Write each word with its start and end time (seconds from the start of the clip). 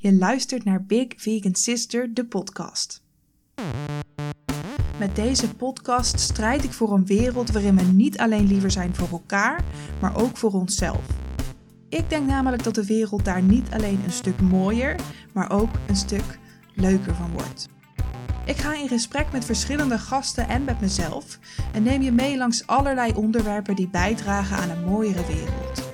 Je 0.00 0.14
luistert 0.14 0.64
naar 0.64 0.84
Big 0.84 1.06
Vegan 1.16 1.54
Sister, 1.54 2.14
de 2.14 2.24
podcast. 2.24 3.02
Met 4.98 5.16
deze 5.16 5.54
podcast 5.54 6.20
strijd 6.20 6.64
ik 6.64 6.72
voor 6.72 6.92
een 6.92 7.06
wereld 7.06 7.50
waarin 7.50 7.76
we 7.76 7.82
niet 7.82 8.18
alleen 8.18 8.46
liever 8.46 8.70
zijn 8.70 8.94
voor 8.94 9.08
elkaar, 9.08 9.64
maar 10.00 10.22
ook 10.22 10.36
voor 10.36 10.52
onszelf. 10.52 11.06
Ik 11.88 12.10
denk 12.10 12.26
namelijk 12.26 12.62
dat 12.62 12.74
de 12.74 12.86
wereld 12.86 13.24
daar 13.24 13.42
niet 13.42 13.70
alleen 13.70 14.00
een 14.04 14.12
stuk 14.12 14.40
mooier, 14.40 14.96
maar 15.32 15.50
ook 15.50 15.70
een 15.88 15.96
stuk 15.96 16.38
leuker 16.74 17.14
van 17.14 17.30
wordt. 17.32 17.68
Ik 18.44 18.56
ga 18.56 18.74
in 18.74 18.88
gesprek 18.88 19.32
met 19.32 19.44
verschillende 19.44 19.98
gasten 19.98 20.48
en 20.48 20.64
met 20.64 20.80
mezelf 20.80 21.38
en 21.72 21.82
neem 21.82 22.02
je 22.02 22.12
mee 22.12 22.36
langs 22.36 22.66
allerlei 22.66 23.12
onderwerpen 23.12 23.76
die 23.76 23.88
bijdragen 23.88 24.56
aan 24.56 24.70
een 24.70 24.84
mooiere 24.84 25.26
wereld. 25.26 25.87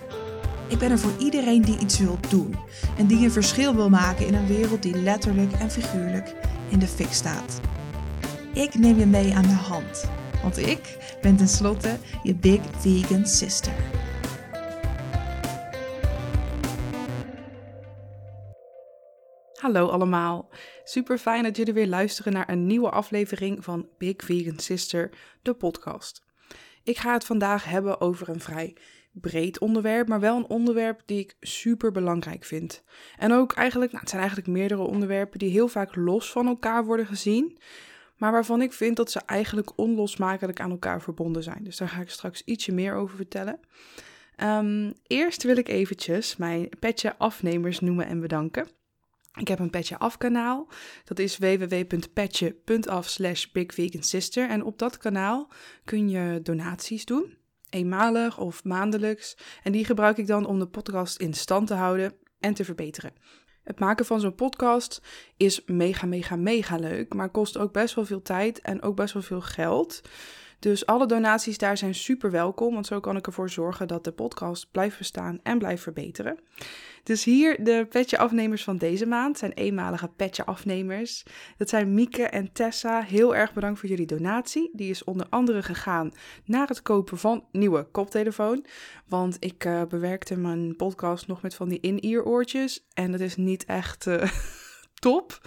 Ik 0.75 0.81
ben 0.81 0.91
er 0.91 0.99
voor 0.99 1.19
iedereen 1.19 1.63
die 1.63 1.79
iets 1.79 1.99
wil 1.99 2.19
doen 2.29 2.57
en 2.99 3.07
die 3.07 3.25
een 3.25 3.31
verschil 3.31 3.75
wil 3.75 3.89
maken 3.89 4.27
in 4.27 4.35
een 4.35 4.47
wereld 4.47 4.83
die 4.83 4.97
letterlijk 4.97 5.53
en 5.53 5.71
figuurlijk 5.71 6.35
in 6.71 6.79
de 6.79 6.87
fik 6.87 7.13
staat. 7.13 7.61
Ik 8.55 8.75
neem 8.75 8.99
je 8.99 9.07
mee 9.07 9.35
aan 9.35 9.43
de 9.43 9.49
hand, 9.49 10.11
want 10.43 10.59
ik 10.59 11.17
ben 11.23 11.37
tenslotte 11.37 11.99
je 12.23 12.35
Big 12.35 12.61
Vegan 12.79 13.27
Sister. 13.27 13.73
Hallo 19.55 19.89
allemaal. 19.89 20.49
Super 20.85 21.19
fijn 21.19 21.43
dat 21.43 21.57
jullie 21.57 21.73
weer 21.73 21.89
luisteren 21.89 22.33
naar 22.33 22.49
een 22.49 22.67
nieuwe 22.67 22.91
aflevering 22.91 23.65
van 23.65 23.89
Big 23.99 24.15
Vegan 24.17 24.59
Sister, 24.59 25.11
de 25.43 25.55
podcast. 25.55 26.23
Ik 26.83 26.99
ga 26.99 27.13
het 27.13 27.25
vandaag 27.25 27.65
hebben 27.65 28.01
over 28.01 28.29
een 28.29 28.41
vrij 28.41 28.77
breed 29.21 29.59
onderwerp, 29.59 30.09
maar 30.09 30.21
wel 30.21 30.37
een 30.37 30.49
onderwerp 30.49 31.03
die 31.05 31.19
ik 31.19 31.37
super 31.41 31.93
belangrijk 31.93 32.45
vind. 32.45 32.83
En 33.19 33.33
ook 33.33 33.53
eigenlijk, 33.53 33.91
nou, 33.91 34.03
het 34.03 34.11
zijn 34.11 34.23
eigenlijk 34.23 34.53
meerdere 34.53 34.83
onderwerpen 34.83 35.39
die 35.39 35.51
heel 35.51 35.69
vaak 35.69 35.97
los 35.97 36.31
van 36.31 36.47
elkaar 36.47 36.85
worden 36.85 37.07
gezien, 37.07 37.59
maar 38.17 38.33
waarvan 38.33 38.63
ik 38.63 38.73
vind 38.73 38.97
dat 38.97 39.11
ze 39.11 39.21
eigenlijk 39.27 39.79
onlosmakelijk 39.79 40.61
aan 40.61 40.71
elkaar 40.71 41.03
verbonden 41.03 41.43
zijn. 41.43 41.65
Dus 41.65 41.77
daar 41.77 41.89
ga 41.89 42.01
ik 42.01 42.11
straks 42.11 42.43
ietsje 42.45 42.73
meer 42.73 42.95
over 42.95 43.17
vertellen. 43.17 43.61
Ehm, 44.37 44.93
eerst 45.07 45.43
wil 45.43 45.57
ik 45.57 45.69
eventjes 45.69 46.37
mijn 46.37 46.69
petje 46.79 47.19
afnemers 47.19 47.81
noemen 47.81 48.07
en 48.07 48.21
bedanken. 48.21 48.69
Ik 49.35 49.49
heb 49.49 49.59
een 49.59 49.71
Petje 49.71 49.99
Af 49.99 50.19
kanaal. 50.19 50.69
Dat 51.05 51.19
is 51.19 51.39
www.petje.af 51.39 53.09
slash 53.09 53.47
bigvegansister. 53.47 54.49
En 54.49 54.65
op 54.65 54.79
dat 54.79 54.99
kanaal 54.99 55.51
kun 55.85 56.09
je 56.09 56.41
donaties 56.43 57.05
doen. 57.05 57.37
Eenmalig 57.75 58.39
of 58.39 58.65
maandelijks. 58.65 59.37
En 59.63 59.73
die 59.73 59.85
gebruik 59.85 60.19
ik 60.19 60.27
dan 60.27 60.47
om 60.47 60.59
de 60.59 60.67
podcast 60.67 61.19
in 61.19 61.35
stand 61.35 61.67
te 61.67 61.75
houden 61.75 62.15
en 62.41 62.55
te 62.55 62.65
verbeteren. 62.65 63.13
Het 63.63 63.79
maken 63.79 64.05
van 64.05 64.21
zo'n 64.21 64.35
podcast 64.35 65.01
is 65.37 65.63
mega, 65.67 66.07
mega, 66.07 66.37
mega 66.37 66.77
leuk. 66.77 67.15
Maar 67.15 67.31
kost 67.31 67.59
ook 67.59 67.73
best 67.73 67.95
wel 67.95 68.05
veel 68.05 68.23
tijd 68.23 68.61
en 68.61 68.83
ook 68.83 68.97
best 68.97 69.13
wel 69.15 69.23
veel 69.23 69.41
geld. 69.41 70.01
Dus 70.59 70.87
alle 70.87 71.07
donaties 71.07 71.59
daar 71.59 71.77
zijn 71.77 71.95
super 71.95 72.31
welkom, 72.31 72.75
want 72.75 72.87
zo 72.87 73.01
kan 73.01 73.17
ik 73.17 73.27
ervoor 73.27 73.51
zorgen 73.51 73.89
dat 73.89 74.05
de 74.05 74.13
podcast 74.13 74.71
blijft 74.71 74.99
bestaan 74.99 75.41
en 75.43 75.59
blijft 75.59 75.83
verbeteren. 75.83 76.39
Dus 77.03 77.25
hier 77.25 77.65
de 77.65 77.87
petje 77.91 78.19
afnemers 78.19 78.65
van 78.65 78.77
deze 78.77 79.07
maand 79.07 79.39
zijn 79.39 79.53
eenmalige 79.53 80.09
petje 80.09 80.45
afnemers. 80.47 81.23
Dat 81.57 81.69
zijn 81.69 81.95
Mieke 81.95 82.23
en 82.23 82.53
Tessa. 82.53 83.03
Heel 83.03 83.37
erg 83.37 83.53
bedankt 83.53 83.81
voor 83.81 83.89
jullie 83.89 84.07
donatie. 84.07 84.71
Die 84.73 84.91
is 84.91 85.05
onder 85.05 85.27
andere 85.31 85.63
gegaan 85.63 86.13
naar 86.45 86.69
het 86.69 86.83
kopen 86.83 87.19
van 87.19 87.45
nieuwe 87.53 87.87
koptelefoon. 87.91 88.65
Want 89.09 89.37
ik 89.41 89.65
uh, 89.65 89.83
bewerkte 89.89 90.37
mijn 90.37 90.77
podcast 90.77 91.27
nog 91.27 91.43
met 91.43 91.55
van 91.55 91.69
die 91.69 91.81
in-ear 91.81 92.25
oortjes 92.25 92.87
en 92.95 93.11
dat 93.11 93.21
is 93.21 93.37
niet 93.37 93.65
echt 93.65 94.07
uh, 94.07 94.23
top 94.95 95.41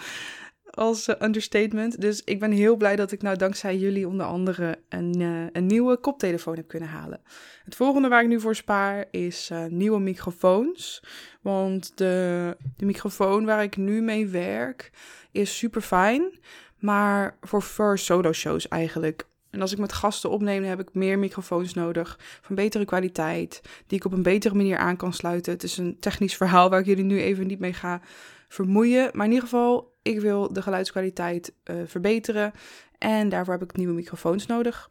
als 0.77 1.07
uh, 1.07 1.15
understatement. 1.21 2.01
Dus 2.01 2.23
ik 2.23 2.39
ben 2.39 2.51
heel 2.51 2.75
blij 2.75 2.95
dat 2.95 3.11
ik 3.11 3.21
nou 3.21 3.37
dankzij 3.37 3.77
jullie 3.77 4.07
onder 4.07 4.25
andere 4.25 4.79
een, 4.89 5.19
uh, 5.19 5.45
een 5.51 5.65
nieuwe 5.65 5.97
koptelefoon 5.97 6.55
heb 6.55 6.67
kunnen 6.67 6.89
halen. 6.89 7.21
Het 7.65 7.75
volgende 7.75 8.07
waar 8.07 8.21
ik 8.21 8.27
nu 8.27 8.39
voor 8.39 8.55
spaar 8.55 9.05
is 9.11 9.49
uh, 9.53 9.65
nieuwe 9.65 9.99
microfoons. 9.99 11.03
Want 11.41 11.97
de, 11.97 12.57
de 12.77 12.85
microfoon 12.85 13.45
waar 13.45 13.63
ik 13.63 13.77
nu 13.77 14.01
mee 14.01 14.27
werk 14.27 14.91
is 15.31 15.57
super 15.57 15.81
fijn. 15.81 16.39
Maar 16.79 17.37
voor 17.41 17.61
first 17.61 18.05
solo 18.05 18.33
shows 18.33 18.67
eigenlijk. 18.67 19.27
En 19.49 19.61
als 19.61 19.71
ik 19.71 19.77
met 19.77 19.93
gasten 19.93 20.29
opneem, 20.29 20.63
heb 20.63 20.79
ik 20.79 20.93
meer 20.93 21.19
microfoons 21.19 21.73
nodig. 21.73 22.19
Van 22.41 22.55
betere 22.55 22.85
kwaliteit. 22.85 23.61
Die 23.87 23.97
ik 23.97 24.05
op 24.05 24.11
een 24.11 24.23
betere 24.23 24.55
manier 24.55 24.77
aan 24.77 24.97
kan 24.97 25.13
sluiten. 25.13 25.53
Het 25.53 25.63
is 25.63 25.77
een 25.77 25.99
technisch 25.99 26.35
verhaal 26.35 26.69
waar 26.69 26.79
ik 26.79 26.85
jullie 26.85 27.03
nu 27.03 27.21
even 27.21 27.47
niet 27.47 27.59
mee 27.59 27.73
ga 27.73 28.01
vermoeien. 28.47 29.09
Maar 29.13 29.25
in 29.25 29.31
ieder 29.31 29.47
geval, 29.47 29.95
ik 30.07 30.19
wil 30.19 30.53
de 30.53 30.61
geluidskwaliteit 30.61 31.53
uh, 31.63 31.75
verbeteren. 31.85 32.53
En 32.97 33.29
daarvoor 33.29 33.53
heb 33.53 33.63
ik 33.63 33.77
nieuwe 33.77 33.93
microfoons 33.93 34.45
nodig. 34.45 34.89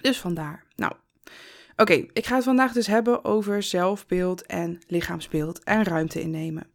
Dus 0.00 0.20
vandaar. 0.20 0.64
Nou, 0.76 0.92
oké. 1.76 1.92
Ik 2.12 2.26
ga 2.26 2.34
het 2.34 2.44
vandaag 2.44 2.72
dus 2.72 2.86
hebben 2.86 3.24
over 3.24 3.62
zelfbeeld 3.62 4.46
en 4.46 4.80
lichaamsbeeld 4.86 5.64
en 5.64 5.84
ruimte 5.84 6.20
innemen. 6.20 6.70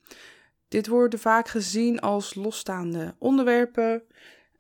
Dit 0.68 0.88
wordt 0.88 1.20
vaak 1.20 1.48
gezien 1.48 2.00
als 2.00 2.36
losstaande 2.36 3.16
onderwerpen. 3.18 4.04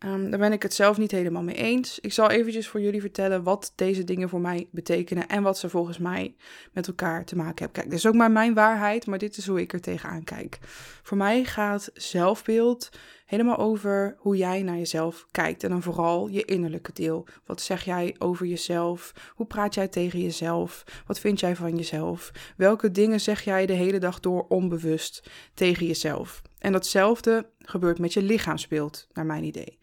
Um, 0.05 0.29
daar 0.29 0.39
ben 0.39 0.51
ik 0.51 0.61
het 0.61 0.73
zelf 0.73 0.97
niet 0.97 1.11
helemaal 1.11 1.43
mee 1.43 1.55
eens. 1.55 1.99
Ik 1.99 2.13
zal 2.13 2.29
eventjes 2.29 2.67
voor 2.67 2.81
jullie 2.81 3.01
vertellen 3.01 3.43
wat 3.43 3.73
deze 3.75 4.03
dingen 4.03 4.29
voor 4.29 4.41
mij 4.41 4.67
betekenen 4.71 5.27
en 5.27 5.43
wat 5.43 5.57
ze 5.57 5.69
volgens 5.69 5.97
mij 5.97 6.35
met 6.71 6.87
elkaar 6.87 7.25
te 7.25 7.35
maken 7.35 7.57
hebben. 7.57 7.71
Kijk, 7.71 7.89
dit 7.89 7.99
is 7.99 8.05
ook 8.05 8.13
maar 8.13 8.31
mijn 8.31 8.53
waarheid, 8.53 9.05
maar 9.05 9.17
dit 9.17 9.37
is 9.37 9.47
hoe 9.47 9.61
ik 9.61 9.73
er 9.73 9.81
tegenaan 9.81 10.23
kijk. 10.23 10.57
Voor 11.03 11.17
mij 11.17 11.43
gaat 11.43 11.89
zelfbeeld 11.93 12.89
helemaal 13.25 13.57
over 13.57 14.15
hoe 14.17 14.37
jij 14.37 14.61
naar 14.61 14.77
jezelf 14.77 15.27
kijkt 15.31 15.63
en 15.63 15.69
dan 15.69 15.81
vooral 15.81 16.27
je 16.27 16.45
innerlijke 16.45 16.93
deel. 16.93 17.27
Wat 17.45 17.61
zeg 17.61 17.83
jij 17.83 18.15
over 18.17 18.45
jezelf? 18.45 19.13
Hoe 19.35 19.45
praat 19.45 19.73
jij 19.73 19.87
tegen 19.87 20.21
jezelf? 20.21 20.83
Wat 21.07 21.19
vind 21.19 21.39
jij 21.39 21.55
van 21.55 21.75
jezelf? 21.75 22.31
Welke 22.57 22.91
dingen 22.91 23.19
zeg 23.19 23.43
jij 23.43 23.65
de 23.65 23.73
hele 23.73 23.99
dag 23.99 24.19
door 24.19 24.45
onbewust 24.47 25.29
tegen 25.53 25.85
jezelf? 25.85 26.41
En 26.59 26.71
datzelfde 26.71 27.49
gebeurt 27.59 27.99
met 27.99 28.13
je 28.13 28.21
lichaamsbeeld, 28.21 29.07
naar 29.13 29.25
mijn 29.25 29.43
idee. 29.43 29.79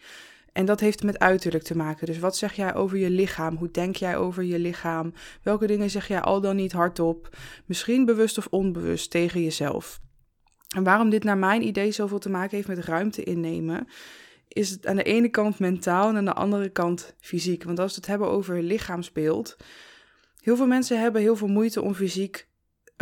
En 0.52 0.64
dat 0.64 0.80
heeft 0.80 1.02
met 1.02 1.18
uiterlijk 1.18 1.64
te 1.64 1.76
maken. 1.76 2.06
Dus 2.06 2.18
wat 2.18 2.36
zeg 2.36 2.52
jij 2.52 2.74
over 2.74 2.98
je 2.98 3.10
lichaam? 3.10 3.56
Hoe 3.56 3.70
denk 3.70 3.96
jij 3.96 4.16
over 4.16 4.42
je 4.42 4.58
lichaam? 4.58 5.12
Welke 5.42 5.66
dingen 5.66 5.90
zeg 5.90 6.08
jij 6.08 6.20
al 6.20 6.40
dan 6.40 6.56
niet 6.56 6.72
hardop? 6.72 7.36
Misschien 7.66 8.04
bewust 8.04 8.38
of 8.38 8.46
onbewust 8.50 9.10
tegen 9.10 9.42
jezelf. 9.42 10.00
En 10.76 10.84
waarom 10.84 11.10
dit 11.10 11.24
naar 11.24 11.38
mijn 11.38 11.62
idee 11.62 11.90
zoveel 11.90 12.18
te 12.18 12.30
maken 12.30 12.56
heeft 12.56 12.68
met 12.68 12.84
ruimte 12.84 13.22
innemen, 13.22 13.88
is 14.48 14.70
het 14.70 14.86
aan 14.86 14.96
de 14.96 15.02
ene 15.02 15.28
kant 15.28 15.58
mentaal 15.58 16.08
en 16.08 16.16
aan 16.16 16.24
de 16.24 16.32
andere 16.32 16.68
kant 16.68 17.14
fysiek. 17.20 17.64
Want 17.64 17.78
als 17.78 17.90
we 17.90 17.96
het 17.96 18.06
hebben 18.06 18.28
over 18.28 18.62
lichaamsbeeld, 18.62 19.56
heel 20.40 20.56
veel 20.56 20.66
mensen 20.66 21.00
hebben 21.00 21.20
heel 21.20 21.36
veel 21.36 21.48
moeite 21.48 21.82
om 21.82 21.94
fysiek 21.94 22.48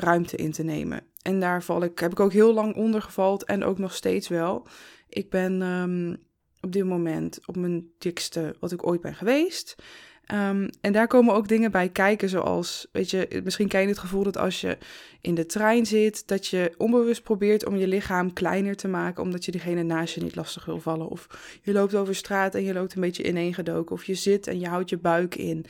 ruimte 0.03 0.37
in 0.37 0.53
te 0.53 0.63
nemen. 0.63 1.01
En 1.23 1.41
daar 1.41 1.63
val 1.63 1.83
ik, 1.83 1.99
heb 1.99 2.13
ik 2.13 2.21
ook 2.21 2.33
heel 2.33 2.55
lang 2.55 2.75
onder 2.75 3.03
gevald 3.03 3.45
en 3.45 3.65
ook 3.65 3.79
nog 3.79 3.95
steeds 3.95 4.29
wel. 4.29 4.67
Ik 5.09 5.31
ben 5.31 5.63
um, 5.63 6.17
op 6.61 6.73
dit 6.73 6.85
moment 6.85 7.41
op 7.47 7.57
mijn 7.57 7.87
dikste 7.99 8.57
wat 8.61 8.73
ik 8.73 8.87
ooit 8.87 9.01
ben 9.01 9.15
geweest. 9.15 9.75
Um, 10.33 10.69
en 10.81 10.93
daar 10.93 11.07
komen 11.07 11.35
ook 11.35 11.49
dingen 11.49 11.71
bij 11.71 11.89
kijken, 11.89 12.29
zoals, 12.29 12.89
weet 12.93 13.11
je, 13.11 13.41
misschien 13.45 13.69
ken 13.69 13.81
je 13.81 13.87
het 13.87 13.99
gevoel 13.99 14.23
dat 14.23 14.37
als 14.37 14.61
je 14.61 14.79
in 15.21 15.35
de 15.35 15.47
trein 15.47 15.87
zit, 15.87 16.29
dat 16.29 16.47
je 16.47 16.75
onbewust 16.77 17.23
probeert 17.23 17.67
om 17.67 17.77
je 17.77 17.87
lichaam 17.87 18.33
kleiner 18.33 18.77
te 18.77 18.89
maken, 18.89 19.23
omdat 19.23 19.45
je 19.45 19.51
diegene 19.51 19.83
naast 19.83 20.15
je 20.15 20.23
niet 20.23 20.37
lastig 20.37 20.65
wil 20.65 20.81
vallen. 20.81 21.09
Of 21.09 21.27
je 21.63 21.73
loopt 21.73 21.95
over 21.95 22.15
straat 22.15 22.55
en 22.55 22.65
je 22.65 22.73
loopt 22.73 22.95
een 22.95 23.01
beetje 23.01 23.29
ineengedoken. 23.29 23.95
Of 23.95 24.05
je 24.05 24.15
zit 24.15 24.47
en 24.47 24.61
je 24.61 24.69
houdt 24.69 24.91
je 24.91 24.99
buik 24.99 25.35
in. 25.35 25.65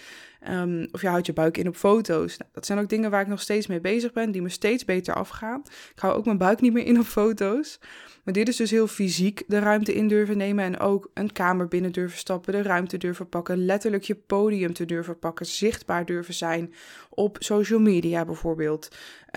Um, 0.50 0.88
of 0.92 1.00
je 1.00 1.08
houdt 1.08 1.26
je 1.26 1.32
buik 1.32 1.56
in 1.56 1.68
op 1.68 1.76
foto's. 1.76 2.36
Nou, 2.36 2.50
dat 2.52 2.66
zijn 2.66 2.78
ook 2.78 2.88
dingen 2.88 3.10
waar 3.10 3.20
ik 3.20 3.26
nog 3.26 3.40
steeds 3.40 3.66
mee 3.66 3.80
bezig 3.80 4.12
ben, 4.12 4.30
die 4.30 4.42
me 4.42 4.48
steeds 4.48 4.84
beter 4.84 5.14
afgaan. 5.14 5.62
Ik 5.94 5.98
hou 5.98 6.14
ook 6.14 6.24
mijn 6.24 6.38
buik 6.38 6.60
niet 6.60 6.72
meer 6.72 6.86
in 6.86 6.98
op 6.98 7.04
foto's. 7.04 7.78
Maar 8.24 8.34
dit 8.34 8.48
is 8.48 8.56
dus 8.56 8.70
heel 8.70 8.86
fysiek 8.86 9.42
de 9.46 9.58
ruimte 9.58 9.94
in 9.94 10.08
durven 10.08 10.36
nemen 10.36 10.64
en 10.64 10.78
ook 10.78 11.10
een 11.14 11.32
kamer 11.32 11.68
binnen 11.68 11.92
durven 11.92 12.18
stappen, 12.18 12.52
de 12.52 12.62
ruimte 12.62 12.98
durven 12.98 13.28
pakken, 13.28 13.64
letterlijk 13.64 14.04
je 14.04 14.14
podium 14.14 14.72
te 14.72 14.84
durven 14.84 15.18
pakken, 15.18 15.46
zichtbaar 15.46 16.04
durven 16.04 16.34
zijn 16.34 16.74
op 17.10 17.36
social 17.40 17.80
media 17.80 18.24
bijvoorbeeld. 18.24 18.88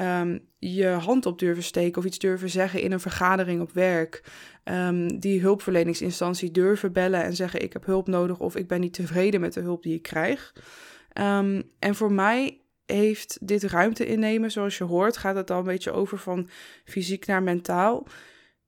Um, 0.01 0.40
je 0.60 0.88
hand 0.88 1.25
op 1.25 1.40
durven 1.40 1.63
steken 1.63 1.98
of 1.98 2.08
iets 2.08 2.19
durven 2.19 2.50
zeggen 2.50 2.81
in 2.81 2.92
een 2.92 3.00
vergadering 3.00 3.62
op 3.62 3.72
werk. 3.72 4.24
Um, 4.63 5.19
die 5.19 5.42
hulpverleningsinstantie 5.42 6.51
durven 6.51 6.94
bellen 6.94 7.24
en 7.24 7.36
zeggen: 7.36 7.62
Ik 7.62 7.74
heb 7.74 7.86
hulp 7.86 8.08
nodig 8.08 8.40
of 8.40 8.56
ik 8.56 8.68
ben 8.68 8.80
niet 8.80 8.94
tevreden 8.94 9.42
met 9.42 9.54
de 9.54 9.62
hulp 9.62 9.84
die 9.84 9.96
ik 9.96 10.01
krijg. 10.01 10.54
Um, 11.20 11.72
en 11.80 11.96
voor 11.96 12.12
mij 12.12 12.62
heeft 12.86 13.38
dit 13.48 13.64
ruimte 13.64 14.06
innemen, 14.06 14.52
zoals 14.52 14.78
je 14.78 14.84
hoort, 14.84 15.18
gaat 15.18 15.36
het 15.36 15.52
al 15.52 15.60
een 15.60 15.66
beetje 15.66 15.92
over 15.92 16.18
van 16.18 16.50
fysiek 16.86 17.26
naar 17.26 17.44
mentaal. 17.44 18.08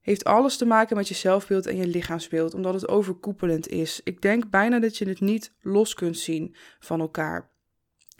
Heeft 0.01 0.23
alles 0.23 0.57
te 0.57 0.65
maken 0.65 0.95
met 0.95 1.07
je 1.07 1.13
zelfbeeld 1.13 1.65
en 1.65 1.77
je 1.77 1.87
lichaamsbeeld, 1.87 2.53
omdat 2.53 2.73
het 2.73 2.87
overkoepelend 2.87 3.67
is. 3.67 4.01
Ik 4.03 4.21
denk 4.21 4.49
bijna 4.49 4.79
dat 4.79 4.97
je 4.97 5.07
het 5.07 5.19
niet 5.19 5.53
los 5.61 5.93
kunt 5.93 6.17
zien 6.17 6.55
van 6.79 6.99
elkaar. 6.99 7.51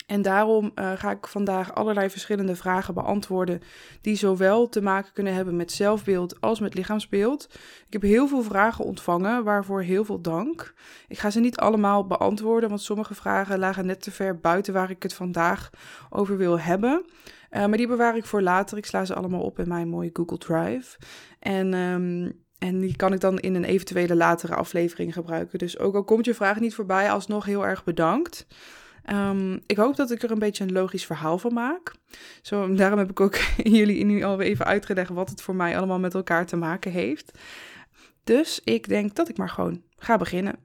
En 0.05 0.21
daarom 0.21 0.71
uh, 0.75 0.91
ga 0.91 1.11
ik 1.11 1.27
vandaag 1.27 1.75
allerlei 1.75 2.09
verschillende 2.09 2.55
vragen 2.55 2.93
beantwoorden 2.93 3.61
die 4.01 4.15
zowel 4.15 4.69
te 4.69 4.81
maken 4.81 5.13
kunnen 5.13 5.33
hebben 5.33 5.55
met 5.55 5.71
zelfbeeld 5.71 6.41
als 6.41 6.59
met 6.59 6.73
lichaamsbeeld. 6.73 7.47
Ik 7.85 7.93
heb 7.93 8.01
heel 8.01 8.27
veel 8.27 8.41
vragen 8.41 8.85
ontvangen, 8.85 9.43
waarvoor 9.43 9.81
heel 9.81 10.05
veel 10.05 10.21
dank. 10.21 10.73
Ik 11.07 11.19
ga 11.19 11.29
ze 11.29 11.39
niet 11.39 11.57
allemaal 11.57 12.07
beantwoorden, 12.07 12.69
want 12.69 12.81
sommige 12.81 13.15
vragen 13.15 13.59
lagen 13.59 13.85
net 13.85 14.01
te 14.01 14.11
ver 14.11 14.39
buiten 14.39 14.73
waar 14.73 14.89
ik 14.89 15.03
het 15.03 15.13
vandaag 15.13 15.69
over 16.09 16.37
wil 16.37 16.59
hebben. 16.59 17.05
Uh, 17.51 17.65
maar 17.65 17.77
die 17.77 17.87
bewaar 17.87 18.17
ik 18.17 18.25
voor 18.25 18.41
later. 18.41 18.77
Ik 18.77 18.85
sla 18.85 19.05
ze 19.05 19.15
allemaal 19.15 19.41
op 19.41 19.59
in 19.59 19.67
mijn 19.67 19.87
mooie 19.87 20.09
Google 20.13 20.37
Drive. 20.37 20.97
En 21.39 21.73
um, 21.73 22.45
en 22.59 22.79
die 22.79 22.95
kan 22.95 23.13
ik 23.13 23.19
dan 23.19 23.39
in 23.39 23.55
een 23.55 23.63
eventuele 23.63 24.15
latere 24.15 24.55
aflevering 24.55 25.13
gebruiken. 25.13 25.59
Dus 25.59 25.79
ook 25.79 25.95
al 25.95 26.03
komt 26.03 26.25
je 26.25 26.33
vraag 26.33 26.59
niet 26.59 26.75
voorbij, 26.75 27.11
alsnog 27.11 27.45
heel 27.45 27.65
erg 27.65 27.83
bedankt. 27.83 28.47
Um, 29.13 29.59
ik 29.65 29.77
hoop 29.77 29.95
dat 29.95 30.11
ik 30.11 30.23
er 30.23 30.31
een 30.31 30.39
beetje 30.39 30.63
een 30.63 30.71
logisch 30.71 31.05
verhaal 31.05 31.37
van 31.37 31.53
maak. 31.53 31.93
Zo, 32.41 32.73
daarom 32.73 32.99
heb 32.99 33.09
ik 33.09 33.19
ook 33.19 33.35
jullie 33.79 34.05
nu 34.05 34.23
al 34.23 34.41
even 34.41 34.65
uitgelegd 34.65 35.09
wat 35.09 35.29
het 35.29 35.41
voor 35.41 35.55
mij 35.55 35.77
allemaal 35.77 35.99
met 35.99 36.13
elkaar 36.13 36.45
te 36.45 36.55
maken 36.55 36.91
heeft. 36.91 37.39
Dus 38.23 38.61
ik 38.63 38.87
denk 38.87 39.15
dat 39.15 39.29
ik 39.29 39.37
maar 39.37 39.49
gewoon 39.49 39.81
ga 39.97 40.17
beginnen. 40.17 40.55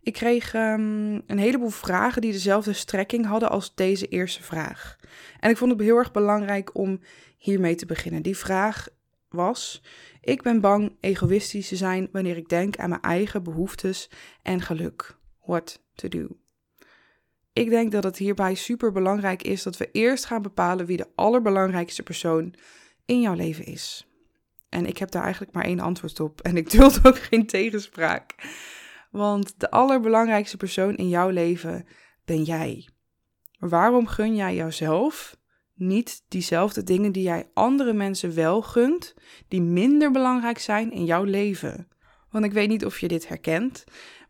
Ik 0.00 0.12
kreeg 0.12 0.54
um, 0.54 1.22
een 1.26 1.38
heleboel 1.38 1.68
vragen 1.68 2.22
die 2.22 2.32
dezelfde 2.32 2.72
strekking 2.72 3.26
hadden 3.26 3.50
als 3.50 3.74
deze 3.74 4.06
eerste 4.06 4.42
vraag. 4.42 4.96
En 5.40 5.50
ik 5.50 5.56
vond 5.56 5.70
het 5.72 5.80
heel 5.80 5.96
erg 5.96 6.10
belangrijk 6.10 6.76
om 6.76 7.00
hiermee 7.38 7.74
te 7.74 7.86
beginnen. 7.86 8.22
Die 8.22 8.36
vraag 8.36 8.88
was: 9.28 9.82
Ik 10.20 10.42
ben 10.42 10.60
bang 10.60 10.96
egoïstisch 11.00 11.68
te 11.68 11.76
zijn 11.76 12.08
wanneer 12.12 12.36
ik 12.36 12.48
denk 12.48 12.76
aan 12.76 12.88
mijn 12.88 13.00
eigen 13.00 13.42
behoeftes 13.42 14.10
en 14.42 14.60
geluk. 14.60 15.16
What 15.44 15.82
to 15.94 16.08
do? 16.08 16.28
Ik 17.56 17.70
denk 17.70 17.92
dat 17.92 18.04
het 18.04 18.16
hierbij 18.16 18.54
super 18.54 18.92
belangrijk 18.92 19.42
is 19.42 19.62
dat 19.62 19.76
we 19.76 19.90
eerst 19.92 20.24
gaan 20.24 20.42
bepalen 20.42 20.86
wie 20.86 20.96
de 20.96 21.08
allerbelangrijkste 21.14 22.02
persoon 22.02 22.54
in 23.06 23.20
jouw 23.20 23.34
leven 23.34 23.64
is. 23.64 24.06
En 24.68 24.86
ik 24.86 24.98
heb 24.98 25.10
daar 25.10 25.22
eigenlijk 25.22 25.52
maar 25.52 25.64
één 25.64 25.80
antwoord 25.80 26.20
op 26.20 26.40
en 26.40 26.56
ik 26.56 26.70
duld 26.70 27.06
ook 27.06 27.18
geen 27.18 27.46
tegenspraak. 27.46 28.34
Want 29.10 29.60
de 29.60 29.70
allerbelangrijkste 29.70 30.56
persoon 30.56 30.96
in 30.96 31.08
jouw 31.08 31.28
leven 31.28 31.86
ben 32.24 32.42
jij. 32.42 32.88
Waarom 33.58 34.06
gun 34.06 34.36
jij 34.36 34.54
jouzelf 34.54 35.36
niet 35.74 36.22
diezelfde 36.28 36.82
dingen 36.82 37.12
die 37.12 37.22
jij 37.22 37.50
andere 37.54 37.92
mensen 37.92 38.34
wel 38.34 38.62
gunt, 38.62 39.14
die 39.48 39.62
minder 39.62 40.10
belangrijk 40.10 40.58
zijn 40.58 40.92
in 40.92 41.04
jouw 41.04 41.24
leven? 41.24 41.88
Want 42.30 42.44
ik 42.44 42.52
weet 42.52 42.68
niet 42.68 42.84
of 42.84 42.98
je 42.98 43.08
dit 43.08 43.28
herkent, 43.28 43.84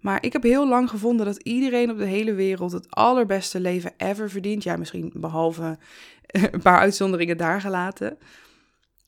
maar 0.07 0.25
ik 0.25 0.33
heb 0.33 0.43
heel 0.43 0.69
lang 0.69 0.91
gevonden 0.91 1.27
dat 1.27 1.43
iedereen 1.43 1.91
op 1.91 1.99
de 1.99 2.05
hele 2.05 2.35
wereld 2.35 2.73
het 2.73 2.91
allerbeste 2.91 3.61
leven 3.61 3.93
ever 3.97 4.31
verdient. 4.31 4.63
Ja, 4.63 4.77
misschien 4.77 5.11
behalve 5.15 5.79
een 6.53 6.63
paar 6.63 6.79
uitzonderingen 6.79 7.37
daar 7.37 7.61
gelaten. 7.61 8.19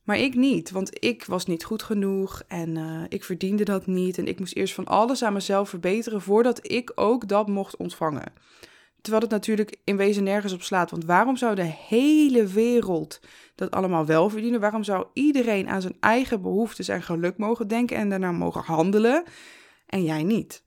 Maar 0.05 0.19
ik 0.19 0.35
niet, 0.35 0.71
want 0.71 1.05
ik 1.05 1.25
was 1.25 1.47
niet 1.47 1.65
goed 1.65 1.83
genoeg 1.83 2.43
en 2.49 2.77
uh, 2.77 3.03
ik 3.09 3.25
verdiende 3.25 3.65
dat 3.65 3.87
niet. 3.87 4.19
En 4.19 4.27
ik 4.27 4.39
moest 4.39 4.55
eerst 4.55 4.75
van 4.75 4.87
alles 4.87 5.23
aan 5.23 5.33
mezelf 5.33 5.69
verbeteren 5.69 6.21
voordat 6.21 6.71
ik 6.71 6.93
ook 6.95 7.29
dat 7.29 7.49
mocht 7.49 7.77
ontvangen. 7.77 8.33
Terwijl 9.00 9.23
het 9.23 9.33
natuurlijk 9.33 9.77
in 9.85 9.97
wezen 9.97 10.25
nergens 10.25 10.53
op 10.53 10.62
slaat. 10.62 10.91
Want 10.91 11.05
waarom 11.05 11.37
zou 11.37 11.55
de 11.55 11.73
hele 11.89 12.47
wereld 12.47 13.21
dat 13.55 13.71
allemaal 13.71 14.06
wel 14.06 14.31
verdienen? 14.31 14.61
Waarom 14.61 14.85
zou 14.85 15.06
iedereen 15.12 15.69
aan 15.69 15.81
zijn 15.81 15.97
eigen 16.00 16.43
behoeftes 16.43 16.89
en 16.89 17.03
geluk 17.03 17.37
mogen 17.37 17.69
denken 17.69 17.97
en 17.97 18.09
daarna 18.09 18.33
mogen 18.33 18.62
handelen 18.62 19.25
en 19.87 20.05
jij 20.05 20.23
niet? 20.23 20.67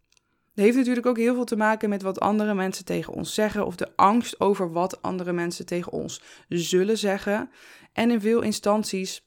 Heeft 0.61 0.77
natuurlijk 0.77 1.05
ook 1.05 1.17
heel 1.17 1.33
veel 1.33 1.43
te 1.43 1.55
maken 1.55 1.89
met 1.89 2.01
wat 2.01 2.19
andere 2.19 2.53
mensen 2.53 2.85
tegen 2.85 3.13
ons 3.13 3.33
zeggen 3.33 3.65
of 3.65 3.75
de 3.75 3.87
angst 3.95 4.39
over 4.39 4.71
wat 4.71 5.01
andere 5.01 5.33
mensen 5.33 5.65
tegen 5.65 5.91
ons 5.91 6.21
zullen 6.47 6.97
zeggen. 6.97 7.49
En 7.93 8.11
in 8.11 8.21
veel 8.21 8.41
instanties 8.41 9.25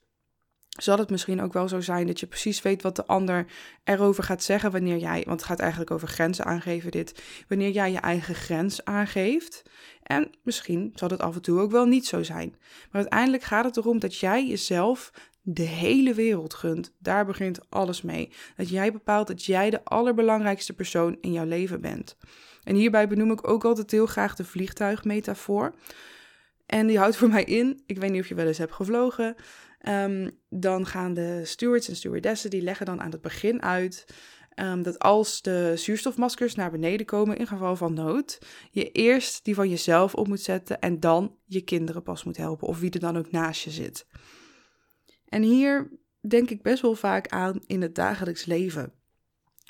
zal 0.68 0.98
het 0.98 1.10
misschien 1.10 1.42
ook 1.42 1.52
wel 1.52 1.68
zo 1.68 1.80
zijn 1.80 2.06
dat 2.06 2.20
je 2.20 2.26
precies 2.26 2.62
weet 2.62 2.82
wat 2.82 2.96
de 2.96 3.06
ander 3.06 3.46
erover 3.84 4.24
gaat 4.24 4.42
zeggen 4.42 4.70
wanneer 4.70 4.96
jij, 4.96 5.22
want 5.26 5.40
het 5.40 5.48
gaat 5.48 5.60
eigenlijk 5.60 5.90
over 5.90 6.08
grenzen 6.08 6.44
aangeven 6.44 6.90
dit, 6.90 7.22
wanneer 7.48 7.70
jij 7.70 7.92
je 7.92 7.98
eigen 7.98 8.34
grens 8.34 8.84
aangeeft. 8.84 9.62
En 10.02 10.30
misschien 10.42 10.92
zal 10.94 11.08
het 11.08 11.20
af 11.20 11.34
en 11.34 11.42
toe 11.42 11.60
ook 11.60 11.70
wel 11.70 11.86
niet 11.86 12.06
zo 12.06 12.22
zijn. 12.22 12.50
Maar 12.90 13.00
uiteindelijk 13.00 13.42
gaat 13.42 13.64
het 13.64 13.76
erom 13.76 13.98
dat 13.98 14.16
jij 14.16 14.46
jezelf 14.46 15.10
de 15.46 15.62
hele 15.62 16.14
wereld 16.14 16.54
gunt. 16.54 16.92
Daar 16.98 17.26
begint 17.26 17.70
alles 17.70 18.02
mee. 18.02 18.30
Dat 18.56 18.68
jij 18.68 18.92
bepaalt 18.92 19.26
dat 19.26 19.44
jij 19.44 19.70
de 19.70 19.84
allerbelangrijkste 19.84 20.72
persoon 20.72 21.16
in 21.20 21.32
jouw 21.32 21.44
leven 21.44 21.80
bent. 21.80 22.16
En 22.62 22.74
hierbij 22.74 23.08
benoem 23.08 23.30
ik 23.30 23.48
ook 23.48 23.64
altijd 23.64 23.90
heel 23.90 24.06
graag 24.06 24.34
de 24.34 24.44
vliegtuigmetafoor. 24.44 25.74
En 26.66 26.86
die 26.86 26.98
houdt 26.98 27.16
voor 27.16 27.28
mij 27.28 27.44
in, 27.44 27.82
ik 27.86 27.98
weet 27.98 28.10
niet 28.10 28.20
of 28.20 28.28
je 28.28 28.34
wel 28.34 28.46
eens 28.46 28.58
hebt 28.58 28.72
gevlogen, 28.72 29.34
um, 29.88 30.30
dan 30.48 30.86
gaan 30.86 31.14
de 31.14 31.40
stewards 31.44 31.88
en 31.88 31.96
stewardessen, 31.96 32.50
die 32.50 32.62
leggen 32.62 32.86
dan 32.86 33.00
aan 33.00 33.10
het 33.10 33.20
begin 33.20 33.62
uit 33.62 34.06
um, 34.54 34.82
dat 34.82 34.98
als 34.98 35.42
de 35.42 35.72
zuurstofmaskers 35.76 36.54
naar 36.54 36.70
beneden 36.70 37.06
komen 37.06 37.36
in 37.36 37.46
geval 37.46 37.76
van 37.76 37.94
nood, 37.94 38.38
je 38.70 38.90
eerst 38.90 39.44
die 39.44 39.54
van 39.54 39.68
jezelf 39.68 40.14
op 40.14 40.28
moet 40.28 40.40
zetten 40.40 40.80
en 40.80 41.00
dan 41.00 41.36
je 41.44 41.60
kinderen 41.60 42.02
pas 42.02 42.24
moet 42.24 42.36
helpen 42.36 42.68
of 42.68 42.80
wie 42.80 42.90
er 42.90 43.00
dan 43.00 43.18
ook 43.18 43.30
naast 43.30 43.62
je 43.62 43.70
zit. 43.70 44.06
En 45.34 45.42
hier 45.42 45.90
denk 46.20 46.50
ik 46.50 46.62
best 46.62 46.82
wel 46.82 46.94
vaak 46.94 47.28
aan 47.28 47.60
in 47.66 47.82
het 47.82 47.94
dagelijks 47.94 48.44
leven. 48.44 48.92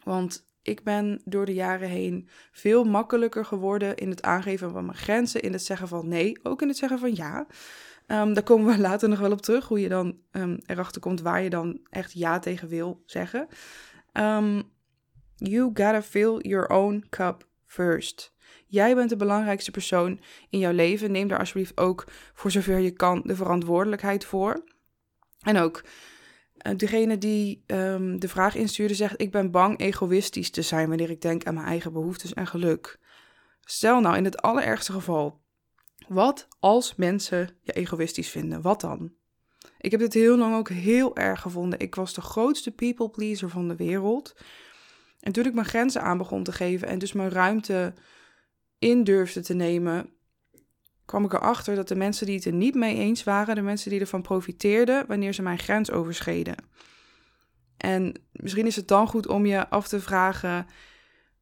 Want 0.03 0.49
ik 0.63 0.83
ben 0.83 1.21
door 1.25 1.47
de 1.47 1.55
jaren 1.55 1.89
heen 1.89 2.29
veel 2.53 2.85
makkelijker 2.85 3.45
geworden 3.45 3.97
in 3.97 4.11
het 4.11 4.23
aangeven 4.23 4.71
van 4.71 4.85
mijn 4.85 4.99
grenzen, 4.99 5.43
in 5.43 5.53
het 5.53 5.63
zeggen 5.63 5.89
van 5.89 6.09
nee, 6.09 6.39
ook 6.43 6.63
in 6.63 6.69
het 6.69 6.77
zeggen 6.77 6.99
van 6.99 7.15
ja. 7.15 7.47
Um, 8.07 8.35
daar 8.35 8.43
komen 8.43 8.75
we 8.75 8.81
later 8.89 9.09
nog 9.09 9.19
wel 9.19 9.33
op 9.33 9.43
terug, 9.43 9.69
hoe 9.69 9.81
je 9.81 9.89
dan 9.89 10.19
um, 10.33 10.59
erachter 10.67 11.01
komt 11.01 11.21
waar 11.21 11.43
je 11.43 11.51
dan 11.51 11.81
echt 11.91 12.13
ja 12.13 12.39
tegen 12.39 12.69
wil 12.69 13.03
zeggen. 13.07 13.49
Um, 14.13 14.63
you 15.37 15.65
gotta 15.67 16.03
fill 16.03 16.39
your 16.39 16.69
own 16.69 17.05
cup 17.11 17.47
first. 17.67 18.33
Jij 18.67 18.95
bent 18.95 19.11
de 19.11 19.17
belangrijkste 19.17 19.71
persoon 19.71 20.21
in 20.51 20.59
jouw 20.59 20.73
leven. 20.73 21.13
Neem 21.13 21.29
daar 21.29 21.39
alsjeblieft 21.39 21.79
ook 21.79 22.05
voor 22.35 22.51
zover 22.51 22.79
je 22.79 22.91
kan 22.91 23.23
de 23.25 23.37
verantwoordelijkheid 23.37 24.25
voor. 24.25 24.65
En 25.45 25.57
ook 25.59 25.85
uh, 26.67 26.73
degene 26.77 27.19
die 27.19 27.65
um, 27.67 28.21
de 28.21 28.29
vraag 28.29 28.55
instuurde 28.55 28.95
zegt: 28.95 29.21
Ik 29.21 29.31
ben 29.31 29.51
bang 29.51 29.79
egoïstisch 29.79 30.51
te 30.51 30.63
zijn 30.63 30.89
wanneer 30.89 31.11
ik 31.11 31.21
denk 31.21 31.45
aan 31.45 31.55
mijn 31.55 31.67
eigen 31.67 31.93
behoeftes 31.93 32.35
en 32.35 32.47
geluk. 32.47 32.99
Stel 33.61 34.01
nou 34.01 34.17
in 34.17 34.25
het 34.25 34.43
allerergste 34.43 34.93
geval, 34.93 35.41
wat 36.09 36.49
als 36.61 36.95
mensen 36.95 37.49
je 37.63 37.73
egoïstisch 37.73 38.29
vinden? 38.29 38.63
Wat 38.63 38.81
dan? 38.81 39.13
Ik 39.79 39.91
heb 39.91 40.01
dit 40.01 40.15
heel 40.15 40.37
lang 40.37 40.57
ook 40.57 40.69
heel 40.69 41.17
erg 41.17 41.41
gevonden. 41.41 41.79
Ik 41.79 41.95
was 41.95 42.15
de 42.15 42.21
grootste 42.21 42.71
people 42.71 43.11
pleaser 43.11 43.49
van 43.49 43.69
de 43.69 43.77
wereld. 43.77 44.37
En 45.21 45.33
toen 45.33 45.47
ik 45.47 45.55
mijn 45.55 45.67
grenzen 45.67 46.03
aan 46.03 46.19
begon 46.19 46.43
te 46.43 46.53
geven 46.53 46.89
en 46.89 46.99
dus 46.99 47.13
mijn 47.13 47.31
ruimte 47.31 47.95
in 48.79 49.05
durfde 49.05 49.41
te 49.41 49.55
nemen, 49.55 50.13
kwam 51.05 51.25
ik 51.25 51.33
erachter 51.33 51.75
dat 51.75 51.89
de 51.89 51.95
mensen 51.95 52.27
die 52.27 52.35
het 52.35 52.45
er 52.45 52.53
niet 52.53 52.75
mee 52.75 52.97
eens 52.97 53.25
waren, 53.25 53.55
de 53.55 53.63
mensen 53.63 53.91
die 53.91 54.01
ervan 54.01 54.23
profiteerden 54.23 55.07
wanneer 55.07 55.33
ze 55.33 55.43
mijn 55.43 55.59
grens 55.59 55.91
overschreden. 55.91 56.57
En 57.77 58.15
misschien 58.33 58.67
is 58.67 58.77
het 58.77 58.89
dan 58.89 59.09
goed 59.09 59.27
om 59.27 59.47
je 59.47 59.69
af 59.69 59.89
te 59.89 60.01
vragen: 60.01 60.67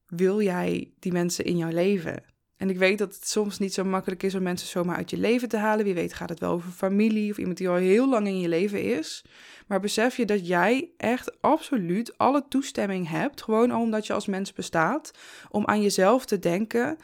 wil 0.06 0.42
jij 0.42 0.92
die 0.98 1.12
mensen 1.12 1.44
in 1.44 1.56
jouw 1.56 1.70
leven? 1.70 2.22
En 2.56 2.70
ik 2.70 2.78
weet 2.78 2.98
dat 2.98 3.14
het 3.14 3.28
soms 3.28 3.58
niet 3.58 3.74
zo 3.74 3.84
makkelijk 3.84 4.22
is 4.22 4.34
om 4.34 4.42
mensen 4.42 4.68
zomaar 4.68 4.96
uit 4.96 5.10
je 5.10 5.16
leven 5.16 5.48
te 5.48 5.56
halen. 5.56 5.84
Wie 5.84 5.94
weet 5.94 6.14
gaat 6.14 6.28
het 6.28 6.40
wel 6.40 6.50
over 6.50 6.70
familie 6.70 7.30
of 7.30 7.38
iemand 7.38 7.56
die 7.56 7.68
al 7.68 7.74
heel 7.74 8.08
lang 8.08 8.26
in 8.26 8.40
je 8.40 8.48
leven 8.48 8.82
is. 8.82 9.24
Maar 9.66 9.80
besef 9.80 10.16
je 10.16 10.24
dat 10.24 10.46
jij 10.46 10.90
echt 10.96 11.40
absoluut 11.40 12.18
alle 12.18 12.44
toestemming 12.48 13.08
hebt, 13.08 13.42
gewoon 13.42 13.74
omdat 13.74 14.06
je 14.06 14.12
als 14.12 14.26
mens 14.26 14.52
bestaat, 14.52 15.10
om 15.50 15.66
aan 15.66 15.82
jezelf 15.82 16.24
te 16.24 16.38
denken 16.38 16.98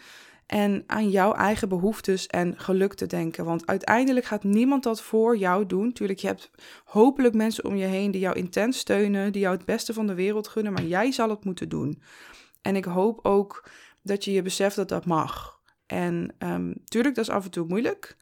en 0.48 0.84
aan 0.86 1.10
jouw 1.10 1.32
eigen 1.32 1.68
behoeftes 1.68 2.26
en 2.26 2.54
geluk 2.56 2.94
te 2.94 3.06
denken. 3.06 3.44
Want 3.44 3.66
uiteindelijk 3.66 4.26
gaat 4.26 4.44
niemand 4.44 4.82
dat 4.82 5.02
voor 5.02 5.36
jou 5.36 5.66
doen. 5.66 5.92
Tuurlijk, 5.92 6.18
je 6.18 6.26
hebt 6.26 6.50
hopelijk 6.84 7.34
mensen 7.34 7.64
om 7.64 7.76
je 7.76 7.86
heen 7.86 8.10
die 8.10 8.20
jou 8.20 8.36
intens 8.36 8.78
steunen, 8.78 9.32
die 9.32 9.40
jou 9.40 9.56
het 9.56 9.64
beste 9.64 9.92
van 9.92 10.06
de 10.06 10.14
wereld 10.14 10.48
gunnen, 10.48 10.72
maar 10.72 10.84
jij 10.84 11.12
zal 11.12 11.30
het 11.30 11.44
moeten 11.44 11.68
doen. 11.68 12.02
En 12.62 12.76
ik 12.76 12.84
hoop 12.84 13.24
ook 13.24 13.68
dat 14.02 14.24
je 14.24 14.32
je 14.32 14.42
beseft 14.42 14.76
dat 14.76 14.88
dat 14.88 15.04
mag. 15.04 15.60
En 15.86 16.34
um, 16.38 16.74
tuurlijk, 16.84 17.14
dat 17.14 17.24
is 17.24 17.30
af 17.30 17.44
en 17.44 17.50
toe 17.50 17.66
moeilijk. 17.68 18.16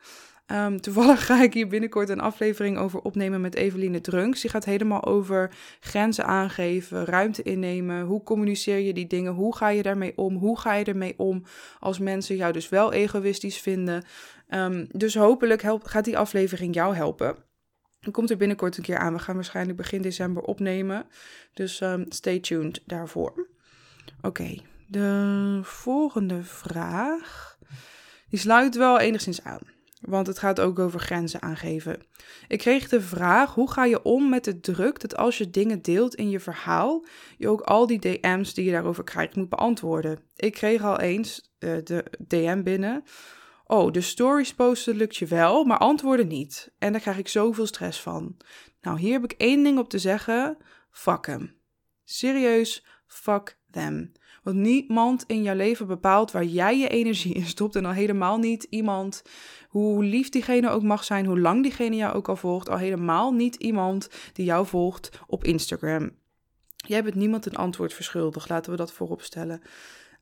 Um, 0.52 0.80
toevallig 0.80 1.26
ga 1.26 1.42
ik 1.42 1.54
hier 1.54 1.68
binnenkort 1.68 2.08
een 2.08 2.20
aflevering 2.20 2.78
over 2.78 3.00
opnemen 3.00 3.40
met 3.40 3.54
Eveline 3.54 4.00
Drunks. 4.00 4.40
Die 4.40 4.50
gaat 4.50 4.64
helemaal 4.64 5.04
over 5.04 5.54
grenzen 5.80 6.24
aangeven, 6.24 7.04
ruimte 7.04 7.42
innemen. 7.42 8.04
Hoe 8.04 8.22
communiceer 8.22 8.78
je 8.78 8.92
die 8.92 9.06
dingen? 9.06 9.32
Hoe 9.32 9.56
ga 9.56 9.68
je 9.68 9.82
daarmee 9.82 10.16
om? 10.16 10.36
Hoe 10.36 10.58
ga 10.58 10.74
je 10.74 10.84
ermee 10.84 11.14
om 11.16 11.44
als 11.80 11.98
mensen 11.98 12.36
jou 12.36 12.52
dus 12.52 12.68
wel 12.68 12.92
egoïstisch 12.92 13.58
vinden? 13.58 14.04
Um, 14.48 14.86
dus 14.90 15.14
hopelijk 15.14 15.62
helpt, 15.62 15.88
gaat 15.88 16.04
die 16.04 16.18
aflevering 16.18 16.74
jou 16.74 16.94
helpen. 16.94 17.36
Dan 18.00 18.12
komt 18.12 18.30
er 18.30 18.36
binnenkort 18.36 18.76
een 18.76 18.82
keer 18.82 18.98
aan. 18.98 19.12
We 19.12 19.18
gaan 19.18 19.34
waarschijnlijk 19.34 19.76
begin 19.76 20.02
december 20.02 20.42
opnemen. 20.42 21.06
Dus 21.54 21.80
um, 21.80 22.04
stay 22.08 22.40
tuned 22.40 22.82
daarvoor. 22.84 23.48
Oké, 24.20 24.56
de 24.86 25.60
volgende 25.62 26.42
vraag 26.42 27.58
Die 28.28 28.38
sluit 28.38 28.76
wel 28.76 28.98
enigszins 28.98 29.42
aan, 29.42 29.60
want 30.00 30.26
het 30.26 30.38
gaat 30.38 30.60
ook 30.60 30.78
over 30.78 31.00
grenzen 31.00 31.42
aangeven. 31.42 32.02
Ik 32.48 32.58
kreeg 32.58 32.88
de 32.88 33.00
vraag: 33.00 33.54
hoe 33.54 33.70
ga 33.70 33.84
je 33.84 34.02
om 34.02 34.28
met 34.28 34.44
de 34.44 34.60
druk 34.60 35.00
dat 35.00 35.16
als 35.16 35.38
je 35.38 35.50
dingen 35.50 35.82
deelt 35.82 36.14
in 36.14 36.30
je 36.30 36.40
verhaal, 36.40 37.06
je 37.36 37.48
ook 37.48 37.60
al 37.60 37.86
die 37.86 37.98
DM's 37.98 38.54
die 38.54 38.64
je 38.64 38.70
daarover 38.70 39.04
krijgt 39.04 39.36
moet 39.36 39.48
beantwoorden? 39.48 40.18
Ik 40.36 40.52
kreeg 40.52 40.82
al 40.82 41.00
eens 41.00 41.54
uh, 41.58 41.76
de 41.84 42.04
DM 42.26 42.62
binnen. 42.62 43.04
Oh, 43.66 43.92
de 43.92 44.00
stories 44.00 44.54
posten 44.54 44.96
lukt 44.96 45.16
je 45.16 45.26
wel, 45.26 45.64
maar 45.64 45.78
antwoorden 45.78 46.28
niet. 46.28 46.72
En 46.78 46.92
daar 46.92 47.00
krijg 47.00 47.18
ik 47.18 47.28
zoveel 47.28 47.66
stress 47.66 48.00
van. 48.00 48.36
Nou, 48.80 48.98
hier 48.98 49.12
heb 49.12 49.24
ik 49.24 49.32
één 49.32 49.62
ding 49.62 49.78
op 49.78 49.88
te 49.88 49.98
zeggen. 49.98 50.56
Fuck 50.90 51.26
hem. 51.26 51.60
Serieus, 52.04 52.86
fuck 53.06 53.58
them. 53.70 54.12
Want 54.46 54.58
niemand 54.58 55.24
in 55.26 55.42
jouw 55.42 55.54
leven 55.54 55.86
bepaalt 55.86 56.30
waar 56.30 56.44
jij 56.44 56.78
je 56.78 56.88
energie 56.88 57.34
in 57.34 57.46
stopt. 57.46 57.76
En 57.76 57.84
al 57.84 57.92
helemaal 57.92 58.38
niet 58.38 58.66
iemand, 58.70 59.22
hoe 59.68 60.04
lief 60.04 60.28
diegene 60.28 60.68
ook 60.68 60.82
mag 60.82 61.04
zijn, 61.04 61.26
hoe 61.26 61.40
lang 61.40 61.62
diegene 61.62 61.96
jou 61.96 62.14
ook 62.14 62.28
al 62.28 62.36
volgt. 62.36 62.68
Al 62.68 62.78
helemaal 62.78 63.32
niet 63.32 63.54
iemand 63.54 64.08
die 64.32 64.44
jou 64.44 64.66
volgt 64.66 65.10
op 65.26 65.44
Instagram. 65.44 66.10
Jij 66.76 67.02
bent 67.02 67.14
niemand 67.14 67.46
een 67.46 67.56
antwoord 67.56 67.92
verschuldigd, 67.92 68.48
laten 68.48 68.70
we 68.70 68.76
dat 68.76 68.92
voorop 68.92 69.22
stellen. 69.22 69.62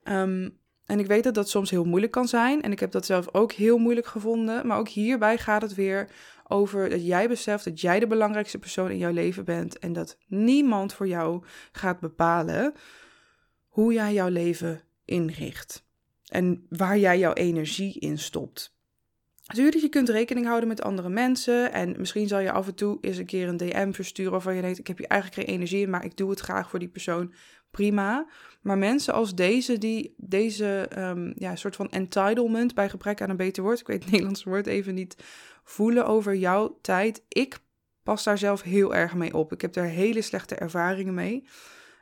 Ehm, 0.02 0.48
en 0.86 0.98
ik 0.98 1.06
weet 1.06 1.24
dat 1.24 1.34
dat 1.34 1.48
soms 1.48 1.70
heel 1.70 1.84
moeilijk 1.84 2.12
kan 2.12 2.28
zijn. 2.28 2.62
En 2.62 2.72
ik 2.72 2.80
heb 2.80 2.90
dat 2.90 3.06
zelf 3.06 3.34
ook 3.34 3.52
heel 3.52 3.78
moeilijk 3.78 4.06
gevonden. 4.06 4.66
Maar 4.66 4.78
ook 4.78 4.88
hierbij 4.88 5.38
gaat 5.38 5.62
het 5.62 5.74
weer 5.74 6.10
over 6.48 6.90
dat 6.90 7.06
jij 7.06 7.28
beseft 7.28 7.64
dat 7.64 7.80
jij 7.80 8.00
de 8.00 8.06
belangrijkste 8.06 8.58
persoon 8.58 8.90
in 8.90 8.98
jouw 8.98 9.12
leven 9.12 9.44
bent. 9.44 9.78
En 9.78 9.92
dat 9.92 10.18
niemand 10.26 10.92
voor 10.92 11.08
jou 11.08 11.44
gaat 11.72 12.00
bepalen 12.00 12.74
hoe 13.74 13.92
jij 13.92 14.12
jouw 14.12 14.28
leven 14.28 14.82
inricht. 15.04 15.84
En 16.28 16.66
waar 16.68 16.98
jij 16.98 17.18
jouw 17.18 17.32
energie 17.32 17.98
in 17.98 18.18
stopt. 18.18 18.76
Natuurlijk, 19.46 19.82
je 19.82 19.88
kunt 19.88 20.08
rekening 20.08 20.46
houden 20.46 20.68
met 20.68 20.82
andere 20.82 21.08
mensen. 21.08 21.72
En 21.72 21.94
misschien 21.98 22.28
zal 22.28 22.38
je 22.38 22.52
af 22.52 22.66
en 22.66 22.74
toe 22.74 22.98
eens 23.00 23.16
een 23.16 23.26
keer 23.26 23.48
een 23.48 23.56
DM 23.56 23.92
versturen 23.92 24.32
waarvan 24.32 24.54
je 24.54 24.60
denkt: 24.60 24.78
Ik 24.78 24.86
heb 24.86 24.98
hier 24.98 25.06
eigenlijk 25.06 25.40
geen 25.40 25.54
energie 25.54 25.82
in, 25.82 25.90
maar 25.90 26.04
ik 26.04 26.16
doe 26.16 26.30
het 26.30 26.40
graag 26.40 26.70
voor 26.70 26.78
die 26.78 26.88
persoon. 26.88 27.32
Prima. 27.70 28.26
Maar 28.60 28.78
mensen 28.78 29.14
als 29.14 29.34
deze, 29.34 29.78
die 29.78 30.14
deze 30.16 30.88
um, 30.98 31.32
ja, 31.36 31.56
soort 31.56 31.76
van 31.76 31.90
entitlement 31.90 32.74
bij 32.74 32.88
gebrek 32.88 33.22
aan 33.22 33.30
een 33.30 33.36
beter 33.36 33.62
woord, 33.62 33.80
ik 33.80 33.86
weet 33.86 34.02
het 34.02 34.10
Nederlandse 34.12 34.48
woord 34.48 34.66
even 34.66 34.94
niet, 34.94 35.16
voelen 35.64 36.06
over 36.06 36.34
jouw 36.34 36.78
tijd. 36.80 37.22
Ik 37.28 37.58
pas 38.02 38.24
daar 38.24 38.38
zelf 38.38 38.62
heel 38.62 38.94
erg 38.94 39.14
mee 39.14 39.34
op. 39.34 39.52
Ik 39.52 39.60
heb 39.60 39.72
daar 39.72 39.86
hele 39.86 40.22
slechte 40.22 40.54
ervaringen 40.54 41.14
mee. 41.14 41.44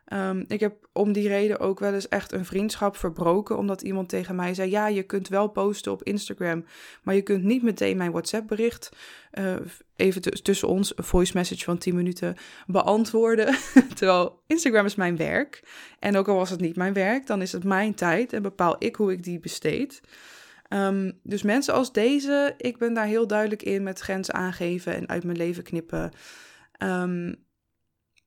Um, 0.08 0.44
ik 0.48 0.60
heb 0.60 0.88
om 0.92 1.12
die 1.12 1.28
reden 1.28 1.60
ook 1.60 1.80
wel 1.80 1.94
eens 1.94 2.08
echt 2.08 2.32
een 2.32 2.44
vriendschap 2.44 2.96
verbroken, 2.96 3.58
omdat 3.58 3.82
iemand 3.82 4.08
tegen 4.08 4.36
mij 4.36 4.54
zei: 4.54 4.70
Ja, 4.70 4.86
je 4.88 5.02
kunt 5.02 5.28
wel 5.28 5.48
posten 5.48 5.92
op 5.92 6.02
Instagram, 6.02 6.64
maar 7.02 7.14
je 7.14 7.22
kunt 7.22 7.44
niet 7.44 7.62
meteen 7.62 7.96
mijn 7.96 8.10
WhatsApp-bericht, 8.10 8.88
uh, 9.32 9.54
even 9.96 10.42
tussen 10.42 10.68
ons, 10.68 10.98
een 10.98 11.04
voice 11.04 11.32
message 11.36 11.64
van 11.64 11.78
10 11.78 11.94
minuten, 11.94 12.36
beantwoorden. 12.66 13.54
Terwijl 13.94 14.42
Instagram 14.46 14.84
is 14.84 14.94
mijn 14.94 15.16
werk. 15.16 15.62
En 15.98 16.16
ook 16.16 16.28
al 16.28 16.36
was 16.36 16.50
het 16.50 16.60
niet 16.60 16.76
mijn 16.76 16.92
werk, 16.92 17.26
dan 17.26 17.42
is 17.42 17.52
het 17.52 17.64
mijn 17.64 17.94
tijd 17.94 18.32
en 18.32 18.42
bepaal 18.42 18.76
ik 18.78 18.96
hoe 18.96 19.12
ik 19.12 19.22
die 19.22 19.40
besteed. 19.40 20.00
Um, 20.68 21.18
dus 21.22 21.42
mensen 21.42 21.74
als 21.74 21.92
deze, 21.92 22.54
ik 22.56 22.78
ben 22.78 22.94
daar 22.94 23.06
heel 23.06 23.26
duidelijk 23.26 23.62
in 23.62 23.82
met 23.82 24.00
grenzen 24.00 24.34
aangeven 24.34 24.94
en 24.94 25.08
uit 25.08 25.24
mijn 25.24 25.36
leven 25.36 25.62
knippen. 25.62 26.12
Um, 26.78 27.44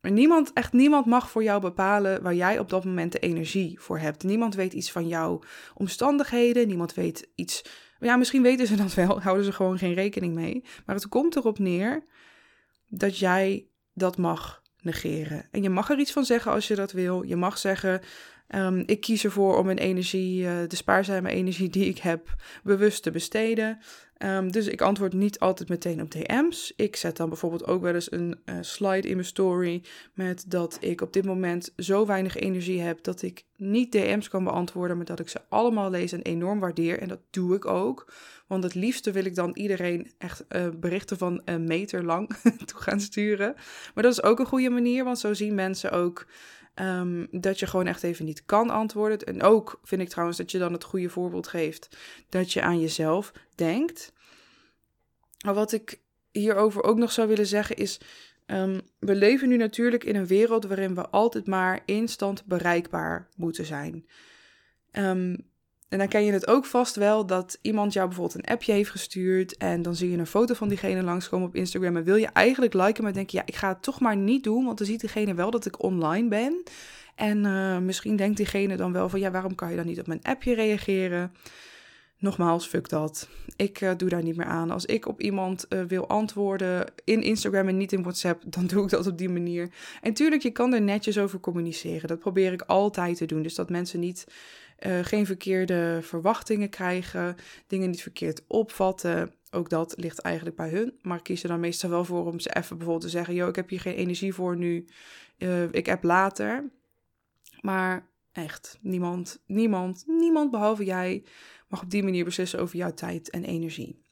maar 0.05 0.13
niemand, 0.13 0.53
echt 0.53 0.73
niemand 0.73 1.05
mag 1.05 1.29
voor 1.29 1.43
jou 1.43 1.61
bepalen 1.61 2.21
waar 2.21 2.33
jij 2.35 2.59
op 2.59 2.69
dat 2.69 2.85
moment 2.85 3.11
de 3.11 3.19
energie 3.19 3.79
voor 3.79 3.99
hebt. 3.99 4.23
Niemand 4.23 4.55
weet 4.55 4.73
iets 4.73 4.91
van 4.91 5.07
jouw 5.07 5.41
omstandigheden. 5.73 6.67
Niemand 6.67 6.93
weet 6.93 7.29
iets. 7.35 7.63
Ja, 7.99 8.15
misschien 8.15 8.41
weten 8.41 8.67
ze 8.67 8.75
dat 8.75 8.93
wel, 8.93 9.21
houden 9.21 9.45
ze 9.45 9.51
gewoon 9.51 9.77
geen 9.77 9.93
rekening 9.93 10.33
mee. 10.33 10.63
Maar 10.85 10.95
het 10.95 11.07
komt 11.07 11.35
erop 11.35 11.59
neer 11.59 12.03
dat 12.87 13.17
jij 13.17 13.67
dat 13.93 14.17
mag 14.17 14.61
negeren. 14.81 15.47
En 15.51 15.63
je 15.63 15.69
mag 15.69 15.89
er 15.89 15.99
iets 15.99 16.11
van 16.11 16.25
zeggen 16.25 16.51
als 16.51 16.67
je 16.67 16.75
dat 16.75 16.91
wil. 16.91 17.23
Je 17.23 17.35
mag 17.35 17.57
zeggen: 17.57 18.01
um, 18.47 18.83
Ik 18.85 19.01
kies 19.01 19.23
ervoor 19.23 19.57
om 19.57 19.65
mijn 19.65 19.77
energie, 19.77 20.43
uh, 20.43 20.51
de 20.67 20.75
spaarzame 20.75 21.29
energie 21.29 21.69
die 21.69 21.85
ik 21.85 21.97
heb, 21.97 22.35
bewust 22.63 23.03
te 23.03 23.11
besteden. 23.11 23.79
Um, 24.17 24.51
dus 24.51 24.67
ik 24.67 24.81
antwoord 24.81 25.13
niet 25.13 25.39
altijd 25.39 25.69
meteen 25.69 26.01
op 26.01 26.11
DM's. 26.11 26.73
Ik 26.75 26.95
zet 26.95 27.17
dan 27.17 27.29
bijvoorbeeld 27.29 27.67
ook 27.67 27.81
wel 27.81 27.93
eens 27.93 28.11
een 28.11 28.39
uh, 28.45 28.57
slide 28.61 29.07
in 29.07 29.15
mijn 29.15 29.27
story 29.27 29.83
met 30.13 30.45
dat 30.47 30.77
ik 30.79 31.01
op 31.01 31.13
dit 31.13 31.25
moment 31.25 31.73
zo 31.77 32.05
weinig 32.05 32.35
energie 32.35 32.81
heb 32.81 33.03
dat 33.03 33.21
ik 33.21 33.45
niet 33.57 33.91
DM's 33.91 34.29
kan 34.29 34.43
beantwoorden, 34.43 34.97
maar 34.97 35.05
dat 35.05 35.19
ik 35.19 35.29
ze 35.29 35.41
allemaal 35.49 35.89
lees 35.89 36.11
en 36.11 36.21
enorm 36.21 36.59
waardeer. 36.59 36.99
En 36.99 37.07
dat 37.07 37.19
doe 37.29 37.55
ik 37.55 37.65
ook. 37.65 38.13
Want 38.47 38.63
het 38.63 38.75
liefste 38.75 39.11
wil 39.11 39.25
ik 39.25 39.35
dan 39.35 39.51
iedereen 39.53 40.11
echt 40.17 40.45
uh, 40.49 40.67
berichten 40.79 41.17
van 41.17 41.41
een 41.45 41.63
meter 41.63 42.03
lang 42.03 42.29
toe 42.65 42.79
gaan 42.79 42.99
sturen. 42.99 43.53
Maar 43.93 44.03
dat 44.03 44.11
is 44.11 44.23
ook 44.23 44.39
een 44.39 44.45
goede 44.45 44.69
manier, 44.69 45.03
want 45.03 45.19
zo 45.19 45.33
zien 45.33 45.55
mensen 45.55 45.91
ook 45.91 46.25
Um, 46.81 47.27
dat 47.31 47.59
je 47.59 47.67
gewoon 47.67 47.87
echt 47.87 48.03
even 48.03 48.25
niet 48.25 48.45
kan 48.45 48.69
antwoorden. 48.69 49.19
En 49.19 49.43
ook 49.43 49.79
vind 49.83 50.01
ik 50.01 50.09
trouwens 50.09 50.37
dat 50.37 50.51
je 50.51 50.57
dan 50.57 50.73
het 50.73 50.83
goede 50.83 51.09
voorbeeld 51.09 51.47
geeft 51.47 51.97
dat 52.29 52.53
je 52.53 52.61
aan 52.61 52.79
jezelf 52.79 53.31
denkt. 53.55 54.13
Maar 55.45 55.53
wat 55.53 55.71
ik 55.71 55.99
hierover 56.31 56.83
ook 56.83 56.97
nog 56.97 57.11
zou 57.11 57.27
willen 57.27 57.45
zeggen 57.47 57.75
is. 57.75 57.99
Um, 58.45 58.81
we 58.99 59.15
leven 59.15 59.49
nu 59.49 59.57
natuurlijk 59.57 60.03
in 60.03 60.15
een 60.15 60.27
wereld 60.27 60.65
waarin 60.65 60.95
we 60.95 61.09
altijd 61.09 61.47
maar 61.47 61.81
instant 61.85 62.45
bereikbaar 62.45 63.29
moeten 63.35 63.65
zijn. 63.65 64.05
Um, 64.91 65.47
en 65.89 65.97
dan 65.97 66.07
ken 66.07 66.23
je 66.23 66.31
het 66.31 66.47
ook 66.47 66.65
vast 66.65 66.95
wel 66.95 67.25
dat 67.25 67.57
iemand 67.61 67.93
jou 67.93 68.07
bijvoorbeeld 68.07 68.37
een 68.37 68.51
appje 68.53 68.71
heeft 68.71 68.89
gestuurd 68.89 69.57
en 69.57 69.81
dan 69.81 69.95
zie 69.95 70.11
je 70.11 70.17
een 70.17 70.27
foto 70.27 70.53
van 70.53 70.67
diegene 70.67 71.03
langskomen 71.03 71.47
op 71.47 71.55
Instagram 71.55 71.97
en 71.97 72.03
wil 72.03 72.15
je 72.15 72.27
eigenlijk 72.27 72.73
liken, 72.73 73.03
maar 73.03 73.13
denk 73.13 73.29
je, 73.29 73.37
ja, 73.37 73.43
ik 73.45 73.55
ga 73.55 73.67
het 73.67 73.81
toch 73.81 73.99
maar 73.99 74.17
niet 74.17 74.43
doen, 74.43 74.65
want 74.65 74.77
dan 74.77 74.87
ziet 74.87 74.99
diegene 74.99 75.33
wel 75.33 75.51
dat 75.51 75.65
ik 75.65 75.83
online 75.83 76.27
ben. 76.27 76.63
En 77.15 77.43
uh, 77.43 77.77
misschien 77.77 78.15
denkt 78.15 78.37
diegene 78.37 78.77
dan 78.77 78.91
wel 78.91 79.09
van, 79.09 79.19
ja, 79.19 79.31
waarom 79.31 79.55
kan 79.55 79.69
je 79.69 79.75
dan 79.75 79.85
niet 79.85 79.99
op 79.99 80.07
mijn 80.07 80.23
appje 80.23 80.53
reageren? 80.53 81.33
Nogmaals, 82.19 82.67
fuck 82.67 82.89
dat. 82.89 83.29
Ik 83.55 83.81
uh, 83.81 83.91
doe 83.97 84.09
daar 84.09 84.23
niet 84.23 84.35
meer 84.35 84.45
aan. 84.45 84.71
Als 84.71 84.85
ik 84.85 85.07
op 85.07 85.21
iemand 85.21 85.65
uh, 85.69 85.83
wil 85.83 86.07
antwoorden 86.07 86.91
in 87.03 87.21
Instagram 87.21 87.67
en 87.67 87.77
niet 87.77 87.93
in 87.93 88.01
WhatsApp, 88.01 88.43
dan 88.45 88.67
doe 88.71 88.83
ik 88.83 88.89
dat 88.89 89.07
op 89.07 89.17
die 89.17 89.29
manier. 89.29 89.69
En 90.01 90.13
tuurlijk, 90.13 90.41
je 90.41 90.51
kan 90.51 90.73
er 90.73 90.81
netjes 90.81 91.17
over 91.17 91.39
communiceren. 91.39 92.07
Dat 92.07 92.19
probeer 92.19 92.53
ik 92.53 92.61
altijd 92.61 93.17
te 93.17 93.25
doen. 93.25 93.41
Dus 93.41 93.55
dat 93.55 93.69
mensen 93.69 93.99
niet 93.99 94.27
uh, 94.85 94.99
geen 95.01 95.25
verkeerde 95.25 95.99
verwachtingen 96.01 96.69
krijgen, 96.69 97.35
dingen 97.67 97.89
niet 97.89 98.01
verkeerd 98.01 98.43
opvatten. 98.47 99.33
Ook 99.51 99.69
dat 99.69 99.93
ligt 99.97 100.19
eigenlijk 100.19 100.55
bij 100.55 100.69
hun. 100.69 100.93
Maar 101.01 101.17
ik 101.17 101.23
kies 101.23 101.43
er 101.43 101.49
dan 101.49 101.59
meestal 101.59 101.89
wel 101.89 102.05
voor 102.05 102.25
om 102.25 102.39
ze 102.39 102.55
even 102.55 102.77
bijvoorbeeld 102.77 103.05
te 103.05 103.17
zeggen: 103.17 103.33
Yo, 103.33 103.47
ik 103.47 103.55
heb 103.55 103.69
hier 103.69 103.79
geen 103.79 103.95
energie 103.95 104.33
voor 104.33 104.57
nu. 104.57 104.85
Ik 105.71 105.85
heb 105.85 106.03
later. 106.03 106.69
Maar 107.61 108.07
echt, 108.31 108.77
niemand, 108.81 109.41
niemand, 109.45 110.03
niemand 110.07 110.51
behalve 110.51 110.85
jij 110.85 111.23
mag 111.75 111.83
op 111.83 111.91
die 111.91 112.03
manier 112.03 112.25
beslissen 112.25 112.59
over 112.59 112.77
jouw 112.77 112.93
tijd 112.93 113.29
en 113.29 113.43
energie. 113.43 114.03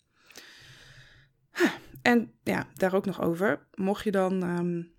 En 2.01 2.31
ja, 2.43 2.67
daar 2.73 2.93
ook 2.93 3.05
nog 3.05 3.21
over. 3.21 3.67
Mocht 3.73 4.03
je 4.03 4.11
dan 4.11 4.43
um, 4.43 4.93